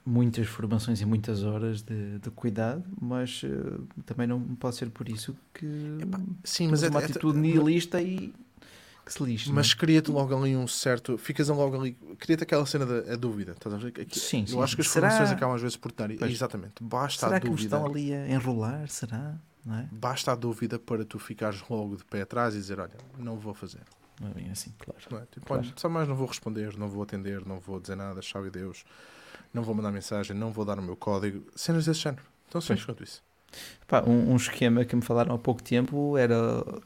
[0.04, 5.08] muitas formações e muitas horas de, de cuidado, mas uh, também não pode ser por
[5.08, 5.66] isso que
[6.00, 8.34] Epá, sim, mas é, uma é, atitude é, nihilista e
[9.08, 9.52] que se lixe.
[9.52, 9.74] Mas é?
[9.76, 11.18] cria-te logo ali um certo.
[11.18, 11.94] Ficas logo ali.
[12.18, 13.52] Cria-te aquela cena da dúvida.
[13.52, 13.88] Estás a ver?
[13.88, 14.62] Aqui, sim, Eu sim.
[14.62, 15.08] acho que as Será...
[15.08, 16.08] formações acabam às vezes por dar.
[16.08, 16.30] Pois.
[16.30, 16.82] Exatamente.
[16.82, 17.68] Basta Será a dúvida.
[17.68, 18.88] Será que me estão ali a enrolar?
[18.88, 19.34] Será?
[19.66, 19.86] É?
[19.90, 23.52] Basta a dúvida para tu ficares logo de pé atrás e dizer: Olha, não vou
[23.52, 23.82] fazer.
[24.20, 25.00] Não é bem assim, claro.
[25.10, 25.26] Não é?
[25.26, 25.62] tipo, claro.
[25.62, 28.84] Olha, só mais não vou responder, não vou atender, não vou dizer nada, chave Deus,
[29.52, 31.46] não vou mandar mensagem, não vou dar o meu código.
[31.54, 32.22] Cenas desse género.
[32.48, 33.22] Então, simples quanto isso.
[33.86, 36.36] Pá, um, um, esquema que me falaram há pouco tempo era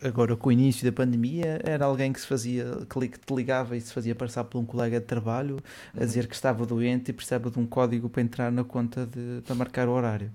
[0.01, 3.81] agora com o início da pandemia era alguém que se fazia que te ligava e
[3.81, 5.59] se fazia passar por um colega de trabalho
[5.93, 6.07] a uhum.
[6.07, 9.55] dizer que estava doente e precisava de um código para entrar na conta de, para
[9.57, 10.31] marcar o horário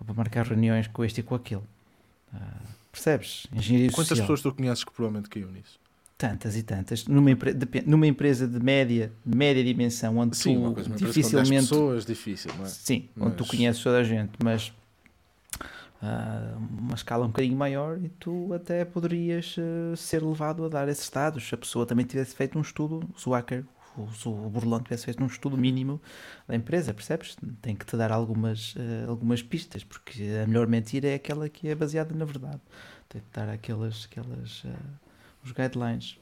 [0.00, 1.62] ou para marcar reuniões com este e com aquele
[2.32, 3.46] ah, percebes?
[3.52, 4.26] Engenharia Quantas social.
[4.26, 5.78] pessoas tu conheces que provavelmente caiu nisso?
[6.16, 7.06] Tantas e tantas.
[7.06, 7.30] Numa,
[7.84, 11.68] numa empresa de média, média dimensão, onde sim, tu coisa, dificilmente.
[11.68, 12.68] pessoas, difícil, não é?
[12.68, 13.26] Sim, mas...
[13.26, 14.72] onde tu conheces toda a gente, mas
[16.80, 21.08] uma escala um bocadinho maior e tu até poderias uh, ser levado a dar esses
[21.08, 21.46] dados.
[21.48, 23.64] Se a pessoa também tivesse feito um estudo, se o hacker,
[24.14, 26.00] se o burlão tivesse feito um estudo mínimo
[26.48, 27.36] da empresa, percebes?
[27.60, 31.68] Tem que te dar algumas, uh, algumas pistas, porque a melhor mentira é aquela que
[31.68, 32.60] é baseada na verdade.
[33.08, 34.64] Tem que dar aquelas, aquelas
[35.44, 36.18] os guidelines.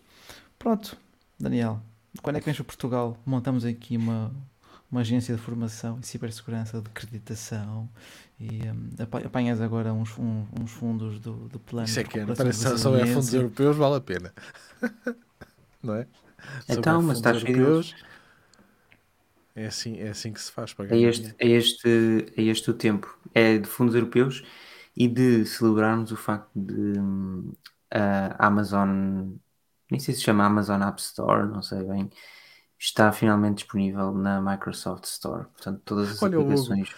[0.59, 0.97] Pronto,
[1.39, 1.81] Daniel,
[2.23, 3.17] quando é que vens para Portugal?
[3.25, 4.33] Montamos aqui uma,
[4.91, 7.89] uma agência de formação em cibersegurança, de acreditação
[8.39, 8.91] e um,
[9.25, 11.87] apanhas agora uns, um, uns fundos do, do plano.
[11.87, 14.35] Isso é que é, parece só é fundos europeus, vale a pena.
[15.83, 16.07] não é?
[16.69, 17.95] Então, mas estás europeus,
[19.55, 20.97] é assim, é assim que se faz pagar.
[20.97, 23.19] É este, é, este, é este o tempo.
[23.35, 24.43] É de fundos europeus
[24.97, 26.95] e de celebrarmos o facto de
[27.91, 29.33] a Amazon,
[29.91, 32.09] nem sei se chama Amazon App Store, não sei bem,
[32.81, 35.45] está finalmente disponível na Microsoft Store.
[35.53, 36.89] Portanto, todas as olha aplicações.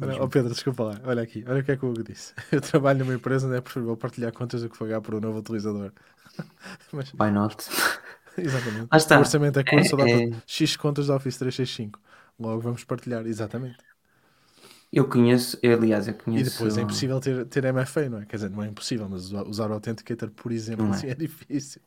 [0.00, 2.32] Olha, oh Pedro, desculpa lá, olha aqui, olha o que é que o Hugo disse.
[2.50, 5.40] Eu trabalho numa empresa onde é preferível partilhar contas do que pagar por um novo
[5.40, 5.92] utilizador.
[6.92, 7.12] Mas...
[7.12, 7.56] Why not?
[8.38, 8.86] Exatamente.
[8.90, 9.16] Ah, está.
[9.16, 10.30] O orçamento é curto, é, só dá é...
[10.46, 12.00] X contas da Office 365.
[12.38, 13.76] Logo vamos partilhar, exatamente.
[14.90, 16.48] Eu conheço, eu, aliás, eu conheço.
[16.48, 18.24] E depois é impossível ter, ter MFA, não é?
[18.24, 20.90] Quer dizer, não é impossível, mas usar o Authenticator, por exemplo, é.
[20.90, 21.82] assim é difícil.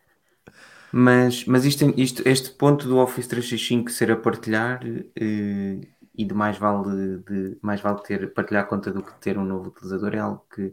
[0.96, 4.80] Mas, mas isto, isto, este ponto do Office 365 ser a partilhar
[5.16, 5.82] eh,
[6.16, 9.44] e de mais vale, de mais vale ter partilhar a conta do que ter um
[9.44, 10.72] novo utilizador é algo que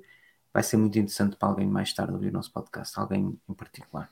[0.52, 4.10] vai ser muito interessante para alguém mais tarde ouvir o nosso podcast, alguém em particular.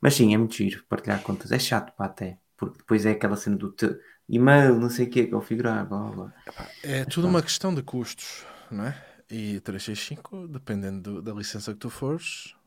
[0.00, 1.52] Mas sim, é muito giro partilhar contas.
[1.52, 3.96] É chato para até, porque depois é aquela cena do te,
[4.28, 6.34] e-mail, não sei o que, configurar, blá blá.
[6.82, 9.00] É tudo uma questão de custos, não é?
[9.30, 12.63] E 365, dependendo do, da licença que tu fores, é?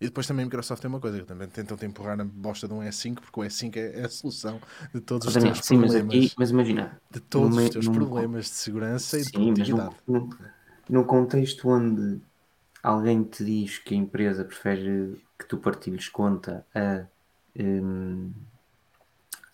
[0.00, 2.68] E depois também a Microsoft tem uma coisa, que também tentam te empurrar na bosta
[2.68, 4.60] de um S5, porque o S5 é, é a solução
[4.92, 6.04] de todos os teus sim, problemas.
[6.04, 9.96] Mas, aqui, mas imagina, de todos os teus problemas de segurança e de produtividade.
[10.06, 10.28] No,
[10.90, 12.20] no, contexto onde
[12.82, 17.06] alguém te diz que a empresa prefere que tu partilhes conta a.
[17.58, 18.32] Um,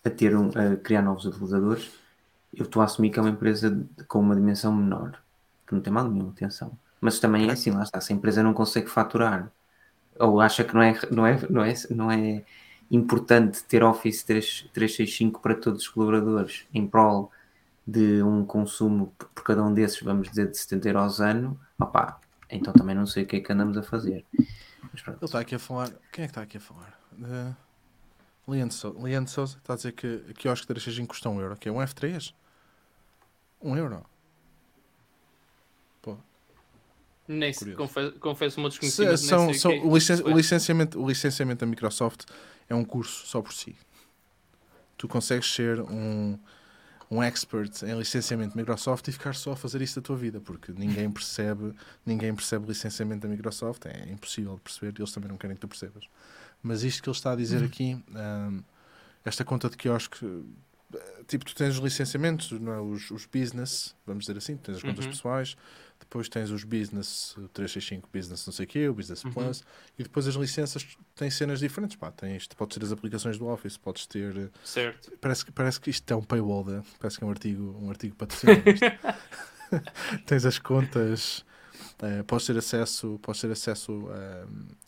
[0.05, 1.89] a ter um, a criar novos utilizadores,
[2.53, 5.17] eu estou a assumir que é uma empresa com uma dimensão menor,
[5.65, 6.77] que não tem mal nenhuma atenção.
[6.99, 9.51] Mas também é assim, lá está, se a empresa não consegue faturar,
[10.19, 12.43] ou acha que não é, não é, não é, não é
[12.91, 17.31] importante ter Office 3, 365 para todos os colaboradores em prol
[17.85, 22.19] de um consumo por cada um desses, vamos dizer, de 70 euros ano, opá,
[22.49, 24.25] então também não sei o que é que andamos a fazer.
[24.33, 25.89] Ele está aqui a falar.
[26.11, 26.97] Quem é que está aqui a falar?
[27.13, 27.55] Uh...
[28.47, 31.55] Leandro Souza, Leandro Souza está a dizer que quiosque de 365 custa 1 um euro,
[31.55, 32.33] que é um F3?
[33.61, 34.05] 1 um euro.
[37.27, 39.17] Nem se, confesso, confesso uma desconhecimento.
[39.17, 42.25] São, são, o, licen o, licenciamento, o licenciamento da Microsoft
[42.69, 43.75] é um curso só por si.
[44.97, 46.37] Tu consegues ser um,
[47.09, 50.41] um expert em licenciamento da Microsoft e ficar só a fazer isso da tua vida,
[50.41, 51.73] porque ninguém percebe,
[52.05, 55.55] ninguém percebe o licenciamento da Microsoft, é impossível de perceber, e eles também não querem
[55.55, 56.05] que tu percebas.
[56.61, 57.65] Mas isto que ele está a dizer uhum.
[57.65, 58.63] aqui, um,
[59.23, 60.25] esta conta de quiosque,
[61.27, 62.79] tipo, tu tens os licenciamentos, não é?
[62.81, 65.11] os, os business, vamos dizer assim, tens as contas uhum.
[65.11, 65.55] pessoais,
[65.99, 69.31] depois tens os business, o 365 business não sei o quê, o business uhum.
[69.31, 69.63] plus,
[69.97, 73.77] e depois as licenças têm cenas diferentes, pá, tens, podes ter as aplicações do Office,
[73.77, 74.51] podes ter...
[74.63, 75.11] Certo.
[75.19, 76.83] Parece, parece que isto é um paywall, né?
[76.99, 78.61] parece que é um artigo, um artigo patrocinado.
[80.25, 81.45] tens as contas...
[82.01, 84.09] Uh, podes ter acesso, podes ter acesso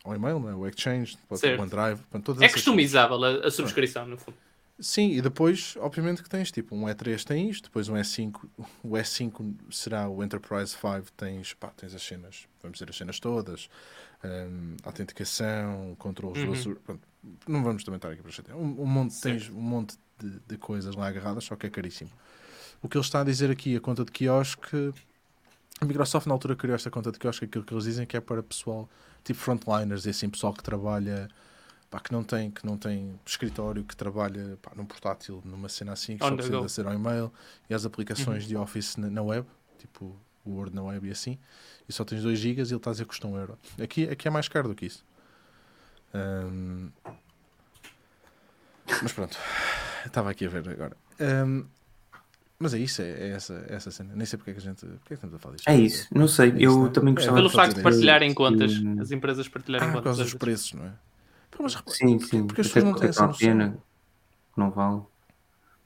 [0.04, 0.54] ao e-mail, né?
[0.54, 2.02] o Exchange, ter o OneDrive.
[2.24, 4.36] Todas é customizável a, a, subscrição, no fundo.
[4.78, 8.42] Sim, e depois, obviamente, que tens tipo um E3 tem isto, depois um E5,
[8.84, 13.18] o E5 será o Enterprise 5, tens, pá, tens as cenas, vamos dizer as cenas
[13.18, 13.70] todas,
[14.22, 16.76] um, autenticação, controles uhum.
[16.76, 17.08] pronto,
[17.48, 18.58] não vamos também estar aqui para chatear.
[18.58, 22.12] Um, um monte, tens um monte de, de, coisas lá agarradas, só que é caríssimo.
[22.82, 24.94] O que ele está a dizer aqui, a conta de quiosque,
[25.80, 28.20] a Microsoft na altura criou esta conta de quiosque, aquilo que eles dizem que é
[28.20, 28.90] para pessoal,
[29.24, 31.30] tipo frontliners, e assim, pessoal que trabalha
[31.90, 35.94] pá, que não tem que não tem escritório, que trabalha pá, num portátil, numa cena
[35.94, 37.32] assim, que On só precisa de ser ao e-mail
[37.70, 38.50] e as aplicações uhum.
[38.50, 39.48] de Office na, na, web,
[39.78, 41.38] tipo o Word na web e assim,
[41.88, 43.58] e só tens 2 GB e ele está a dizer que custa 1 um euro.
[43.82, 45.06] Aqui, aqui é mais caro do que isso.
[46.14, 46.90] Um...
[49.02, 49.38] Mas pronto,
[50.06, 50.96] estava aqui a ver agora.
[51.20, 51.66] Um...
[52.58, 54.14] Mas é isso, é, é, essa, é essa cena.
[54.16, 54.86] Nem sei porque é que a gente.
[54.86, 55.68] Porque é que estamos a falar disto.
[55.68, 56.52] É isso, não sei.
[56.52, 60.04] É eu também é, gostava Pelo facto de partilharem contas, as empresas partilharem ah, contas.
[60.04, 60.94] Por causa dos preços, não é?
[61.64, 62.46] Mas, sim, sim.
[62.46, 63.48] Porque as pessoas não têm essa noção.
[63.48, 63.78] Pena,
[64.56, 65.02] não vale.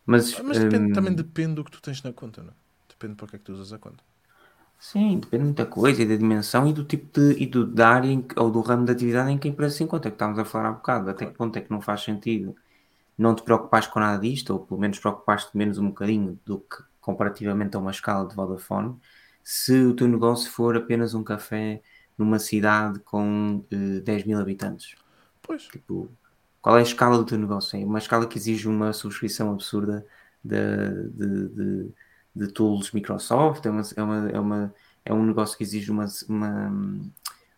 [0.06, 0.94] Mas, ah, mas depende, um...
[0.94, 2.54] também depende do que tu tens na conta, não é?
[2.90, 4.04] Depende para que é que tu usas a conta.
[4.80, 7.90] Sim, depende de muita coisa e da dimensão e do tipo de, e do, da
[7.90, 10.40] área em, ou do ramo de atividade em que a empresa se encontra, que estávamos
[10.40, 11.10] a falar há bocado.
[11.10, 12.56] Até que ponto é que não faz sentido
[13.20, 16.82] não te preocupares com nada disto, ou pelo menos preocupares-te menos um bocadinho do que
[17.02, 18.96] comparativamente a uma escala de Vodafone,
[19.44, 21.82] se o teu negócio for apenas um café
[22.18, 24.96] numa cidade com eh, 10 mil habitantes.
[25.50, 25.64] Pois.
[25.64, 26.08] Tipo,
[26.62, 27.76] qual é a escala do teu negócio?
[27.76, 30.06] É uma escala que exige uma subscrição absurda
[30.44, 31.92] de, de, de,
[32.36, 36.06] de tools Microsoft, é, uma, é, uma, é, uma, é um negócio que exige uma,
[36.28, 37.02] uma,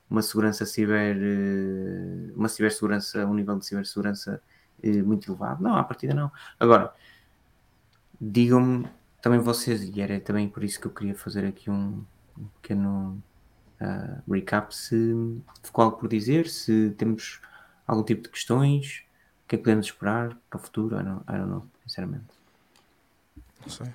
[0.09, 4.41] uma segurança ciber, eh, uma cibersegurança, um nível de cibersegurança
[4.81, 5.61] eh, muito elevado.
[5.61, 6.31] Não, à partida não.
[6.57, 6.93] Agora,
[8.21, 8.87] digam-me
[9.21, 12.05] também vocês, e era também por isso que eu queria fazer aqui um,
[12.39, 13.21] um pequeno
[13.81, 15.13] uh, recap, se
[15.61, 17.41] ficou algo por dizer, se temos
[17.91, 19.03] algum tipo de questões?
[19.45, 20.99] O que é que podemos esperar para o futuro?
[20.99, 22.25] I don't, I don't know, sinceramente.
[23.61, 23.87] Não sei.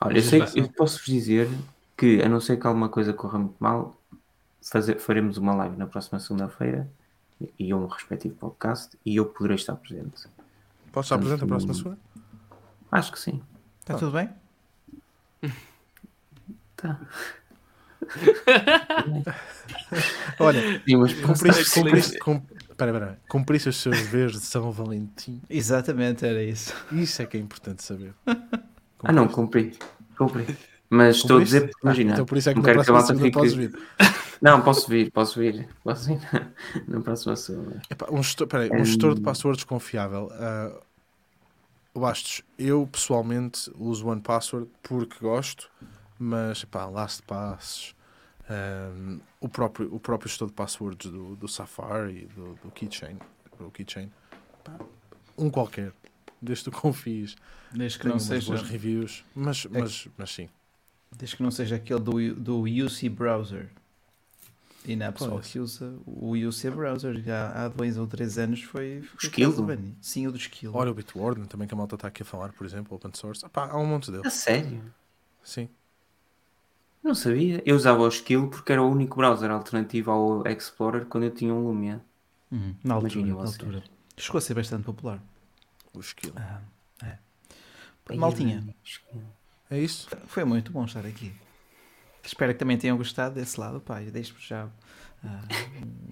[0.00, 1.48] Olha, eu, sei, eu posso-vos dizer
[1.96, 3.96] que, a não ser que alguma coisa corra muito mal,
[4.62, 6.90] fazer, faremos uma live na próxima segunda-feira
[7.58, 10.26] e um respectivo podcast e eu poderei estar presente.
[10.90, 11.98] Posso estar presente na próxima segunda?
[12.90, 13.42] Acho que sim.
[13.80, 14.30] Está tudo bem?
[16.76, 17.00] Tá.
[20.38, 22.18] Olha, Sim, cumpriste, cumpriste,
[22.82, 23.20] Espera, espera.
[23.28, 25.40] Cumprisse os seus deveres de São Valentim.
[25.48, 26.74] Exatamente, era isso.
[26.90, 28.12] Isso é que é importante saber.
[28.24, 28.68] Cumpriste.
[29.04, 29.78] Ah, não, cumpri.
[30.16, 30.56] Cumpri.
[30.90, 32.12] Mas estou a dizer, imagina.
[32.12, 33.30] Ah, então por isso é que não quero que a malta fique...
[33.30, 33.72] podes vir.
[34.42, 35.68] Não, posso vir, posso vir.
[35.84, 36.20] Posso vir
[36.88, 37.80] na próxima semana.
[38.10, 40.32] Um gestor, peraí, um gestor de passwords confiável.
[40.32, 40.80] Uh,
[41.94, 45.70] Bastos, eu pessoalmente uso One Password porque gosto,
[46.18, 47.94] mas pá, LastPass,
[48.50, 53.16] um, o, próprio, o próprio gestor de passwords do, do Safari, do, do Keychain,
[53.58, 54.10] do Keychain
[54.64, 54.78] pá,
[55.38, 55.92] um qualquer,
[56.40, 57.36] desde que confies.
[57.72, 58.56] Desde que não seja.
[58.56, 60.48] reviews, mas, é mas, mas sim.
[61.10, 63.70] Desde que não seja aquele do, do UC Browser.
[64.84, 69.02] E na pessoa que usa o UC Browser já há dois ou três anos foi.
[69.02, 69.54] foi Skill?
[70.00, 70.72] Sim, o do Skill.
[70.74, 73.46] Olha o Bitwarden também que a malta está aqui a falar, por exemplo, open source.
[73.46, 74.26] Epá, há um monte deles.
[74.26, 74.82] A sério?
[75.44, 75.68] Sim.
[77.02, 77.62] Não sabia.
[77.66, 81.52] Eu usava o Skill porque era o único browser alternativo ao Explorer quando eu tinha
[81.52, 82.00] um Lumia.
[82.50, 82.74] Uhum.
[82.84, 83.82] Na, altura, na altura.
[84.16, 85.20] Chegou a ser bastante popular.
[85.92, 86.32] O Skill.
[86.36, 86.60] Ah,
[87.02, 88.14] é.
[88.14, 88.64] Maltinha.
[89.70, 90.08] É isso.
[90.26, 91.32] Foi muito bom estar aqui.
[92.22, 93.80] Espero que também tenham gostado desse lado.
[93.80, 95.28] Pai, deixo-vos já uh,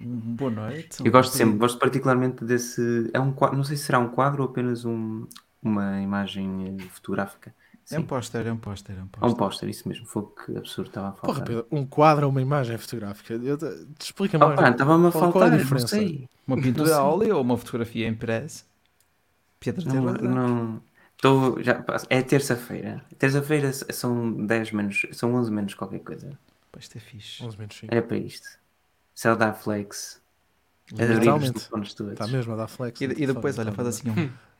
[0.01, 1.01] um, boa noite.
[1.01, 3.09] Um eu gosto sempre, gosto particularmente desse.
[3.13, 5.25] É um não sei se será um quadro ou apenas um,
[5.61, 7.53] uma imagem fotográfica
[7.95, 8.95] é um póster, é um póster.
[8.97, 10.05] É um póster, é um póster isso mesmo.
[10.05, 11.33] Foi o que absurdo estava a falar.
[11.33, 13.33] Porra, Pedro, um quadro ou uma imagem fotográfica?
[13.33, 13.65] Eu te,
[13.97, 14.59] te explica mais.
[14.59, 15.97] estava-me a faltar, qual é a diferença?
[16.47, 18.63] Uma pintura a óleo ou uma fotografia impressa?
[19.59, 20.81] Pedro não, não,
[21.15, 23.03] estou, já, é terça-feira.
[23.19, 26.37] Terça-feira são 10 menos, são 11 menos qualquer coisa.
[26.71, 27.43] Pois é fixe.
[27.43, 27.93] 11 menos 5.
[27.93, 28.47] Era para isto.
[29.13, 30.19] Cell dá flex.
[30.91, 31.69] Literalmente.
[31.83, 32.99] Está mesmo a dar flex.
[33.01, 34.31] E, e depois, olha, faz assim um.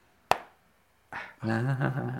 [1.43, 2.15] Ah.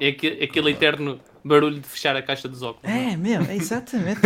[0.00, 2.90] É aquele eterno barulho de fechar a caixa dos óculos.
[2.90, 4.20] É, mesmo, é exatamente.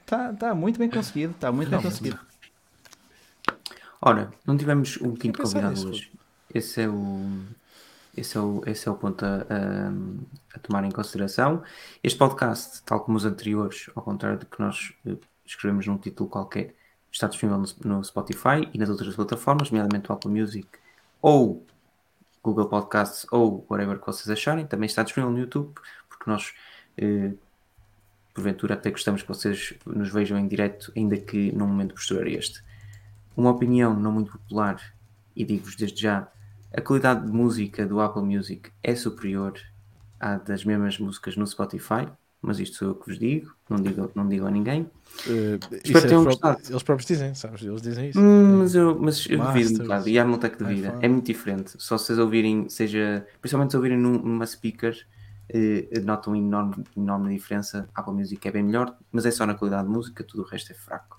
[0.00, 1.32] Está tá muito bem conseguido.
[1.32, 2.18] Está muito bem conseguido.
[4.00, 6.10] Ora, não tivemos um quinto convidado hoje.
[6.52, 7.40] Esse é o.
[8.14, 11.62] Esse é o, esse é o ponto a, a, a, tomar em consideração.
[12.04, 15.16] Este podcast, tal como os anteriores, ao contrário do que nós eh,
[15.46, 16.74] escrevemos num título qualquer,
[17.10, 20.68] está disponível no, no Spotify e nas outras plataformas, nomeadamente o Apple Music
[21.22, 21.64] ou
[22.42, 24.66] Google Podcasts ou whatever que vocês acharem.
[24.66, 25.74] Também está disponível no YouTube,
[26.08, 26.52] porque nós,
[26.96, 27.32] eh,
[28.34, 32.30] porventura, até gostamos que vocês nos vejam em direto, ainda que num momento posterior a
[32.30, 32.62] este.
[33.36, 34.80] Uma opinião não muito popular,
[35.34, 36.28] e digo-vos desde já,
[36.72, 39.58] a qualidade de música do Apple Music é superior
[40.18, 42.08] à das mesmas músicas no Spotify,
[42.42, 44.82] mas isto sou eu que vos digo, não digo, não digo a ninguém.
[45.26, 46.60] Uh, Espero que tenham é gostado.
[46.68, 47.62] Eles próprios dizem, sabes?
[47.62, 48.18] Eles dizem isso.
[48.18, 50.08] Hum, mas eu, mas eu duvido um bocado.
[50.08, 51.74] E a Montac de vida é muito diferente.
[51.78, 54.96] Só se vocês ouvirem, seja, principalmente se ouvirem numa speaker,
[55.54, 57.88] uh, notam enorme, enorme diferença.
[57.94, 60.46] A Apple Music é bem melhor, mas é só na qualidade de música, tudo o
[60.46, 61.16] resto é fraco.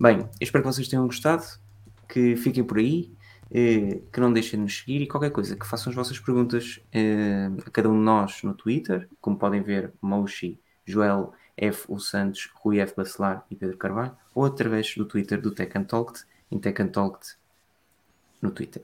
[0.00, 1.44] Bem, espero que vocês tenham gostado,
[2.08, 3.12] que fiquem por aí.
[3.52, 6.80] Eh, que não deixem de nos seguir e qualquer coisa, que façam as vossas perguntas
[6.92, 11.84] eh, a cada um de nós no Twitter, como podem ver, Moshi, Joel F.
[11.88, 12.94] O Santos, Rui F.
[12.96, 17.34] Bacelar e Pedro Carvalho, ou através do Twitter do Tech Talked, em Tech Talked
[18.40, 18.82] no Twitter.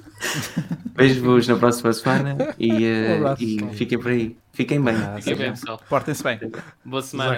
[0.96, 4.36] Vejo-vos na próxima semana e, uh, um e fiquem por aí.
[4.52, 4.94] Fiquem bem.
[4.96, 5.80] Ah, fiquem bem, pessoal.
[5.88, 6.40] Portem-se bem.
[6.84, 7.30] Boa semana.